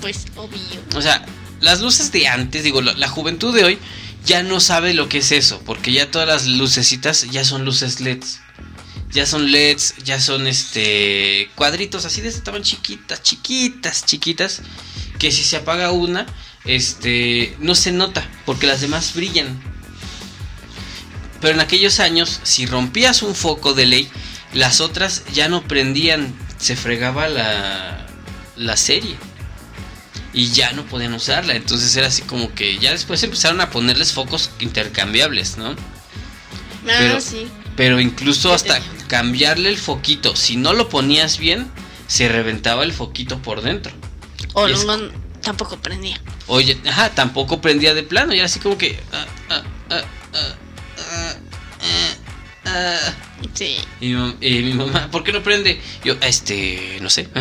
Pues 0.00 0.24
obvio. 0.36 0.58
O 0.96 1.02
sea, 1.02 1.22
las 1.60 1.82
luces 1.82 2.10
de 2.12 2.28
antes, 2.28 2.64
digo, 2.64 2.80
la, 2.80 2.94
la 2.94 3.08
juventud 3.08 3.54
de 3.54 3.64
hoy 3.64 3.78
ya 4.24 4.42
no 4.42 4.58
sabe 4.58 4.94
lo 4.94 5.06
que 5.10 5.18
es 5.18 5.32
eso, 5.32 5.60
porque 5.66 5.92
ya 5.92 6.10
todas 6.10 6.26
las 6.26 6.46
lucecitas 6.46 7.30
ya 7.30 7.44
son 7.44 7.66
luces 7.66 8.00
LEDs. 8.00 8.40
Ya 9.12 9.26
son 9.26 9.52
LEDs, 9.52 9.96
ya 10.02 10.18
son 10.18 10.46
este 10.46 11.50
cuadritos 11.56 12.06
así 12.06 12.22
de 12.22 12.30
estaban 12.30 12.62
chiquitas, 12.62 13.22
chiquitas, 13.22 14.06
chiquitas, 14.06 14.62
que 15.20 15.30
si 15.30 15.44
se 15.44 15.58
apaga 15.58 15.92
una, 15.92 16.26
este 16.64 17.54
no 17.60 17.76
se 17.76 17.92
nota, 17.92 18.26
porque 18.44 18.66
las 18.66 18.80
demás 18.80 19.14
brillan. 19.14 19.60
Pero 21.40 21.54
en 21.54 21.60
aquellos 21.60 22.00
años, 22.00 22.40
si 22.42 22.66
rompías 22.66 23.22
un 23.22 23.34
foco 23.36 23.72
de 23.74 23.86
ley, 23.86 24.08
las 24.52 24.80
otras 24.80 25.22
ya 25.32 25.48
no 25.48 25.62
prendían, 25.62 26.34
se 26.58 26.74
fregaba 26.74 27.28
la, 27.28 28.06
la 28.56 28.76
serie 28.76 29.16
y 30.32 30.48
ya 30.50 30.72
no 30.72 30.84
podían 30.86 31.14
usarla. 31.14 31.54
Entonces 31.54 31.94
era 31.96 32.08
así 32.08 32.22
como 32.22 32.52
que 32.54 32.78
ya 32.78 32.90
después 32.90 33.22
empezaron 33.22 33.60
a 33.60 33.70
ponerles 33.70 34.12
focos 34.12 34.50
intercambiables, 34.60 35.56
¿no? 35.58 35.70
Ah, 35.70 36.96
Pero- 36.98 37.20
sí. 37.20 37.46
Pero 37.76 38.00
incluso 38.00 38.52
hasta 38.52 38.78
cambiarle 39.08 39.70
el 39.70 39.78
foquito, 39.78 40.36
si 40.36 40.56
no 40.56 40.74
lo 40.74 40.88
ponías 40.90 41.38
bien, 41.38 41.66
se 42.08 42.28
reventaba 42.28 42.84
el 42.84 42.92
foquito 42.92 43.40
por 43.40 43.62
dentro. 43.62 43.92
O 44.54 44.68
y 44.68 44.72
es- 44.72 44.84
luego 44.84 45.10
tampoco 45.42 45.78
prendía. 45.78 46.20
Oye, 46.46 46.78
ajá, 46.86 47.10
tampoco 47.14 47.60
prendía 47.60 47.94
de 47.94 48.02
plano, 48.02 48.34
y 48.34 48.38
era 48.38 48.46
así 48.46 48.58
como 48.60 48.76
que... 48.78 48.98
ah, 49.12 49.26
ah, 49.50 49.62
ah. 52.64 53.14
Sí. 53.54 53.78
Y, 54.00 54.08
mi, 54.08 54.14
mam- 54.14 54.36
y 54.40 54.62
mi 54.62 54.72
mamá, 54.74 55.10
¿por 55.10 55.24
qué 55.24 55.32
no 55.32 55.42
prende? 55.42 55.80
Yo, 56.04 56.14
este, 56.20 56.98
no 57.00 57.10
sé. 57.10 57.28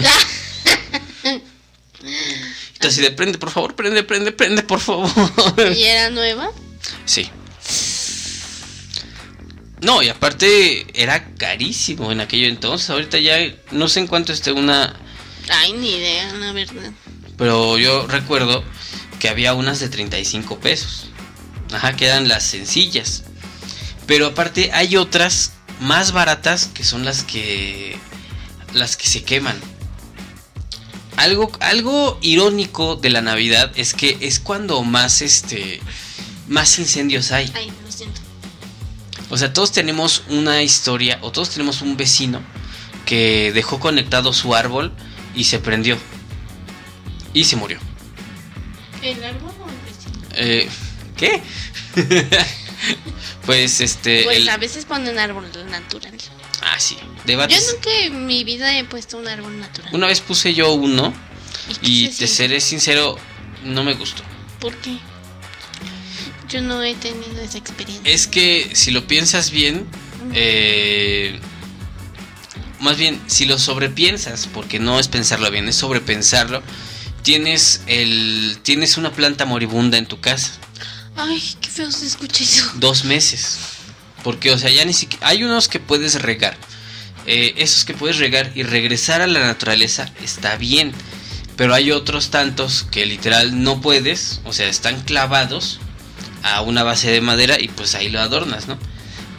Entonces, 2.74 2.96
si 2.96 3.02
de 3.02 3.12
prende, 3.12 3.38
por 3.38 3.52
favor, 3.52 3.76
prende, 3.76 4.04
prende, 4.04 4.32
prende, 4.32 4.64
por 4.64 4.80
favor. 4.80 5.10
¿Y 5.76 5.84
era 5.84 6.10
nueva? 6.10 6.50
Sí. 7.06 7.30
No, 9.82 10.02
y 10.02 10.10
aparte 10.10 10.86
era 10.94 11.34
carísimo 11.36 12.12
en 12.12 12.22
aquello 12.22 12.48
entonces. 12.48 12.90
Ahorita 12.90 13.18
ya 13.20 13.38
no 13.72 13.88
sé 13.90 14.00
en 14.00 14.08
cuánto 14.08 14.32
esté 14.34 14.52
una. 14.52 14.96
Ay, 15.50 15.74
ni 15.74 15.96
idea, 15.96 16.34
la 16.34 16.52
verdad. 16.52 16.92
Pero 17.38 17.78
yo 17.78 18.08
recuerdo 18.08 18.64
que 19.20 19.30
había 19.30 19.54
unas 19.54 19.80
de 19.80 19.90
35 19.90 20.60
pesos. 20.60 21.10
Ajá, 21.72 21.96
que 21.96 22.06
eran 22.06 22.28
las 22.28 22.44
sencillas. 22.44 23.24
Pero 24.08 24.28
aparte 24.28 24.72
hay 24.74 24.98
otras 24.98 25.54
más 25.80 26.12
baratas 26.12 26.68
que 26.68 26.84
son 26.84 27.06
las 27.06 27.24
que. 27.24 27.98
las 28.74 28.98
que 28.98 29.08
se 29.08 29.24
queman. 29.24 29.60
Algo, 31.18 31.52
algo 31.60 32.18
irónico 32.22 32.96
de 32.96 33.10
la 33.10 33.22
Navidad 33.22 33.72
es 33.76 33.94
que 33.94 34.18
es 34.22 34.40
cuando 34.40 34.84
más 34.84 35.22
este. 35.22 35.82
más 36.48 36.80
incendios 36.80 37.32
hay. 37.32 37.52
Ay, 37.56 37.72
lo 37.86 37.92
siento. 37.92 38.22
O 39.30 39.38
sea, 39.38 39.54
todos 39.54 39.72
tenemos 39.72 40.24
una 40.30 40.64
historia 40.64 41.20
o 41.22 41.32
todos 41.32 41.52
tenemos 41.52 41.82
un 41.82 41.98
vecino 41.98 42.42
que 43.06 43.52
dejó 43.54 43.80
conectado 43.80 44.34
su 44.34 44.56
árbol 44.56 44.92
y 45.40 45.46
se 45.46 45.60
prendió. 45.60 45.98
Y 47.34 47.46
se 47.46 47.56
murió. 47.56 47.80
¿El 49.02 49.24
árbol 49.24 49.54
o 49.62 49.70
el 49.70 49.78
vecino? 49.86 50.28
Eh, 50.36 50.68
¿Qué? 51.16 51.42
pues 53.46 53.80
este... 53.80 54.24
Pues 54.24 54.40
el- 54.40 54.50
a 54.50 54.58
veces 54.58 54.84
ponen 54.84 55.18
árbol 55.18 55.50
natural. 55.72 56.14
Ah, 56.62 56.78
sí. 56.78 56.98
Yo 57.26 57.38
nunca 57.38 57.90
en 58.02 58.26
mi 58.26 58.44
vida 58.44 58.78
he 58.78 58.84
puesto 58.84 59.18
un 59.18 59.30
árbol 59.30 59.58
natural. 59.60 59.90
Una 59.94 60.08
vez 60.08 60.20
puse 60.20 60.54
yo 60.54 60.74
uno 60.74 61.14
y 61.82 62.08
te 62.08 62.12
siente? 62.14 62.28
seré 62.28 62.60
sincero, 62.60 63.18
no 63.64 63.86
me 63.86 63.94
gustó. 63.94 64.24
¿Por 64.60 64.76
qué? 64.76 64.98
Yo 66.50 66.62
no 66.62 66.84
he 66.84 66.96
tenido 66.96 67.42
esa 67.42 67.60
experiencia. 67.60 68.12
Es 68.12 68.28
que 68.28 68.72
si 68.74 68.92
lo 68.92 69.08
piensas 69.08 69.52
bien, 69.52 69.86
eh, 70.34 71.40
más 72.80 72.98
bien 72.98 73.22
si 73.28 73.46
lo 73.46 73.58
sobrepiensas, 73.60 74.48
porque 74.54 74.80
no 74.80 75.00
es 75.00 75.08
pensarlo 75.08 75.50
bien, 75.52 75.68
es 75.68 75.76
sobrepensarlo, 75.76 76.62
tienes 77.24 77.82
el 77.88 78.60
tienes 78.64 78.98
una 78.98 79.12
planta 79.12 79.46
moribunda 79.46 79.98
en 79.98 80.06
tu 80.06 80.20
casa, 80.20 80.52
Ay, 81.16 81.42
qué 81.62 81.70
feo 81.70 81.92
se 81.92 82.06
escucha 82.08 82.44
eso. 82.44 82.72
dos 82.76 83.04
meses, 83.06 83.60
porque 84.24 84.52
o 84.52 84.58
sea 84.58 84.70
ya 84.70 84.86
ni 84.86 84.94
siquiera 84.94 85.28
hay 85.28 85.44
unos 85.44 85.68
que 85.68 85.80
puedes 85.80 86.22
regar, 86.22 86.58
eh, 87.26 87.54
esos 87.58 87.86
que 87.86 87.94
puedes 87.94 88.18
regar 88.18 88.52
y 88.56 88.64
regresar 88.64 89.22
a 89.22 89.28
la 89.28 89.40
naturaleza 89.42 90.10
está 90.24 90.56
bien, 90.56 90.94
pero 91.58 91.74
hay 91.74 91.92
otros 91.92 92.30
tantos 92.30 92.86
que 92.90 93.06
literal 93.06 93.62
no 93.62 93.82
puedes, 93.82 94.40
o 94.46 94.54
sea 94.54 94.70
están 94.70 95.02
clavados 95.02 95.80
a 96.44 96.62
una 96.62 96.84
base 96.84 97.12
de 97.12 97.20
madera 97.22 97.60
y 97.60 97.68
pues 97.68 97.96
ahí 97.96 98.10
lo 98.10 98.22
adornas, 98.22 98.68
¿no? 98.68 98.78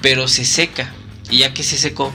Pero 0.03 0.29
se 0.29 0.45
seca. 0.45 0.93
Y 1.31 1.39
ya 1.39 1.55
que 1.55 1.63
se 1.63 1.79
secó, 1.79 2.13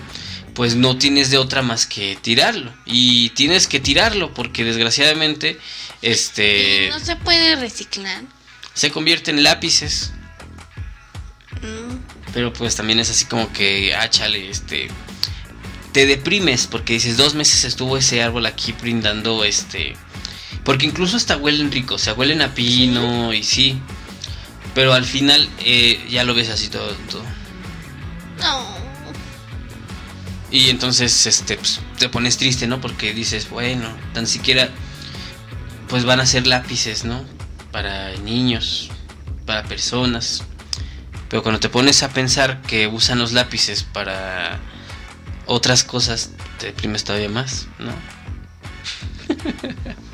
pues 0.56 0.76
no 0.76 0.98
tienes 0.98 1.30
de 1.30 1.38
otra 1.38 1.62
más 1.62 1.86
que 1.86 2.18
tirarlo 2.22 2.74
y 2.86 3.30
tienes 3.32 3.68
que 3.68 3.80
tirarlo 3.80 4.34
porque 4.34 4.64
desgraciadamente 4.64 5.60
este 6.02 6.88
Y 6.88 6.90
no 6.90 7.00
se 7.00 7.16
puede 7.18 7.56
reciclar. 7.58 8.24
se 8.74 8.90
convierte 8.92 9.30
en 9.32 9.44
lápices, 9.44 10.12
Mm, 11.62 11.98
pero 12.34 12.52
pues 12.52 12.76
también 12.76 13.00
es 13.00 13.10
así 13.10 13.26
como 13.26 13.52
que 13.54 13.96
ah, 13.96 14.10
chale, 14.10 14.50
este 14.50 14.90
te 15.94 16.06
deprimes 16.06 16.68
porque 16.68 16.94
dices 16.94 17.16
dos 17.16 17.34
meses 17.34 17.64
estuvo 17.64 17.96
ese 17.98 18.22
árbol 18.22 18.46
aquí 18.46 18.74
brindando 18.74 19.44
este 19.46 19.96
porque 20.66 20.86
incluso 20.86 21.16
hasta 21.16 21.38
huelen 21.38 21.72
rico, 21.72 21.96
o 21.96 21.98
sea, 21.98 22.14
huelen 22.14 22.42
a 22.42 22.54
pino 22.56 23.32
y 23.34 23.44
sí. 23.44 23.80
Pero 24.74 24.94
al 24.94 25.06
final 25.06 25.48
eh, 25.60 26.04
ya 26.10 26.24
lo 26.24 26.34
ves 26.34 26.50
así 26.50 26.68
todo, 26.70 26.92
todo. 27.10 27.24
No. 28.40 28.75
Y 30.52 30.70
entonces 30.70 31.26
este 31.26 31.58
pues, 31.58 31.80
te 31.98 32.10
pones 32.10 32.38
triste, 32.38 32.68
¿no? 32.68 32.80
Porque 32.82 33.14
dices, 33.14 33.50
bueno, 33.50 33.88
tan 34.14 34.28
siquiera 34.28 34.70
pues 35.88 36.06
van 36.06 36.20
a 36.20 36.26
ser 36.26 36.48
lápices, 36.48 37.06
¿no? 37.06 37.24
Para 37.72 38.16
niños, 38.18 38.90
para 39.46 39.64
personas. 39.64 40.44
Pero 41.30 41.44
cuando 41.44 41.60
te 41.60 41.70
pones 41.70 42.04
a 42.04 42.10
pensar 42.10 42.62
que 42.62 42.88
usan 42.88 43.20
los 43.20 43.32
lápices 43.32 43.84
para 43.84 44.60
otras 45.46 45.84
cosas, 45.84 46.32
te 46.60 46.68
deprimes 46.68 47.04
todavía 47.04 47.30
más, 47.30 47.68
¿no? 47.80 47.94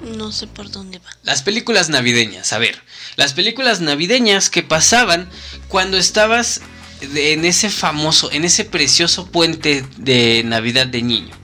No 0.00 0.32
sé 0.32 0.46
por 0.46 0.70
dónde 0.70 0.98
va. 0.98 1.10
Las 1.22 1.42
películas 1.42 1.90
navideñas, 1.90 2.54
a 2.54 2.58
ver, 2.58 2.82
las 3.16 3.34
películas 3.34 3.80
navideñas 3.80 4.48
que 4.48 4.62
pasaban 4.62 5.28
cuando 5.68 5.98
estabas 5.98 6.62
en 7.00 7.44
ese 7.44 7.70
famoso, 7.70 8.30
en 8.32 8.44
ese 8.44 8.64
precioso 8.64 9.26
puente 9.26 9.84
de 9.96 10.42
Navidad 10.44 10.86
de 10.86 11.02
niño. 11.02 11.34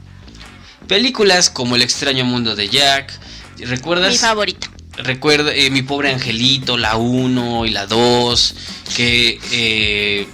Películas 0.86 1.50
como 1.50 1.76
El 1.76 1.82
extraño 1.82 2.24
mundo 2.24 2.54
de 2.54 2.68
Jack, 2.68 3.12
¿recuerdas? 3.58 4.12
Mi 4.12 4.18
favorita. 4.18 4.70
Recuerda 4.98 5.54
eh, 5.54 5.70
Mi 5.70 5.82
pobre 5.82 6.10
angelito, 6.12 6.76
la 6.76 6.96
1 6.96 7.66
y 7.66 7.70
la 7.70 7.86
2, 7.86 8.54
que 8.96 9.38
eh, 9.52 10.26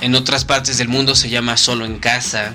en 0.00 0.14
otras 0.14 0.44
partes 0.44 0.78
del 0.78 0.88
mundo 0.88 1.14
se 1.14 1.28
llama 1.28 1.56
Solo 1.56 1.84
en 1.84 1.98
casa. 1.98 2.54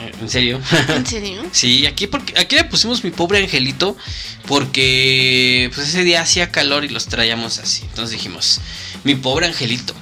Eh, 0.00 0.12
¿En 0.20 0.28
serio? 0.28 0.60
¿En 0.88 1.06
serio? 1.06 1.42
Sí, 1.50 1.86
aquí 1.86 2.06
porque 2.06 2.38
aquí 2.38 2.56
le 2.56 2.64
pusimos 2.64 3.02
mi 3.02 3.10
pobre 3.10 3.38
angelito 3.38 3.96
porque 4.46 5.70
pues 5.74 5.88
ese 5.88 6.04
día 6.04 6.20
hacía 6.20 6.52
calor 6.52 6.84
y 6.84 6.88
los 6.88 7.06
traíamos 7.06 7.58
así. 7.58 7.82
Entonces 7.84 8.16
dijimos, 8.16 8.60
mi 9.04 9.14
pobre 9.14 9.46
angelito. 9.46 9.94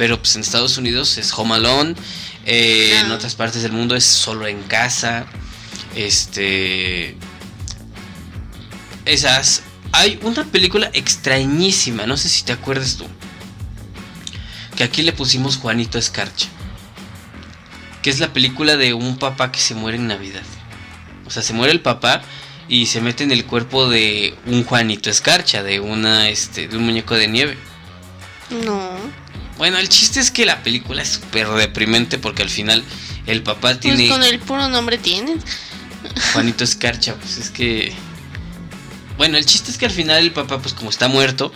Pero 0.00 0.16
pues 0.18 0.34
en 0.34 0.40
Estados 0.40 0.78
Unidos 0.78 1.18
es 1.18 1.30
Home 1.36 1.56
Alone, 1.56 1.94
eh, 2.46 2.98
en 3.04 3.12
Ah. 3.12 3.16
otras 3.16 3.34
partes 3.34 3.60
del 3.62 3.72
mundo 3.72 3.94
es 3.94 4.04
solo 4.04 4.46
en 4.46 4.62
casa. 4.62 5.26
Este 5.94 7.18
esas 9.04 9.62
hay 9.92 10.18
una 10.22 10.44
película 10.46 10.88
extrañísima, 10.94 12.06
no 12.06 12.16
sé 12.16 12.30
si 12.30 12.44
te 12.44 12.52
acuerdas 12.54 12.96
tú. 12.96 13.04
Que 14.74 14.84
aquí 14.84 15.02
le 15.02 15.12
pusimos 15.12 15.58
Juanito 15.58 15.98
Escarcha. 15.98 16.48
Que 18.02 18.08
es 18.08 18.20
la 18.20 18.32
película 18.32 18.78
de 18.78 18.94
un 18.94 19.18
papá 19.18 19.52
que 19.52 19.60
se 19.60 19.74
muere 19.74 19.98
en 19.98 20.06
Navidad. 20.06 20.44
O 21.26 21.30
sea, 21.30 21.42
se 21.42 21.52
muere 21.52 21.74
el 21.74 21.82
papá 21.82 22.22
y 22.70 22.86
se 22.86 23.02
mete 23.02 23.22
en 23.24 23.32
el 23.32 23.44
cuerpo 23.44 23.86
de 23.90 24.34
un 24.46 24.64
Juanito 24.64 25.10
Escarcha, 25.10 25.62
de 25.62 25.78
una 25.78 26.30
este 26.30 26.68
de 26.68 26.78
un 26.78 26.84
muñeco 26.86 27.16
de 27.16 27.28
nieve. 27.28 27.58
No. 28.64 29.28
Bueno, 29.60 29.76
el 29.76 29.90
chiste 29.90 30.20
es 30.20 30.30
que 30.30 30.46
la 30.46 30.62
película 30.62 31.02
es 31.02 31.08
súper 31.10 31.46
deprimente 31.46 32.16
porque 32.16 32.42
al 32.42 32.48
final 32.48 32.82
el 33.26 33.42
papá 33.42 33.78
tiene 33.78 34.08
Pues 34.08 34.10
con 34.10 34.22
el 34.22 34.38
puro 34.38 34.68
nombre 34.68 34.96
tienes. 34.96 35.44
Juanito 36.32 36.64
Escarcha, 36.64 37.14
pues 37.16 37.36
es 37.36 37.50
que... 37.50 37.92
Bueno, 39.18 39.36
el 39.36 39.44
chiste 39.44 39.70
es 39.70 39.76
que 39.76 39.84
al 39.84 39.90
final 39.90 40.22
el 40.22 40.32
papá, 40.32 40.62
pues 40.62 40.72
como 40.72 40.88
está 40.88 41.08
muerto, 41.08 41.52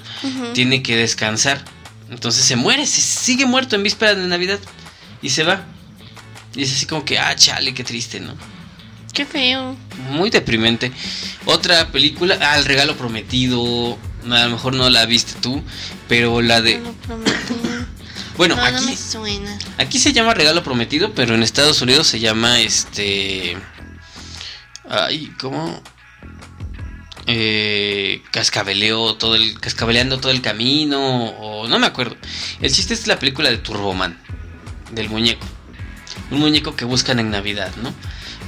tiene 0.53 0.83
que 0.83 0.97
descansar. 0.97 1.65
Entonces 2.11 2.45
se 2.45 2.57
muere, 2.57 2.87
se 2.87 3.01
sigue 3.01 3.47
muerto 3.47 3.75
en 3.75 3.83
víspera 3.83 4.15
de 4.15 4.27
Navidad 4.27 4.59
y 5.23 5.31
se 5.31 5.43
va. 5.43 5.65
Y 6.55 6.63
es 6.63 6.73
así 6.73 6.85
como 6.85 7.07
que, 7.07 7.19
ah, 7.19 7.35
chale, 7.35 7.73
qué 7.73 7.85
triste, 7.85 8.21
¿no? 8.21 8.35
Qué 9.15 9.25
feo. 9.25 9.79
Muy 10.11 10.29
deprimente. 10.29 10.93
Otra 11.47 11.91
película, 11.91 12.37
ah, 12.43 12.59
El 12.59 12.67
Regalo 12.67 12.99
Prometido. 12.99 13.97
A 14.31 14.45
lo 14.45 14.51
mejor 14.51 14.75
no 14.75 14.91
la 14.91 15.07
viste 15.07 15.33
tú, 15.41 15.63
pero 16.07 16.43
la 16.43 16.61
de... 16.61 16.83
Bueno, 18.37 18.57
no, 18.57 18.70
no 18.70 18.76
aquí, 18.78 18.87
me 18.87 18.97
suena. 18.97 19.59
aquí 19.78 19.99
se 19.99 20.12
llama 20.12 20.35
Regalo 20.35 20.62
Prometido, 20.64 21.12
pero 21.14 21.35
en 21.35 21.43
Estados 21.43 21.80
Unidos 21.82 22.07
se 22.07 22.20
llama 22.20 22.61
este... 22.61 23.57
Ay, 24.89 25.32
¿cómo? 25.41 25.82
Eh, 27.26 28.22
cascabeleo 28.32 29.14
todo 29.14 29.35
el 29.35 29.59
cascabeleando 29.59 30.20
todo 30.20 30.30
el 30.30 30.43
camino 30.43 31.24
o 31.30 31.68
no 31.68 31.78
me 31.78 31.87
acuerdo. 31.87 32.16
El 32.61 32.70
chiste 32.70 32.93
es 32.93 33.07
la 33.07 33.18
película 33.18 33.51
de 33.51 33.57
Turboman 33.57 34.18
del 34.93 35.09
muñeco. 35.09 35.47
Un 36.30 36.41
muñeco 36.41 36.76
que 36.76 36.85
buscan 36.85 37.18
en 37.18 37.30
Navidad, 37.30 37.72
¿no? 37.82 37.95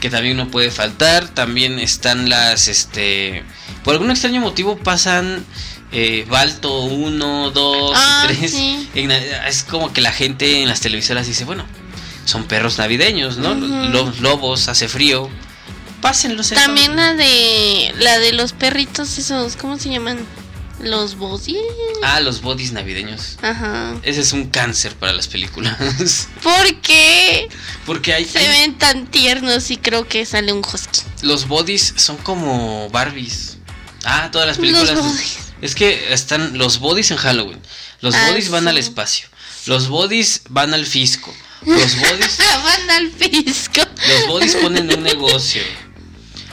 Que 0.01 0.11
también 0.11 0.37
no 0.37 0.51
puede 0.51 0.71
faltar. 0.71 1.29
También 1.29 1.79
están 1.79 2.29
las, 2.29 2.69
este, 2.69 3.45
por 3.83 3.95
algún 3.95 4.11
extraño 4.11 4.41
motivo 4.41 4.77
pasan 4.77 5.45
eh, 5.93 6.27
Balto 6.29 6.81
1, 6.83 7.51
2 7.51 7.93
Ah, 7.97 8.29
y 8.31 8.37
3. 8.37 8.51
sí. 8.51 8.89
Es 9.47 9.63
como 9.65 9.93
que 9.93 10.01
la 10.01 10.13
gente 10.13 10.63
en 10.63 10.69
las 10.69 10.81
televisoras 10.81 11.27
dice, 11.27 11.45
bueno, 11.45 11.65
son 12.25 12.45
perros 12.45 12.79
navideños, 12.79 13.39
¿no? 13.39 13.55
Los 13.55 14.21
lobos, 14.21 14.69
hace 14.69 14.89
frío. 14.89 15.29
Pásenlos 16.01 16.53
en 16.53 16.59
También 16.59 16.95
la 16.97 17.15
de 17.15 17.93
la 17.99 18.19
de 18.19 18.33
los 18.33 18.53
perritos 18.53 19.17
esos, 19.19 19.57
¿cómo 19.57 19.79
se 19.79 19.89
llaman? 19.91 20.19
Los 20.79 21.17
body. 21.17 21.57
Ah, 22.03 22.21
los 22.21 22.43
bodies 22.43 22.73
navideños. 22.73 23.39
Ajá. 23.41 23.95
Ese 24.03 24.21
es 24.21 24.33
un 24.35 24.51
cáncer 24.51 24.95
para 24.95 25.15
las 25.15 25.27
películas. 25.27 25.75
¿Por 26.43 26.81
qué 26.83 27.49
Porque 27.87 28.13
hay, 28.13 28.27
se 28.27 28.39
hay- 28.41 28.49
ven 28.49 28.77
tan 28.77 29.07
tiernos 29.07 29.71
y 29.71 29.79
creo 29.79 30.07
que 30.07 30.27
sale 30.27 30.53
un 30.53 30.59
husky? 30.61 31.01
los 31.23 31.49
bodies 31.49 31.95
son 31.97 32.19
como 32.19 32.91
Barbies. 32.91 33.57
Ah, 34.05 34.29
todas 34.31 34.47
las 34.47 34.59
películas. 34.59 34.91
Los 34.93 35.03
bodies. 35.03 35.39
Es 35.63 35.75
que 35.75 36.13
están 36.13 36.59
los 36.59 36.79
bodies 36.81 37.11
en 37.11 37.17
Halloween. 37.17 37.61
Los 38.01 38.15
Ah, 38.15 38.29
bodies 38.31 38.51
van 38.51 38.65
sí. 38.65 38.69
al 38.69 38.79
espacio. 38.79 39.29
Los 39.67 39.89
bodies 39.89 40.43
van 40.51 40.75
al 40.75 40.87
fisco. 40.87 41.35
Los 41.63 41.97
bodies, 41.99 42.39
Van 42.65 42.91
al 42.91 43.11
fisco. 43.11 43.81
los 44.09 44.27
bodies 44.29 44.55
ponen 44.57 44.93
un 44.93 45.03
negocio. 45.03 45.63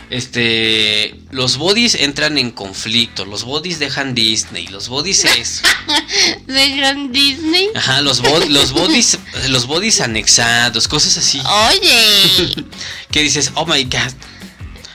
Este, 0.09 1.15
los 1.31 1.57
bodies 1.57 1.95
entran 1.95 2.37
en 2.37 2.51
conflicto. 2.51 3.25
Los 3.25 3.43
bodies 3.43 3.79
dejan 3.79 4.13
Disney. 4.15 4.67
Los 4.67 4.87
bodies 4.87 5.25
es. 5.25 5.61
Dejan 6.47 7.11
Disney. 7.11 7.69
Ajá, 7.75 8.01
los, 8.01 8.21
bod- 8.21 8.47
los 8.47 8.71
bodies, 8.73 9.17
los 9.49 9.65
bodies 9.67 10.01
anexados, 10.01 10.87
cosas 10.87 11.17
así. 11.17 11.41
Oye. 11.45 12.65
Que 13.11 13.21
dices, 13.21 13.51
oh 13.55 13.65
my 13.67 13.83
god. 13.83 14.11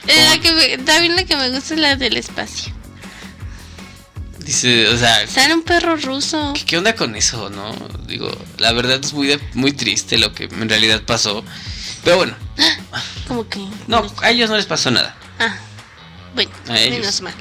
la 0.07 0.37
que 0.41 0.51
me- 0.51 0.77
también 0.79 1.15
la 1.15 1.23
que 1.23 1.37
me 1.37 1.49
gusta 1.51 1.73
es 1.75 1.79
la 1.79 1.95
del 1.95 2.17
espacio. 2.17 2.73
Dice, 4.49 4.87
o 4.87 4.97
sea, 4.97 5.27
Sale 5.27 5.53
un 5.53 5.61
perro 5.61 5.95
ruso. 5.95 6.53
¿qué, 6.55 6.65
qué 6.65 6.77
onda 6.79 6.95
con 6.95 7.15
eso, 7.15 7.51
no? 7.51 7.71
Digo, 8.07 8.35
la 8.57 8.71
verdad 8.71 8.99
es 8.99 9.13
muy, 9.13 9.27
de- 9.27 9.39
muy 9.53 9.73
triste 9.73 10.17
lo 10.17 10.33
que 10.33 10.45
en 10.45 10.67
realidad 10.67 11.03
pasó. 11.05 11.43
Pero 12.03 12.17
bueno, 12.17 12.33
Como 13.27 13.47
que. 13.47 13.59
no, 13.85 14.11
a 14.23 14.31
ellos 14.31 14.49
no 14.49 14.55
les 14.57 14.65
pasó 14.65 14.89
nada. 14.89 15.15
Ah, 15.37 15.55
bueno, 16.33 16.49
menos 16.67 17.21
mal. 17.21 17.33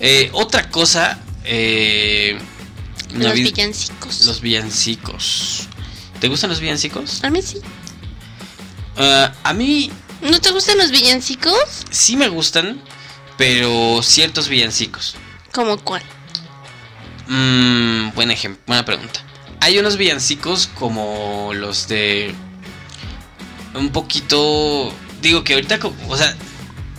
Eh, 0.00 0.28
otra 0.32 0.68
cosa, 0.70 1.20
eh, 1.44 2.36
Los 3.12 3.34
villancicos. 3.34 4.26
los 4.26 4.40
villancicos. 4.40 5.68
¿Te 6.18 6.26
gustan 6.26 6.50
los 6.50 6.58
villancicos? 6.58 7.22
A 7.22 7.30
mí 7.30 7.42
sí. 7.42 7.58
Ah, 8.96 9.32
a 9.44 9.52
mí 9.52 9.92
¿No 10.20 10.40
te 10.40 10.50
gustan 10.50 10.78
los 10.78 10.90
villancicos? 10.90 11.54
sí 11.90 12.16
me 12.16 12.26
gustan, 12.28 12.80
pero 13.38 14.00
ciertos 14.02 14.48
villancicos. 14.48 15.14
¿Como 15.56 15.78
cuál? 15.78 16.02
Mm, 17.28 18.10
buen 18.14 18.30
ejemplo, 18.30 18.62
buena 18.66 18.84
pregunta. 18.84 19.20
Hay 19.60 19.78
unos 19.78 19.96
villancicos 19.96 20.66
como 20.66 21.52
los 21.54 21.88
de 21.88 22.34
un 23.72 23.88
poquito, 23.88 24.92
digo 25.22 25.44
que 25.44 25.54
ahorita, 25.54 25.78
o 26.08 26.16
sea, 26.18 26.36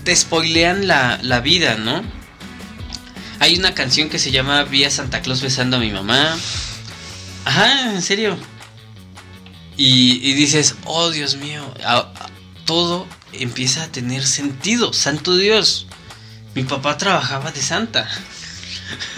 te 0.03 0.15
spoilean 0.15 0.87
la, 0.87 1.19
la 1.21 1.39
vida, 1.39 1.75
¿no? 1.75 2.01
Hay 3.39 3.59
una 3.59 3.75
canción 3.75 4.09
que 4.09 4.17
se 4.17 4.31
llama 4.31 4.63
Vi 4.63 4.85
a 4.85 4.89
Santa 4.89 5.21
Claus 5.21 5.41
besando 5.41 5.77
a 5.77 5.79
mi 5.79 5.91
mamá. 5.91 6.35
Ajá, 7.45 7.93
en 7.93 8.01
serio. 8.01 8.39
Y, 9.75 10.33
dices, 10.33 10.77
oh 10.85 11.11
Dios 11.11 11.35
mío, 11.35 11.61
todo 12.65 13.05
empieza 13.33 13.83
a 13.83 13.91
tener 13.91 14.25
sentido. 14.25 14.93
Santo 14.93 15.37
Dios, 15.37 15.85
mi 16.55 16.63
papá 16.63 16.97
trabajaba 16.97 17.51
de 17.51 17.61
Santa. 17.61 18.09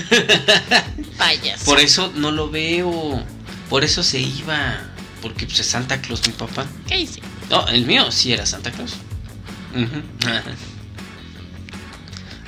Payas. 1.17 1.63
Por 1.63 1.79
eso 1.79 2.11
no 2.15 2.31
lo 2.31 2.49
veo. 2.49 3.23
Por 3.69 3.83
eso 3.83 4.03
se 4.03 4.19
iba. 4.19 4.81
Porque 5.21 5.45
pues, 5.45 5.59
es 5.59 5.67
Santa 5.67 6.01
Claus 6.01 6.25
mi 6.27 6.33
papá. 6.33 6.65
¿Qué 6.87 6.99
hice? 7.01 7.21
No, 7.49 7.67
el 7.67 7.85
mío 7.85 8.11
sí 8.11 8.31
era 8.33 8.45
Santa 8.45 8.71
Claus. 8.71 8.93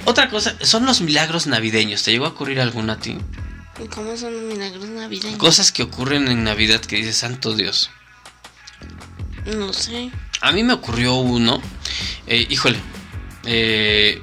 Otra 0.06 0.30
cosa, 0.30 0.56
son 0.62 0.86
los 0.86 1.02
milagros 1.02 1.48
navideños. 1.48 2.04
¿Te 2.04 2.12
llegó 2.12 2.26
a 2.26 2.30
ocurrir 2.30 2.60
alguno 2.60 2.94
a 2.94 2.98
ti? 2.98 3.18
¿Cómo 3.94 4.16
son 4.18 4.34
los 4.34 4.44
milagros 4.44 4.86
navideños? 4.90 5.38
Cosas 5.38 5.72
que 5.72 5.84
ocurren 5.84 6.28
en 6.28 6.44
Navidad 6.44 6.82
que 6.82 6.98
dices, 6.98 7.18
Santo 7.18 7.54
Dios. 7.56 7.90
No 9.46 9.74
sé. 9.74 10.12
A 10.42 10.52
mí 10.52 10.64
me 10.64 10.74
ocurrió 10.74 11.16
uno. 11.16 11.62
eh, 12.28 12.46
híjole. 12.50 12.80
eh, 13.46 14.22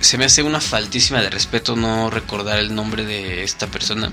se 0.00 0.18
me 0.18 0.24
hace 0.24 0.42
una 0.42 0.60
faltísima 0.60 1.20
de 1.20 1.30
respeto 1.30 1.76
no 1.76 2.10
recordar 2.10 2.58
el 2.58 2.74
nombre 2.74 3.04
de 3.04 3.44
esta 3.44 3.66
persona. 3.66 4.12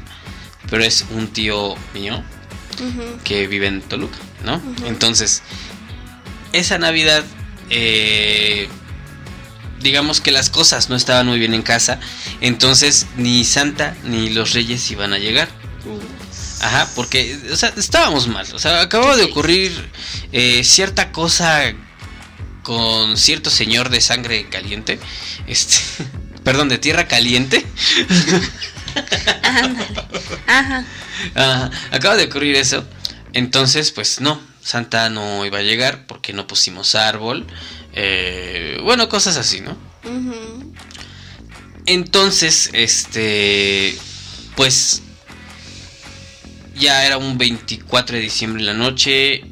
Pero 0.69 0.83
es 0.83 1.05
un 1.11 1.27
tío 1.27 1.75
mío. 1.93 2.23
Que 3.23 3.47
vive 3.47 3.67
en 3.67 3.81
Toluca, 3.81 4.17
¿no? 4.45 4.61
Entonces, 4.85 5.41
esa 6.53 6.77
Navidad, 6.77 7.23
eh, 7.71 8.69
digamos 9.81 10.21
que 10.21 10.31
las 10.31 10.51
cosas 10.51 10.89
no 10.89 10.95
estaban 10.95 11.25
muy 11.25 11.39
bien 11.39 11.55
en 11.55 11.63
casa, 11.63 11.99
entonces 12.39 13.07
ni 13.15 13.43
Santa 13.45 13.95
ni 14.03 14.29
los 14.29 14.53
Reyes 14.53 14.91
iban 14.91 15.13
a 15.13 15.17
llegar. 15.17 15.47
Ajá, 16.61 16.88
porque, 16.95 17.39
o 17.51 17.55
sea, 17.55 17.73
estábamos 17.77 18.27
mal. 18.27 18.45
O 18.53 18.59
sea, 18.59 18.81
acababa 18.81 19.15
de 19.15 19.23
ocurrir 19.23 19.71
eh, 20.31 20.63
cierta 20.63 21.11
cosa 21.11 21.73
con 22.68 23.15
cierto 23.15 23.49
señor 23.49 23.88
de 23.88 24.01
sangre 24.01 24.49
caliente. 24.49 24.99
Este, 25.47 25.78
perdón, 26.43 26.68
de 26.68 26.78
tierra 26.78 27.07
caliente. 27.07 27.65
Ajá. 30.47 30.86
Ajá, 31.34 31.72
acaba 31.91 32.18
de 32.18 32.26
ocurrir 32.26 32.57
eso. 32.57 32.86
Entonces, 33.32 33.93
pues 33.93 34.20
no, 34.20 34.41
Santa 34.61 35.09
no 35.09 35.45
iba 35.45 35.59
a 35.59 35.61
llegar 35.61 36.07
porque 36.07 36.34
no 36.34 36.45
pusimos 36.45 36.93
árbol. 36.95 37.47
Eh, 37.93 38.82
bueno, 38.84 39.07
cosas 39.07 39.38
así, 39.38 39.61
¿no? 39.61 39.78
Entonces, 41.86 42.70
este, 42.74 43.97
pues 44.57 45.03
ya 46.76 47.05
era 47.05 47.18
un 47.18 47.38
24 47.38 48.18
de 48.18 48.22
diciembre 48.24 48.59
en 48.59 48.65
la 48.65 48.74
noche. 48.74 49.45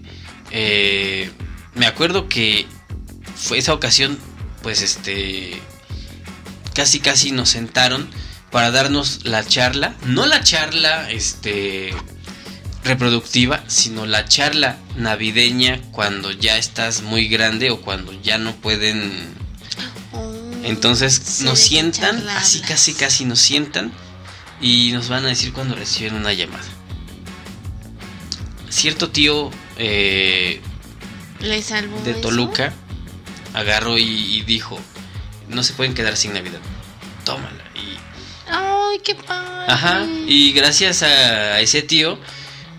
eh, 0.51 1.32
me 1.76 1.86
acuerdo 1.86 2.28
que 2.30 2.68
fue 3.46 3.60
esa 3.60 3.74
ocasión, 3.74 4.18
pues 4.64 4.82
este, 4.82 5.62
casi 6.74 7.00
casi 7.00 7.32
nos 7.32 7.50
sentaron 7.50 8.10
para 8.52 8.72
darnos 8.72 9.24
la 9.24 9.46
charla, 9.46 9.96
no 10.06 10.26
la 10.26 10.43
charla, 10.43 11.12
este, 11.12 11.93
reproductiva, 12.84 13.64
sino 13.68 14.08
la 14.08 14.26
charla 14.26 14.78
navideña 14.98 15.80
cuando 15.91 16.32
ya 16.32 16.58
estás 16.58 17.04
muy 17.04 17.28
grande 17.28 17.70
o 17.70 17.82
cuando 17.82 18.14
ya 18.22 18.38
no 18.38 18.56
pueden 18.56 19.36
Oh, 20.14 20.34
entonces 20.64 21.41
nos 21.41 21.60
sientan, 21.60 22.28
así 22.30 22.62
casi 22.62 22.93
casi 22.93 23.26
nos 23.26 23.39
sientan 23.39 23.91
y 24.62 24.91
nos 24.93 25.10
van 25.10 25.26
a 25.26 25.30
decir 25.30 25.52
cuando 25.54 25.76
reciben 25.76 26.16
una 26.16 26.34
llamada. 26.34 26.64
Cierto 28.70 29.10
tío 29.10 29.52
eh, 29.78 30.62
¿Le 31.41 31.62
salvó 31.62 32.00
de 32.02 32.12
eso? 32.12 32.22
Toluca 32.22 32.74
agarró 33.56 33.97
y, 33.97 34.03
y 34.03 34.41
dijo, 34.41 34.80
no 35.49 35.64
se 35.64 35.74
pueden 35.74 35.93
quedar 35.93 36.18
sin 36.18 36.34
Navidad, 36.34 36.60
tómala. 37.24 37.64
Y, 37.76 37.97
Ay, 38.51 38.99
qué 39.03 39.16
padre. 39.16 39.72
ajá, 39.72 40.06
y 40.28 40.51
gracias 40.53 41.01
a 41.03 41.60
ese 41.62 41.82
tío, 41.82 42.20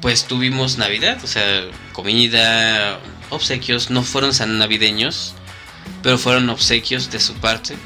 pues 0.00 0.26
tuvimos 0.26 0.78
Navidad, 0.78 1.18
o 1.24 1.26
sea, 1.26 1.64
comida, 1.92 3.00
obsequios, 3.30 3.90
no 3.90 4.02
fueron 4.02 4.36
tan 4.36 4.58
navideños, 4.58 5.34
pero 6.02 6.18
fueron 6.18 6.48
obsequios 6.50 7.10
de 7.10 7.20
su 7.20 7.34
parte. 7.34 7.76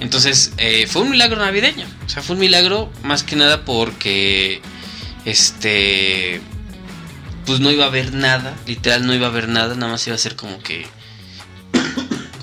Entonces 0.00 0.52
eh, 0.56 0.86
fue 0.88 1.02
un 1.02 1.10
milagro 1.10 1.40
navideño. 1.40 1.86
O 2.04 2.08
sea, 2.08 2.22
fue 2.22 2.34
un 2.34 2.40
milagro 2.40 2.90
más 3.02 3.22
que 3.22 3.36
nada 3.36 3.64
porque 3.64 4.60
este 5.24 6.40
pues 7.46 7.60
no 7.60 7.70
iba 7.70 7.84
a 7.84 7.88
haber 7.88 8.12
nada, 8.12 8.56
literal 8.66 9.06
no 9.06 9.14
iba 9.14 9.26
a 9.26 9.30
haber 9.30 9.48
nada, 9.48 9.74
nada 9.74 9.92
más 9.92 10.06
iba 10.06 10.14
a 10.14 10.18
ser 10.18 10.36
como 10.36 10.60
que 10.62 10.86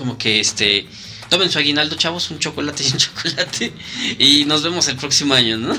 como 0.00 0.16
que 0.16 0.40
este 0.40 0.86
tomen 1.28 1.50
su 1.50 1.58
aguinaldo, 1.58 1.94
chavos, 1.94 2.30
un 2.30 2.38
chocolate 2.38 2.82
y 2.82 2.92
un 2.92 2.98
chocolate 3.04 3.72
y 4.18 4.46
nos 4.46 4.62
vemos 4.62 4.88
el 4.88 4.96
próximo 4.96 5.34
año, 5.34 5.58
¿no? 5.58 5.76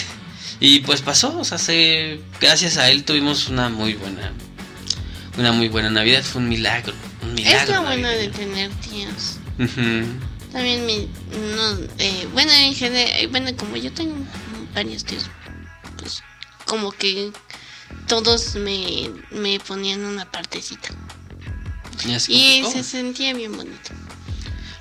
y 0.60 0.80
pues 0.80 1.00
pasó, 1.00 1.38
o 1.38 1.44
sea, 1.44 1.58
se, 1.58 2.20
gracias 2.40 2.76
a 2.76 2.90
él 2.90 3.04
tuvimos 3.04 3.48
una 3.48 3.68
muy 3.68 3.94
buena 3.94 4.32
una 5.38 5.52
muy 5.52 5.68
buena 5.68 5.90
Navidad, 5.90 6.24
fue 6.24 6.42
un 6.42 6.48
milagro, 6.48 6.92
un 7.22 7.34
milagro. 7.34 7.72
Es 7.72 7.78
lo 7.78 7.82
bueno 7.84 8.08
de 8.08 8.28
tener 8.30 8.70
tíos. 8.80 9.38
También 10.52 10.84
mi, 10.84 11.08
no, 11.56 11.78
eh, 11.98 12.28
bueno, 12.32 12.52
en 12.52 12.74
general, 12.74 13.12
eh, 13.16 13.28
bueno, 13.28 13.56
como 13.56 13.76
yo 13.76 13.92
tengo 13.92 14.16
varios 14.74 15.04
tíos, 15.04 15.30
pues 15.98 16.20
como 16.66 16.90
que 16.90 17.30
todos 18.08 18.56
me, 18.56 19.08
me 19.30 19.60
ponían 19.60 20.04
una 20.04 20.30
partecita. 20.30 20.90
Y 22.28 22.64
se 22.70 22.82
sentía 22.82 23.34
bien 23.34 23.56
bonito. 23.56 23.90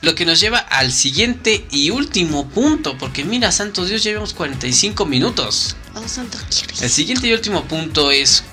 Lo 0.01 0.15
que 0.15 0.25
nos 0.25 0.39
lleva 0.39 0.57
al 0.57 0.91
siguiente 0.91 1.67
y 1.69 1.91
último 1.91 2.49
punto, 2.49 2.97
porque 2.97 3.23
mira, 3.23 3.51
santo 3.51 3.85
Dios, 3.85 4.03
llevamos 4.03 4.33
45 4.33 5.05
minutos. 5.05 5.75
Oh, 5.93 6.07
santo. 6.07 6.39
El 6.81 6.89
siguiente 6.89 7.27
y 7.27 7.33
último 7.33 7.65
punto 7.65 8.09
es 8.09 8.43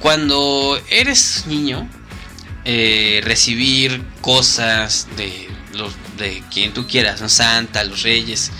cuando 0.00 0.78
eres 0.90 1.44
niño, 1.46 1.88
eh, 2.66 3.22
recibir 3.24 4.04
cosas 4.20 5.06
de 5.16 5.48
los 5.72 5.92
de 6.18 6.42
quien 6.52 6.74
tú 6.74 6.86
quieras, 6.86 7.20
¿no? 7.20 7.28
Santa, 7.28 7.82
los 7.84 8.02
reyes, 8.02 8.50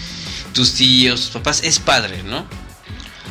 tus 0.52 0.72
tíos, 0.74 1.20
tus 1.20 1.30
papás, 1.30 1.60
es 1.62 1.78
padre, 1.78 2.22
¿no? 2.22 2.46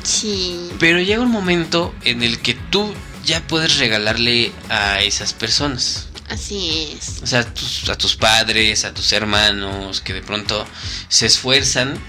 Sí. 0.04 0.70
Pero 0.80 1.00
llega 1.00 1.22
un 1.22 1.32
momento 1.32 1.94
en 2.04 2.24
el 2.24 2.40
que 2.40 2.54
tú 2.54 2.94
ya 3.24 3.46
puedes 3.48 3.78
regalarle 3.78 4.52
a 4.70 5.02
esas 5.02 5.34
personas. 5.34 6.08
Así 6.30 6.96
es. 6.98 7.22
O 7.22 7.28
sea, 7.28 7.40
a 7.40 7.54
tus, 7.54 7.90
a 7.90 7.98
tus 7.98 8.16
padres, 8.16 8.86
a 8.86 8.94
tus 8.94 9.12
hermanos, 9.12 10.02
que 10.02 10.14
de 10.14 10.22
pronto 10.22 10.66
se 11.10 11.26
esfuerzan 11.26 12.00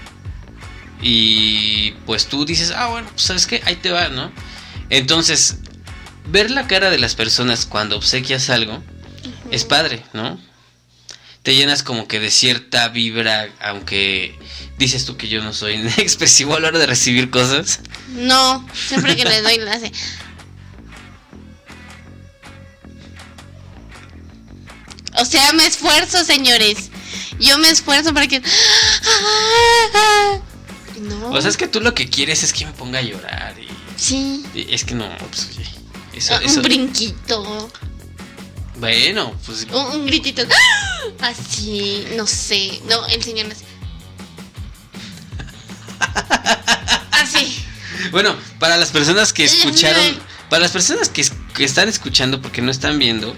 y 1.01 1.91
pues 2.05 2.27
tú 2.27 2.45
dices, 2.45 2.71
ah, 2.75 2.87
bueno, 2.87 3.07
pues 3.09 3.23
sabes 3.23 3.45
qué, 3.45 3.61
ahí 3.65 3.75
te 3.75 3.91
va, 3.91 4.09
¿no? 4.09 4.31
Entonces, 4.89 5.57
ver 6.27 6.51
la 6.51 6.67
cara 6.67 6.89
de 6.89 6.97
las 6.97 7.15
personas 7.15 7.65
cuando 7.65 7.97
obsequias 7.97 8.49
algo 8.49 8.83
es 9.51 9.65
padre, 9.65 10.03
¿no? 10.13 10.39
Te 11.43 11.55
llenas 11.55 11.83
como 11.83 12.07
que 12.07 12.19
de 12.19 12.31
cierta 12.31 12.87
vibra, 12.87 13.49
aunque 13.61 14.35
dices 14.79 15.05
tú 15.05 15.15
que 15.15 15.27
yo 15.27 15.43
no 15.43 15.53
soy 15.53 15.75
expresivo 15.97 16.55
a 16.55 16.59
la 16.59 16.69
hora 16.69 16.79
de 16.79 16.87
recibir 16.87 17.29
cosas. 17.29 17.81
No, 18.09 18.67
siempre 18.73 19.15
que 19.15 19.25
le 19.25 19.41
doy 19.41 19.57
la 19.57 19.73
hace. 19.73 19.91
O 25.17 25.25
sea, 25.25 25.53
me 25.53 25.65
esfuerzo, 25.65 26.23
señores. 26.23 26.89
Yo 27.39 27.57
me 27.57 27.69
esfuerzo 27.69 28.13
para 28.13 28.27
que. 28.27 28.41
No. 30.99 31.29
O 31.31 31.41
sea, 31.41 31.49
es 31.49 31.57
que 31.57 31.67
tú 31.67 31.81
lo 31.81 31.93
que 31.93 32.09
quieres 32.09 32.43
es 32.43 32.53
que 32.53 32.65
me 32.65 32.71
ponga 32.71 32.99
a 32.99 33.01
llorar 33.01 33.55
y, 33.59 33.67
Sí. 34.01 34.45
y 34.53 34.73
es 34.73 34.83
que 34.85 34.93
no, 34.95 35.07
pues 35.29 35.49
oye, 35.57 35.69
eso, 36.13 36.33
Ah, 36.35 36.39
eso, 36.43 36.57
Un 36.57 36.61
brinquito. 36.63 37.69
bueno, 38.77 39.33
pues 39.45 39.65
Un, 39.71 39.75
un 40.01 40.05
gritito. 40.05 40.43
Así, 41.19 42.05
no 42.15 42.25
sé. 42.25 42.81
No, 42.89 43.05
el 43.07 43.21
señor 43.23 43.47
no 43.47 43.53
hace. 43.53 43.65
Así. 47.11 47.63
Bueno, 48.11 48.35
para 48.59 48.77
las 48.77 48.89
personas 48.91 49.33
que 49.33 49.45
escucharon, 49.45 50.19
para 50.49 50.61
las 50.63 50.71
personas 50.71 51.09
que 51.09 51.63
están 51.63 51.89
escuchando 51.89 52.41
porque 52.41 52.61
no 52.61 52.71
están 52.71 52.99
viendo, 52.99 53.35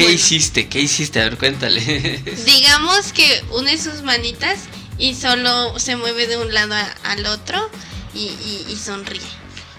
¿qué 0.00 0.04
Bueno. 0.06 0.14
hiciste? 0.18 0.68
¿Qué 0.68 0.80
hiciste? 0.80 1.20
A 1.20 1.24
ver, 1.24 1.36
cuéntale. 1.38 1.80
Digamos 2.46 3.12
que 3.12 3.44
une 3.52 3.76
sus 3.78 4.02
manitas 4.02 4.60
y 4.98 5.14
solo 5.14 5.78
se 5.78 5.96
mueve 5.96 6.26
de 6.26 6.36
un 6.36 6.52
lado 6.52 6.74
a- 6.74 6.94
al 7.04 7.26
otro 7.26 7.70
y, 8.14 8.18
y- 8.20 8.66
y 8.70 8.76
sonríe. 8.76 9.20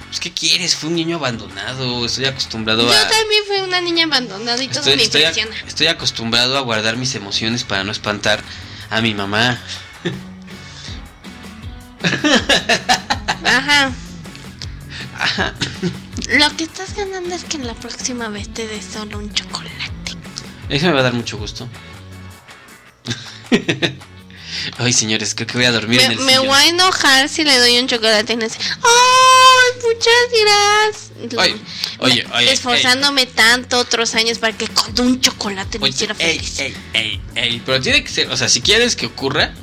Pues, 0.08 0.20
¿Qué 0.20 0.32
quieres? 0.34 0.76
Fue 0.76 0.90
un 0.90 0.96
niño 0.96 1.16
abandonado. 1.18 2.06
Estoy 2.06 2.26
acostumbrado 2.26 2.84
Yo 2.84 2.92
a. 2.94 3.08
también 3.08 3.44
fui 3.48 3.58
una 3.60 3.80
niña 3.82 4.06
abandonada 4.06 4.62
y 4.64 4.68
todo 4.68 4.80
Estoy, 4.80 4.98
me 4.98 5.04
estoy, 5.04 5.24
a- 5.24 5.32
estoy 5.68 5.88
acostumbrado 5.88 6.58
a 6.58 6.62
guardar 6.62 6.98
mis 6.98 7.16
emociones 7.16 7.64
para 7.64 7.84
no 7.84 7.92
espantar 7.92 8.44
a 8.90 9.02
mi 9.02 9.14
mamá. 9.14 9.60
Ajá. 13.44 13.92
Ajá. 15.20 15.54
Lo 16.30 16.58
que 16.58 16.64
estás 16.64 16.96
ganando 16.96 17.36
es 17.36 17.44
que 17.44 17.58
la 17.60 17.74
próxima 17.76 18.28
vez 18.30 18.52
te 18.54 18.68
des 18.68 18.84
solo 18.86 19.18
un 19.20 19.34
chocolate. 19.34 19.92
Eso 20.72 20.86
me 20.88 20.94
va 20.94 21.00
a 21.02 21.04
dar 21.04 21.14
mucho 21.14 21.38
gusto. 21.38 21.68
Ay, 24.78 24.94
señores, 24.94 25.34
creo 25.36 25.48
que 25.48 25.58
voy 25.58 25.66
a 25.66 25.72
dormir 25.72 25.98
Me, 26.00 26.06
en 26.06 26.12
el 26.14 26.20
me 26.20 26.32
sillón. 26.34 26.48
voy 26.48 26.56
a 26.58 26.68
enojar 26.68 27.28
si 27.30 27.44
le 27.44 27.58
doy 27.60 27.78
un 27.80 27.88
chocolate 27.88 28.34
y 28.34 28.36
dice, 28.38 28.58
¡ay, 28.62 29.82
muchas 29.84 30.14
gracias! 30.42 31.12
Oye, 31.38 31.56
oye, 32.00 32.26
oye, 32.34 32.52
Esforzándome 32.52 33.26
tanto 33.26 33.80
otros 33.80 34.16
años 34.16 34.38
para 34.40 34.56
que 34.58 34.68
con 34.70 35.00
un 35.06 35.20
chocolate 35.20 35.78
me 35.80 35.86
Oye, 35.86 35.94
hiciera 35.94 36.16
ey, 36.20 36.38
feliz. 36.40 36.60
ey, 36.60 36.78
ey, 36.94 37.22
ey, 37.36 37.62
Pero 37.66 37.82
tiene 37.82 38.04
que 38.04 38.10
ser, 38.10 38.30
o 38.30 38.38
sea, 38.38 38.48
si 38.50 38.62
quieres 38.62 38.96
que 38.96 39.08
ocurra, 39.08 39.54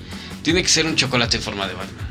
tiene 0.43 0.63
que 0.63 0.69
ser 0.69 0.85
un 0.87 0.97
chocolate 0.97 1.37
en 1.39 1.43
forma 1.43 1.67
de 1.67 1.75
Batman. 1.75 2.07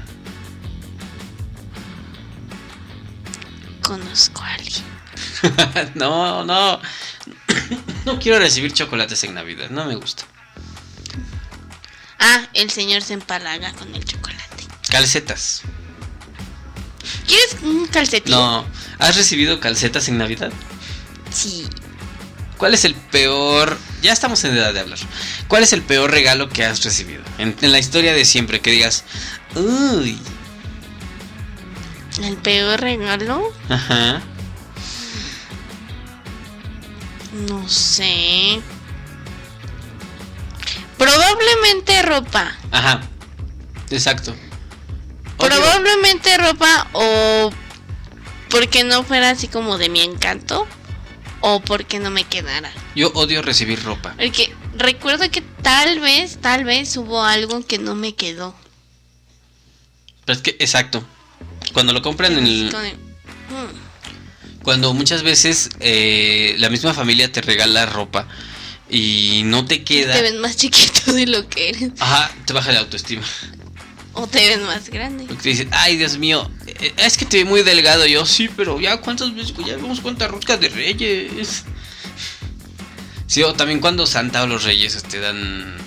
Conozco 3.81 4.41
a 4.41 4.53
alguien. 4.53 4.83
no, 5.95 6.43
no. 6.43 6.79
No 8.05 8.19
quiero 8.19 8.39
recibir 8.39 8.73
chocolates 8.73 9.23
en 9.23 9.33
Navidad, 9.33 9.69
no 9.69 9.85
me 9.85 9.95
gusta. 9.95 10.23
Ah, 12.19 12.47
el 12.53 12.69
señor 12.69 13.01
se 13.01 13.13
empalaga 13.13 13.73
con 13.73 13.93
el 13.93 14.03
chocolate. 14.03 14.65
Calcetas. 14.89 15.61
¿Quieres 17.27 17.57
un 17.61 17.87
calcetín? 17.87 18.33
No. 18.33 18.65
¿Has 18.99 19.15
recibido 19.15 19.59
calcetas 19.59 20.07
en 20.07 20.17
Navidad? 20.17 20.51
Sí. 21.31 21.67
¿Cuál 22.57 22.73
es 22.73 22.85
el 22.85 22.95
peor... 22.95 23.77
Ya 24.01 24.13
estamos 24.13 24.43
en 24.43 24.55
edad 24.55 24.73
de 24.73 24.79
hablar. 24.79 24.99
¿Cuál 25.47 25.63
es 25.63 25.73
el 25.73 25.81
peor 25.81 26.11
regalo 26.11 26.49
que 26.49 26.65
has 26.65 26.83
recibido? 26.83 27.23
En, 27.37 27.55
en 27.61 27.71
la 27.71 27.79
historia 27.79 28.13
de 28.13 28.25
siempre, 28.25 28.61
que 28.61 28.71
digas... 28.71 29.03
Uy. 29.55 30.19
El 32.23 32.37
peor 32.37 32.79
regalo, 32.79 33.53
Ajá. 33.69 34.21
No 37.47 37.67
sé. 37.69 38.61
Probablemente 40.97 42.01
ropa. 42.01 42.51
Ajá. 42.71 43.01
Exacto. 43.89 44.35
Probablemente 45.37 46.35
ropa 46.37 46.87
o 46.93 47.51
porque 48.49 48.83
no 48.83 49.03
fuera 49.03 49.29
así 49.29 49.47
como 49.47 49.77
de 49.77 49.89
mi 49.89 50.01
encanto 50.01 50.67
o 51.41 51.59
porque 51.61 51.99
no 51.99 52.09
me 52.09 52.23
quedara. 52.23 52.71
Yo 52.95 53.11
odio 53.13 53.41
recibir 53.43 53.83
ropa. 53.83 54.15
Porque 54.17 54.53
recuerdo 54.75 55.29
que 55.29 55.41
tal 55.41 55.99
vez, 55.99 56.39
tal 56.41 56.63
vez 56.63 56.97
hubo 56.97 57.23
algo 57.23 57.65
que 57.65 57.77
no 57.77 57.93
me 57.93 58.15
quedó. 58.15 58.55
Pero 60.25 60.37
es 60.37 60.41
que, 60.43 60.55
exacto. 60.59 61.05
Cuando 61.73 61.93
lo 61.93 62.01
compran 62.01 62.33
en 62.37 62.47
el... 62.47 62.71
Con 62.71 62.83
el- 62.85 62.95
mm, 62.97 63.86
Cuando 64.67 64.93
muchas 64.93 65.23
veces 65.23 65.69
eh, 65.79 66.55
la 66.57 66.69
misma 66.69 66.93
familia 66.93 67.31
te 67.31 67.39
regala 67.39 67.85
ropa 67.85 68.27
y 68.89 69.43
no 69.45 69.63
te 69.63 69.85
queda... 69.85 70.13
Te 70.13 70.21
ves 70.21 70.33
más 70.33 70.57
chiquito 70.57 71.13
de 71.13 71.25
lo 71.25 71.47
que 71.47 71.69
eres. 71.69 71.91
Ajá, 71.99 72.29
te 72.45 72.51
baja 72.51 72.73
la 72.73 72.79
autoestima. 72.79 73.23
O 74.11 74.27
te 74.27 74.45
ves 74.45 74.59
más 74.59 74.89
grande. 74.89 75.23
Porque 75.23 75.41
te 75.41 75.49
dicen, 75.51 75.69
ay 75.71 75.95
Dios 75.95 76.17
mío, 76.17 76.51
eh, 76.65 76.93
es 76.97 77.15
que 77.15 77.25
te 77.25 77.37
ve 77.37 77.45
muy 77.45 77.63
delgado. 77.63 78.05
Yo, 78.07 78.25
sí, 78.25 78.49
pero 78.57 78.77
ya 78.77 78.97
cuántas 78.97 79.33
veces, 79.33 79.53
ya 79.65 79.77
vemos 79.77 80.01
cuántas 80.01 80.29
roscas 80.29 80.59
de 80.59 80.67
reyes. 80.67 81.63
Sí, 83.25 83.43
o 83.43 83.53
también 83.53 83.79
cuando 83.79 84.05
Santa 84.05 84.43
o 84.43 84.47
los 84.47 84.65
reyes 84.65 85.01
te 85.01 85.21
dan... 85.21 85.77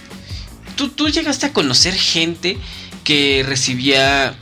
¿Tú, 0.76 0.88
tú 0.88 1.10
llegaste 1.10 1.44
a 1.44 1.52
conocer 1.52 1.94
gente 1.94 2.56
que 3.04 3.44
recibía... 3.46 4.38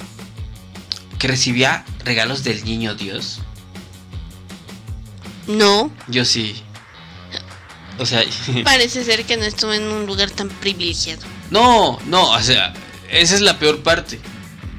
que 1.19 1.27
recibía 1.27 1.85
regalos 2.05 2.45
del 2.45 2.65
niño 2.65 2.95
Dios. 2.95 3.41
No, 5.49 5.91
Yo 6.07 6.25
sí. 6.25 6.63
O 7.99 8.07
sea... 8.07 8.23
parece 8.65 9.05
ser 9.05 9.25
que 9.25 9.37
no 9.37 9.45
estuve 9.45 9.77
en 9.77 9.85
un 9.85 10.07
lugar 10.07 10.31
tan 10.31 10.49
privilegiado. 10.49 11.23
No, 11.51 11.99
no, 12.07 12.31
o 12.31 12.41
sea, 12.43 12.75
esa 13.11 13.35
es 13.35 13.41
la 13.41 13.59
peor 13.59 13.83
parte. 13.83 14.21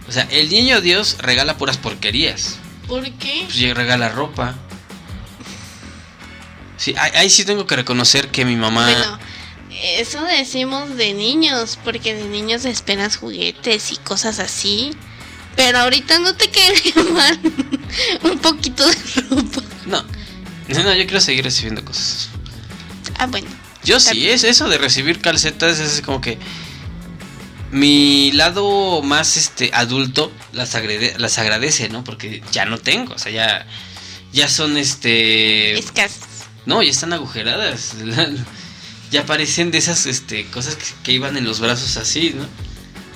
O 0.07 0.11
sea, 0.11 0.27
el 0.31 0.49
niño 0.49 0.79
Dios 0.79 1.17
regala 1.19 1.57
puras 1.57 1.77
porquerías. 1.77 2.57
¿Por 2.87 3.03
qué? 3.03 3.45
Pues 3.45 3.75
regala 3.75 4.09
ropa. 4.09 4.55
Sí, 6.77 6.95
ahí, 6.97 7.11
ahí 7.15 7.29
sí 7.29 7.43
tengo 7.43 7.67
que 7.67 7.75
reconocer 7.75 8.29
que 8.29 8.45
mi 8.45 8.55
mamá. 8.55 8.85
Bueno, 8.85 9.19
eso 9.81 10.23
decimos 10.23 10.95
de 10.95 11.13
niños, 11.13 11.77
porque 11.83 12.13
de 12.13 12.25
niños 12.25 12.65
esperas 12.65 13.17
juguetes 13.17 13.91
y 13.91 13.97
cosas 13.97 14.39
así. 14.39 14.91
Pero 15.55 15.79
ahorita 15.79 16.19
no 16.19 16.35
te 16.35 16.49
quede 16.49 17.03
mal 17.11 17.39
un 18.23 18.39
poquito 18.39 18.87
de 18.87 18.95
ropa. 19.29 19.61
No, 19.85 20.03
no, 20.69 20.93
yo 20.95 21.05
quiero 21.05 21.21
seguir 21.21 21.43
recibiendo 21.43 21.83
cosas. 21.83 22.29
Ah, 23.17 23.27
bueno. 23.27 23.47
Yo 23.83 23.99
sí, 23.99 24.29
es 24.29 24.43
eso 24.43 24.67
de 24.67 24.77
recibir 24.77 25.21
calcetas, 25.21 25.79
es 25.79 26.01
como 26.01 26.21
que 26.21 26.37
mi 27.71 28.31
lado 28.33 29.01
más 29.01 29.37
este 29.37 29.71
adulto 29.73 30.31
las, 30.51 30.75
las 31.17 31.37
agradece, 31.37 31.89
¿no? 31.89 32.03
Porque 32.03 32.43
ya 32.51 32.65
no 32.65 32.77
tengo, 32.77 33.13
o 33.13 33.17
sea, 33.17 33.31
ya 33.31 33.65
ya 34.31 34.47
son 34.47 34.77
este 34.77 35.77
escasas. 35.77 36.47
No, 36.65 36.83
ya 36.83 36.91
están 36.91 37.13
agujeradas. 37.13 37.95
ya 39.11 39.25
parecen 39.25 39.71
de 39.71 39.79
esas 39.79 40.05
este 40.05 40.45
cosas 40.47 40.77
que, 41.03 41.11
iban 41.11 41.37
en 41.37 41.45
los 41.45 41.59
brazos 41.59 41.97
así, 41.97 42.33
¿no? 42.35 42.45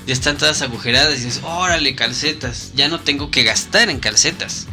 Ya 0.08 0.14
están 0.14 0.38
todas 0.38 0.62
agujeradas 0.62 1.20
y 1.20 1.26
dices, 1.26 1.42
órale, 1.44 1.96
calcetas. 1.96 2.72
Ya 2.76 2.90
no 2.90 3.00
tengo 3.00 3.32
que 3.32 3.44
gastar 3.44 3.90
en 3.90 4.00
calcetas. 4.00 4.68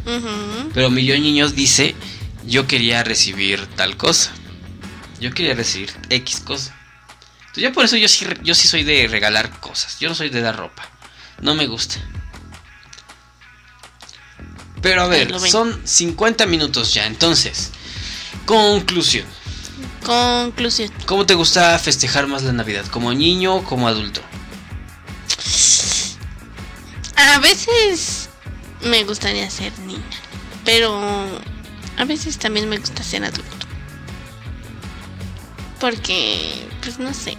Pero 0.73 0.89
mi 0.89 1.05
yo 1.05 1.17
niños 1.17 1.55
dice, 1.55 1.95
yo 2.45 2.67
quería 2.67 3.03
recibir 3.03 3.65
tal 3.75 3.97
cosa. 3.97 4.31
Yo 5.19 5.33
quería 5.33 5.53
recibir 5.53 5.93
X 6.09 6.39
cosa. 6.39 6.75
Entonces, 7.39 7.63
ya 7.63 7.71
por 7.71 7.85
eso 7.85 7.97
yo 7.97 8.07
sí, 8.07 8.25
yo 8.43 8.55
sí 8.55 8.67
soy 8.67 8.83
de 8.83 9.07
regalar 9.07 9.59
cosas. 9.59 9.99
Yo 9.99 10.09
no 10.09 10.15
soy 10.15 10.29
de 10.29 10.41
dar 10.41 10.57
ropa. 10.57 10.87
No 11.41 11.53
me 11.53 11.67
gusta. 11.67 11.95
Pero 14.81 15.03
a 15.03 15.07
ver, 15.07 15.37
son 15.49 15.79
50 15.85 16.45
minutos 16.47 16.93
ya. 16.93 17.05
Entonces, 17.05 17.71
conclusión. 18.45 19.25
Conclusión. 20.03 20.91
¿Cómo 21.05 21.25
te 21.25 21.35
gusta 21.35 21.77
festejar 21.77 22.25
más 22.27 22.41
la 22.41 22.53
Navidad? 22.53 22.85
¿Como 22.87 23.13
niño 23.13 23.57
o 23.57 23.63
como 23.63 23.87
adulto? 23.87 24.21
A 27.15 27.37
veces 27.39 28.29
me 28.81 29.03
gustaría 29.03 29.49
ser 29.51 29.77
niña, 29.79 30.01
pero 30.65 31.39
a 31.97 32.05
veces 32.05 32.37
también 32.37 32.69
me 32.69 32.77
gusta 32.77 33.03
ser 33.03 33.23
adulto. 33.23 33.67
Porque, 35.79 36.67
pues 36.81 36.99
no 36.99 37.13
sé, 37.13 37.37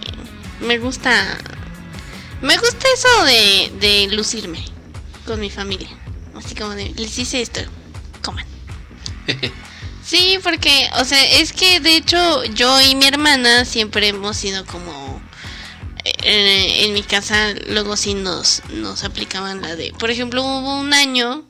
me 0.61 0.79
gusta... 0.79 1.39
Me 2.41 2.57
gusta 2.59 2.87
eso 2.93 3.25
de, 3.25 3.73
de 3.81 4.15
lucirme 4.15 4.65
con 5.27 5.39
mi 5.39 5.49
familia. 5.49 5.89
Así 6.35 6.55
como 6.55 6.71
de, 6.71 6.93
les 6.97 7.17
hice 7.19 7.41
esto, 7.41 7.61
coman. 8.23 8.45
sí, 10.05 10.39
porque, 10.43 10.89
o 10.99 11.05
sea, 11.05 11.25
es 11.41 11.53
que 11.53 11.79
de 11.79 11.97
hecho 11.97 12.45
yo 12.45 12.81
y 12.81 12.97
mi 12.97 13.07
hermana 13.07 13.65
siempre 13.65 14.09
hemos 14.09 14.37
sido 14.37 14.67
como... 14.67 15.23
Eh, 16.05 16.85
en 16.85 16.95
mi 16.95 17.03
casa 17.05 17.55
luego 17.69 17.97
sí 17.97 18.15
nos, 18.15 18.63
nos 18.71 19.05
aplicaban 19.05 19.63
la 19.63 19.77
de... 19.77 19.93
Por 19.99 20.11
ejemplo, 20.11 20.43
hubo 20.43 20.81
un 20.81 20.93
año 20.93 21.45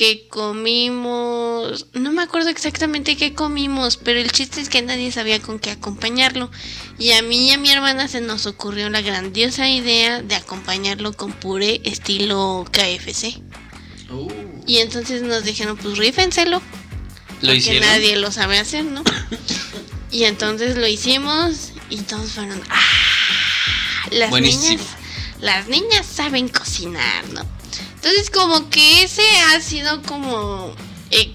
que 0.00 0.26
comimos, 0.28 1.88
no 1.92 2.10
me 2.10 2.22
acuerdo 2.22 2.48
exactamente 2.48 3.18
qué 3.18 3.34
comimos, 3.34 3.98
pero 3.98 4.18
el 4.18 4.32
chiste 4.32 4.62
es 4.62 4.70
que 4.70 4.80
nadie 4.80 5.12
sabía 5.12 5.42
con 5.42 5.58
qué 5.58 5.72
acompañarlo. 5.72 6.50
Y 6.98 7.12
a 7.12 7.20
mí 7.20 7.48
y 7.48 7.50
a 7.50 7.58
mi 7.58 7.70
hermana 7.70 8.08
se 8.08 8.22
nos 8.22 8.46
ocurrió 8.46 8.88
la 8.88 9.02
grandiosa 9.02 9.68
idea 9.68 10.22
de 10.22 10.36
acompañarlo 10.36 11.12
con 11.12 11.34
puré 11.34 11.82
estilo 11.84 12.64
KFC. 12.72 13.42
Uh. 14.10 14.32
Y 14.66 14.78
entonces 14.78 15.20
nos 15.20 15.44
dijeron, 15.44 15.76
pues 15.76 15.98
rífenselo. 15.98 16.62
¿Lo 17.42 17.52
hicieron? 17.52 17.86
nadie 17.86 18.16
lo 18.16 18.32
sabe 18.32 18.58
hacer, 18.58 18.86
¿no? 18.86 19.02
y 20.10 20.24
entonces 20.24 20.78
lo 20.78 20.86
hicimos 20.86 21.72
y 21.90 21.98
todos 21.98 22.30
fueron, 22.30 22.62
¡ah! 22.70 22.80
Las 24.12 24.32
niñas, 24.32 24.80
las 25.42 25.68
niñas 25.68 26.06
saben 26.06 26.48
cocinar, 26.48 27.28
¿no? 27.34 27.59
Entonces 28.02 28.30
como 28.30 28.70
que 28.70 29.04
ese 29.04 29.22
ha 29.52 29.60
sido 29.60 30.00
como... 30.02 30.74
Eh, 31.10 31.34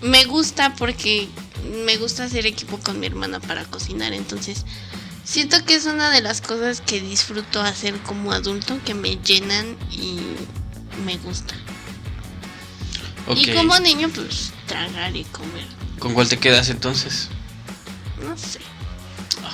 me 0.00 0.26
gusta 0.26 0.76
porque 0.76 1.28
me 1.84 1.96
gusta 1.96 2.24
hacer 2.24 2.46
equipo 2.46 2.78
con 2.78 3.00
mi 3.00 3.06
hermana 3.06 3.40
para 3.40 3.64
cocinar. 3.64 4.12
Entonces 4.12 4.64
siento 5.24 5.64
que 5.64 5.74
es 5.74 5.86
una 5.86 6.10
de 6.10 6.20
las 6.20 6.40
cosas 6.40 6.80
que 6.80 7.00
disfruto 7.00 7.60
hacer 7.60 7.98
como 8.02 8.30
adulto, 8.30 8.78
que 8.84 8.94
me 8.94 9.16
llenan 9.16 9.76
y 9.90 10.20
me 11.04 11.16
gusta. 11.16 11.54
Y 13.34 13.52
como 13.52 13.76
niño 13.80 14.08
pues 14.14 14.52
tragar 14.68 15.16
y 15.16 15.24
comer. 15.24 15.66
¿Con 15.98 16.14
cuál 16.14 16.28
te 16.28 16.38
quedas 16.38 16.68
entonces? 16.68 17.28
No 18.22 18.38
sé. 18.38 18.60
Ah. 19.42 19.52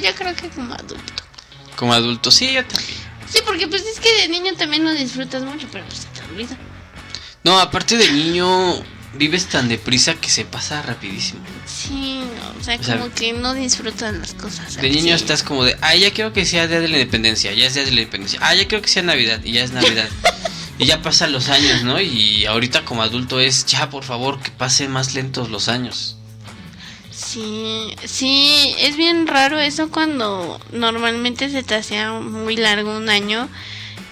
yo 0.00 0.14
creo 0.14 0.34
que 0.34 0.48
como 0.48 0.72
adulto. 0.72 1.22
Como 1.76 1.92
adulto, 1.92 2.30
sí, 2.30 2.54
yo 2.54 2.64
también. 2.64 3.07
Sí, 3.30 3.40
porque 3.44 3.68
pues 3.68 3.82
es 3.82 4.00
que 4.00 4.14
de 4.22 4.28
niño 4.28 4.54
también 4.54 4.84
no 4.84 4.92
disfrutas 4.92 5.42
mucho, 5.42 5.66
pero 5.70 5.84
pues 5.84 5.98
se 5.98 6.08
te 6.08 6.24
olvida. 6.30 6.56
No, 7.44 7.58
aparte 7.58 7.96
de 7.96 8.10
niño 8.12 8.82
vives 9.14 9.46
tan 9.46 9.68
deprisa 9.68 10.14
que 10.14 10.30
se 10.30 10.44
pasa 10.44 10.82
rapidísimo. 10.82 11.40
Sí, 11.66 12.20
o 12.58 12.64
sea, 12.64 12.78
como 12.78 13.12
que 13.12 13.32
no 13.32 13.54
disfrutas 13.54 14.14
las 14.14 14.34
cosas. 14.34 14.76
De 14.76 14.90
niño 14.90 15.14
estás 15.14 15.42
como 15.42 15.64
de, 15.64 15.76
ah, 15.80 15.94
ya 15.94 16.12
quiero 16.12 16.32
que 16.32 16.44
sea 16.44 16.66
Día 16.66 16.80
de 16.80 16.88
la 16.88 16.98
Independencia, 16.98 17.52
ya 17.52 17.66
es 17.66 17.74
Día 17.74 17.84
de 17.84 17.92
la 17.92 18.00
Independencia. 18.00 18.38
Ah, 18.42 18.54
ya 18.54 18.66
quiero 18.66 18.82
que 18.82 18.88
sea 18.88 19.02
Navidad, 19.02 19.40
y 19.44 19.52
ya 19.52 19.64
es 19.64 19.72
Navidad. 19.72 20.08
y 20.78 20.86
ya 20.86 21.02
pasan 21.02 21.32
los 21.32 21.48
años, 21.48 21.82
¿no? 21.82 22.00
Y 22.00 22.46
ahorita 22.46 22.84
como 22.84 23.02
adulto 23.02 23.40
es, 23.40 23.66
ya, 23.66 23.90
por 23.90 24.04
favor, 24.04 24.40
que 24.40 24.50
pasen 24.50 24.90
más 24.90 25.14
lentos 25.14 25.50
los 25.50 25.68
años. 25.68 26.16
Sí, 27.28 27.94
sí, 28.06 28.74
es 28.78 28.96
bien 28.96 29.26
raro 29.26 29.60
eso 29.60 29.90
cuando 29.90 30.58
normalmente 30.72 31.50
se 31.50 31.62
te 31.62 31.74
hacía 31.74 32.12
muy 32.12 32.56
largo 32.56 32.96
un 32.96 33.10
año 33.10 33.50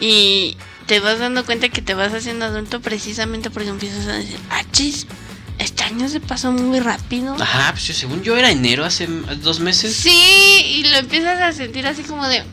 y 0.00 0.58
te 0.86 1.00
vas 1.00 1.18
dando 1.18 1.46
cuenta 1.46 1.70
que 1.70 1.80
te 1.80 1.94
vas 1.94 2.12
haciendo 2.12 2.44
adulto 2.44 2.80
precisamente 2.80 3.48
porque 3.48 3.70
empiezas 3.70 4.06
a 4.06 4.12
decir, 4.12 4.38
ah, 4.50 4.62
chis, 4.70 5.06
este 5.58 5.84
año 5.84 6.10
se 6.10 6.20
pasó 6.20 6.52
muy 6.52 6.78
rápido. 6.80 7.34
Ajá, 7.40 7.72
pues 7.72 7.84
según 7.96 8.22
yo 8.22 8.36
era 8.36 8.50
enero 8.50 8.84
hace 8.84 9.06
dos 9.06 9.60
meses. 9.60 9.96
Sí, 9.96 10.10
y 10.10 10.84
lo 10.84 10.98
empiezas 10.98 11.40
a 11.40 11.52
sentir 11.52 11.86
así 11.86 12.02
como 12.02 12.28
de, 12.28 12.44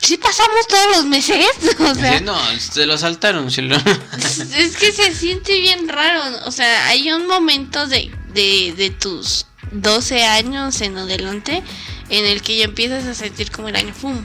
sí 0.00 0.16
pasamos 0.16 0.66
todos 0.66 0.96
los 0.96 1.04
meses. 1.04 1.44
O 1.78 1.94
sea, 1.94 2.20
no, 2.20 2.38
se 2.58 2.86
lo 2.86 2.96
saltaron. 2.96 3.48
es 3.48 4.76
que 4.76 4.92
se 4.92 5.14
siente 5.14 5.60
bien 5.60 5.88
raro. 5.88 6.22
O 6.46 6.50
sea, 6.50 6.88
hay 6.88 7.12
un 7.12 7.26
momento 7.26 7.86
de, 7.86 8.10
de, 8.36 8.74
de 8.76 8.90
tus 8.90 9.46
12 9.72 10.24
años 10.24 10.80
en 10.80 10.96
adelante 10.96 11.62
en 12.08 12.24
el 12.24 12.42
que 12.42 12.56
ya 12.56 12.64
empiezas 12.64 13.04
a 13.06 13.14
sentir 13.14 13.50
como 13.50 13.68
el 13.68 13.76
año 13.76 13.92
¡pum! 14.00 14.24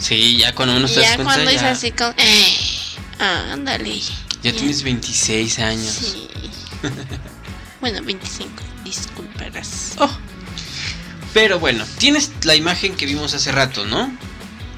Sí, 0.00 0.36
ya 0.38 0.54
cuando 0.54 0.76
uno 0.76 0.86
se 0.86 1.00
Ya 1.00 1.16
cuando 1.16 1.50
es 1.50 1.62
así 1.62 1.90
como. 1.90 2.14
Eh, 2.16 2.56
ándale. 3.18 4.00
Ya, 4.42 4.52
tienes 4.52 4.82
26 4.82 5.58
años. 5.58 5.92
Sí. 5.92 6.28
bueno, 7.80 8.02
25. 8.02 8.50
Disculparás. 8.84 9.94
Oh. 9.98 10.10
Pero 11.34 11.58
bueno, 11.58 11.84
tienes 11.98 12.30
la 12.44 12.54
imagen 12.54 12.96
que 12.96 13.06
vimos 13.06 13.34
hace 13.34 13.52
rato, 13.52 13.84
¿no? 13.84 14.10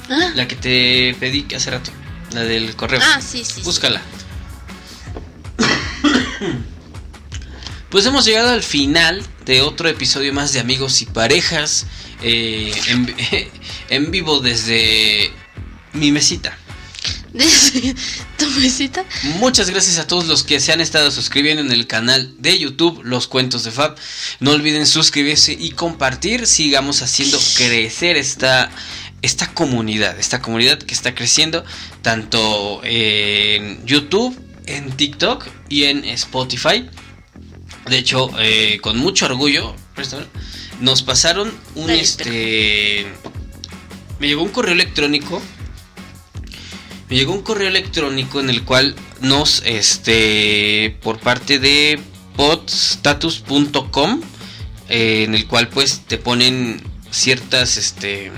¿Ah? 0.09 0.33
La 0.35 0.49
que 0.49 0.57
te 0.57 1.15
pedí 1.21 1.47
hace 1.55 1.71
rato. 1.71 1.93
La 2.33 2.41
del 2.43 2.75
correo. 2.75 3.01
Ah, 3.03 3.21
sí, 3.21 3.45
sí. 3.45 3.61
Búscala. 3.63 4.01
Pues 7.91 8.07
hemos 8.07 8.25
llegado 8.25 8.51
al 8.51 8.63
final 8.63 9.21
de 9.45 9.63
otro 9.63 9.89
episodio 9.89 10.33
más 10.33 10.53
de 10.53 10.61
Amigos 10.61 11.03
y 11.03 11.07
Parejas. 11.07 11.87
Eh, 12.23 12.73
en, 13.89 14.11
vivo 14.13 14.39
desde 14.39 15.33
mi 15.93 16.13
mesita. 16.13 16.57
¿Desde 17.33 17.97
tu 18.39 18.49
mesita? 18.61 19.05
Muchas 19.41 19.71
gracias 19.71 19.99
a 19.99 20.07
todos 20.07 20.27
los 20.27 20.45
que 20.45 20.61
se 20.61 20.73
han 20.73 20.81
estado 20.81 21.11
suscribiendo 21.11 21.63
en 21.63 21.73
el 21.73 21.89
canal 21.89 22.33
de 22.39 22.61
YouTube, 22.61 23.03
Los 23.03 23.27
Cuentos 23.27 23.65
de 23.65 23.73
Fab. 23.73 23.97
No 24.39 24.53
olviden 24.53 24.87
suscribirse 24.87 25.57
y 25.59 25.73
compartir. 25.73 26.47
Sigamos 26.47 27.03
haciendo 27.03 27.41
crecer 27.57 28.17
esta 28.17 28.71
esta 29.23 29.53
comunidad, 29.53 30.19
esta 30.19 30.41
comunidad 30.41 30.79
que 30.79 30.95
está 30.95 31.15
creciendo 31.15 31.65
tanto 32.03 32.81
en 32.85 33.85
YouTube, 33.85 34.39
en 34.67 34.93
TikTok 34.93 35.47
y 35.69 35.85
en 35.85 36.05
Spotify. 36.05 36.89
De 37.91 37.99
hecho, 37.99 38.31
eh, 38.39 38.79
con 38.81 38.97
mucho 38.99 39.27
orgullo, 39.27 39.75
nos 40.81 41.03
pasaron 41.03 41.53
un 41.75 41.91
este. 41.91 43.05
Me 44.21 44.29
llegó 44.29 44.45
un 44.45 44.51
correo 44.51 44.75
electrónico. 44.75 45.43
Me 47.09 47.17
llegó 47.17 47.33
un 47.33 47.43
correo 47.43 47.67
electrónico 47.67 48.39
en 48.39 48.49
el 48.49 48.63
cual 48.63 48.95
nos, 49.21 49.65
este, 49.67 50.97
por 51.03 51.19
parte 51.19 51.59
de 51.59 51.99
podstatus.com, 52.37 54.21
eh, 54.89 55.25
en 55.25 55.35
el 55.35 55.49
cual 55.49 55.69
pues 55.69 56.03
te 56.07 56.17
ponen 56.17 56.81
ciertas, 57.11 57.77
este, 57.77 58.31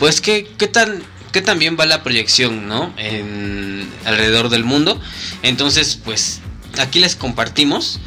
pues 0.00 0.20
qué, 0.20 0.48
qué 0.58 0.66
tan 0.66 1.04
qué 1.30 1.40
también 1.40 1.76
va 1.78 1.86
la 1.86 2.02
proyección, 2.02 2.66
¿no? 2.66 2.92
En 2.96 3.88
alrededor 4.04 4.48
del 4.48 4.64
mundo. 4.64 5.00
Entonces, 5.44 6.00
pues 6.04 6.40
aquí 6.80 6.98
les 6.98 7.14
compartimos 7.14 8.00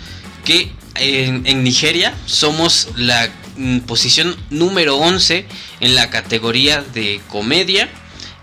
que 0.43 0.71
en, 0.95 1.63
Nigeria 1.63 2.13
somos 2.25 2.89
la 2.95 3.29
mm, 3.57 3.79
posición 3.79 4.35
número 4.49 4.97
11 4.97 5.45
en 5.79 5.95
la 5.95 6.09
categoría 6.09 6.81
de 6.81 7.21
comedia. 7.27 7.89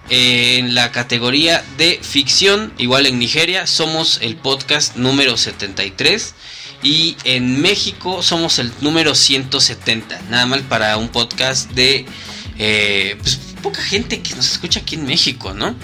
En 0.09 0.75
la 0.75 0.91
categoría 0.91 1.65
de 1.79 2.01
ficción, 2.03 2.73
igual 2.79 3.07
en 3.07 3.21
Nigeria, 3.21 3.69
somos 3.69 4.19
el 4.23 4.37
podcast 4.37 4.97
número 4.97 5.37
73. 5.37 6.35
Y 6.83 7.17
en 7.25 7.61
México 7.61 8.23
somos 8.23 8.59
el 8.59 8.73
número 8.81 9.15
170. 9.15 10.21
Nada 10.31 10.47
mal 10.47 10.63
para 10.63 10.97
un 10.97 11.11
podcast 11.11 11.71
de 11.73 12.07
eh, 12.59 13.17
pues, 13.21 13.39
poca 13.63 13.83
gente 13.83 14.21
que 14.21 14.35
nos 14.35 14.51
escucha 14.51 14.81
aquí 14.81 14.97
en 14.97 15.07
México, 15.07 15.55
¿no? 15.55 15.77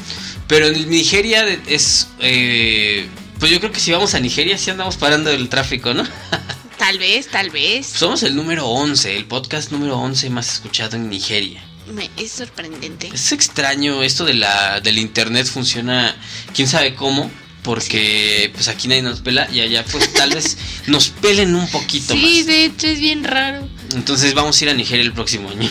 Pero 0.49 0.67
en 0.67 0.91
Nigeria 0.91 1.47
es... 1.67 2.09
Eh, 2.21 3.09
pues 3.39 3.51
yo 3.51 3.61
creo 3.61 3.73
que 3.73 3.81
si 3.81 3.93
vamos 3.93 4.15
a 4.15 4.21
Nigeria 4.21 4.59
sí 4.59 4.71
andamos 4.71 4.97
parando 4.97 5.31
el 5.31 5.49
tráfico, 5.49 5.95
¿no? 5.95 6.05
Tal 6.79 6.99
vez, 6.99 7.29
tal 7.29 7.51
vez. 7.51 7.87
Somos 7.87 8.23
el 8.23 8.37
número 8.37 8.67
11, 8.67 9.17
el 9.17 9.25
podcast 9.25 9.73
número 9.73 9.99
11 9.99 10.29
más 10.29 10.53
escuchado 10.53 10.97
en 10.97 11.09
Nigeria. 11.09 11.65
Me, 11.93 12.11
es 12.19 12.33
sorprendente. 12.33 13.11
Es 13.13 13.33
extraño, 13.33 14.03
esto 14.03 14.25
de 14.25 14.35
la, 14.35 14.81
del 14.81 14.99
internet 14.99 15.47
funciona, 15.47 16.15
quién 16.55 16.69
sabe 16.69 16.95
cómo, 16.95 17.31
porque 17.63 18.51
pues 18.55 18.69
aquí 18.69 18.89
nadie 18.89 19.03
nos 19.03 19.21
pela 19.21 19.49
y 19.51 19.61
allá 19.61 19.85
pues 19.91 20.13
tal 20.13 20.31
vez 20.31 20.59
nos 20.87 21.09
pelen 21.09 21.55
un 21.55 21.67
poquito 21.69 22.15
sí, 22.15 22.21
más. 22.21 22.31
Sí, 22.31 22.43
de 22.43 22.65
hecho 22.67 22.87
es 22.87 23.01
bien 23.01 23.25
raro. 23.25 23.67
Entonces 23.95 24.35
vamos 24.35 24.61
a 24.61 24.65
ir 24.65 24.71
a 24.71 24.75
Nigeria 24.75 25.05
el 25.05 25.13
próximo 25.13 25.49
año. 25.49 25.71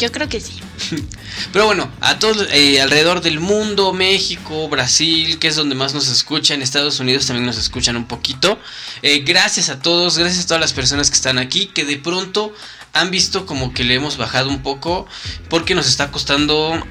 Yo 0.00 0.10
creo 0.10 0.30
que 0.30 0.40
sí. 0.40 0.54
Pero 1.52 1.66
bueno, 1.66 1.92
a 2.00 2.18
todos 2.18 2.48
eh, 2.52 2.80
alrededor 2.80 3.20
del 3.20 3.38
mundo, 3.38 3.92
México, 3.92 4.66
Brasil, 4.68 5.38
que 5.38 5.48
es 5.48 5.56
donde 5.56 5.74
más 5.74 5.92
nos 5.92 6.08
escuchan, 6.08 6.62
Estados 6.62 7.00
Unidos 7.00 7.26
también 7.26 7.44
nos 7.44 7.58
escuchan 7.58 7.96
un 7.96 8.06
poquito. 8.06 8.58
Eh, 9.02 9.18
gracias 9.20 9.68
a 9.68 9.82
todos, 9.82 10.16
gracias 10.16 10.44
a 10.44 10.48
todas 10.48 10.60
las 10.60 10.72
personas 10.72 11.10
que 11.10 11.16
están 11.16 11.36
aquí, 11.36 11.66
que 11.66 11.84
de 11.84 11.98
pronto 11.98 12.54
han 12.94 13.10
visto 13.10 13.44
como 13.44 13.74
que 13.74 13.84
le 13.84 13.94
hemos 13.94 14.16
bajado 14.16 14.48
un 14.48 14.62
poco, 14.62 15.06
porque 15.50 15.74
nos 15.74 15.86
está 15.86 16.10
costando 16.10 16.82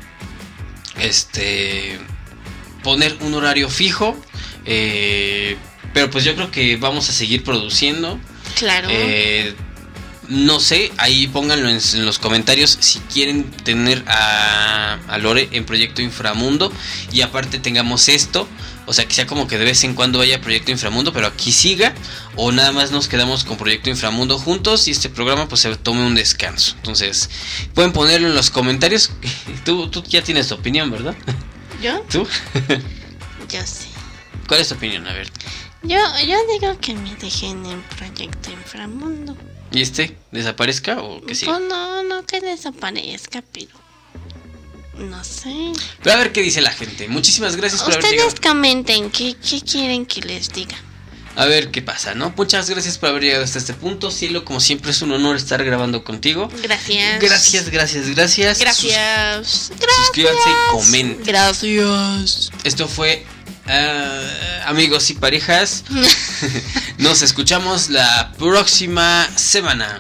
este 0.99 1.99
poner 2.83 3.17
un 3.21 3.33
horario 3.33 3.69
fijo. 3.69 4.15
Eh, 4.65 5.57
pero 5.93 6.11
pues 6.11 6.23
yo 6.23 6.35
creo 6.35 6.51
que 6.51 6.75
vamos 6.75 7.09
a 7.09 7.11
seguir 7.11 7.43
produciendo. 7.43 8.19
Claro. 8.55 8.87
Eh, 8.91 9.55
no 10.29 10.59
sé, 10.59 10.91
ahí 10.97 11.27
pónganlo 11.27 11.69
en, 11.69 12.05
los 12.05 12.19
comentarios 12.19 12.77
si 12.79 12.99
quieren 12.99 13.49
tener 13.49 14.03
a, 14.07 15.17
Lore 15.19 15.49
en 15.51 15.65
Proyecto 15.65 16.01
Inframundo 16.01 16.71
y 17.11 17.21
aparte 17.21 17.59
tengamos 17.59 18.07
esto. 18.09 18.47
O 18.85 18.93
sea, 18.93 19.07
que 19.07 19.13
sea 19.13 19.27
como 19.27 19.47
que 19.47 19.57
de 19.57 19.65
vez 19.65 19.83
en 19.83 19.93
cuando 19.93 20.19
vaya 20.19 20.41
Proyecto 20.41 20.71
Inframundo, 20.71 21.13
pero 21.13 21.27
aquí 21.27 21.51
siga. 21.51 21.93
O 22.35 22.51
nada 22.51 22.71
más 22.71 22.91
nos 22.91 23.07
quedamos 23.07 23.43
con 23.43 23.57
Proyecto 23.57 23.89
Inframundo 23.89 24.39
juntos 24.39 24.87
y 24.87 24.91
este 24.91 25.09
programa 25.09 25.47
pues 25.47 25.61
se 25.61 25.75
tome 25.75 26.05
un 26.05 26.15
descanso. 26.15 26.73
Entonces, 26.77 27.29
pueden 27.73 27.91
ponerlo 27.91 28.27
en 28.27 28.35
los 28.35 28.49
comentarios. 28.49 29.11
tú, 29.65 29.89
tú 29.89 30.03
ya 30.03 30.23
tienes 30.23 30.47
tu 30.47 30.55
opinión, 30.55 30.89
¿verdad? 30.89 31.15
¿Yo? 31.81 31.99
¿Tú? 32.11 32.27
Yo 33.49 33.65
sé. 33.65 33.87
¿Cuál 34.47 34.61
es 34.61 34.69
tu 34.69 34.75
opinión? 34.75 35.07
A 35.07 35.13
ver. 35.13 35.29
Yo, 35.81 35.97
yo 36.27 36.35
digo 36.51 36.77
que 36.81 36.93
me 36.93 37.15
dejen 37.15 37.65
en 37.65 37.81
Proyecto 37.83 38.51
Inframundo. 38.51 39.37
¿Y 39.71 39.81
este 39.81 40.15
desaparezca 40.31 40.99
o 41.01 41.21
que 41.21 41.35
sí? 41.35 41.45
Pues 41.45 41.59
no, 41.61 42.03
no 42.03 42.25
que 42.25 42.41
desaparezca, 42.41 43.43
pero 43.51 43.67
no 44.97 45.23
sé. 45.23 45.71
Pero 46.03 46.15
a 46.15 46.19
ver 46.19 46.31
qué 46.31 46.41
dice 46.41 46.61
la 46.61 46.71
gente. 46.71 47.07
Muchísimas 47.07 47.55
gracias 47.55 47.81
por 47.81 47.91
Ustedes 47.91 48.05
haber 48.05 48.19
llegado. 48.19 48.41
comenten 48.41 49.09
qué, 49.11 49.35
qué 49.35 49.61
quieren 49.61 50.05
que 50.05 50.21
les 50.21 50.49
diga. 50.51 50.75
A 51.35 51.45
ver 51.45 51.71
qué 51.71 51.81
pasa, 51.81 52.15
¿no? 52.15 52.33
Muchas 52.35 52.69
gracias 52.69 52.97
por 52.97 53.09
haber 53.09 53.23
llegado 53.23 53.45
hasta 53.45 53.59
este 53.59 53.73
punto. 53.73 54.11
Cielo, 54.11 54.43
como 54.43 54.59
siempre 54.59 54.91
es 54.91 55.01
un 55.01 55.11
honor 55.13 55.37
estar 55.37 55.63
grabando 55.63 56.03
contigo. 56.03 56.49
Gracias. 56.63 57.21
Gracias, 57.21 57.69
gracias, 57.69 58.09
gracias. 58.09 58.59
Gracias. 58.59 59.47
Sus- 59.47 59.71
Suscríbanse 60.05 60.49
y 60.49 60.71
comenten. 60.71 61.23
Gracias. 61.25 62.49
Esto 62.65 62.87
fue 62.89 63.25
ah, 63.69 64.63
amigos 64.67 65.09
y 65.09 65.13
parejas. 65.13 65.83
Nos 66.97 67.21
escuchamos 67.21 67.89
la 67.89 68.31
próxima 68.37 69.27
semana. 69.35 69.99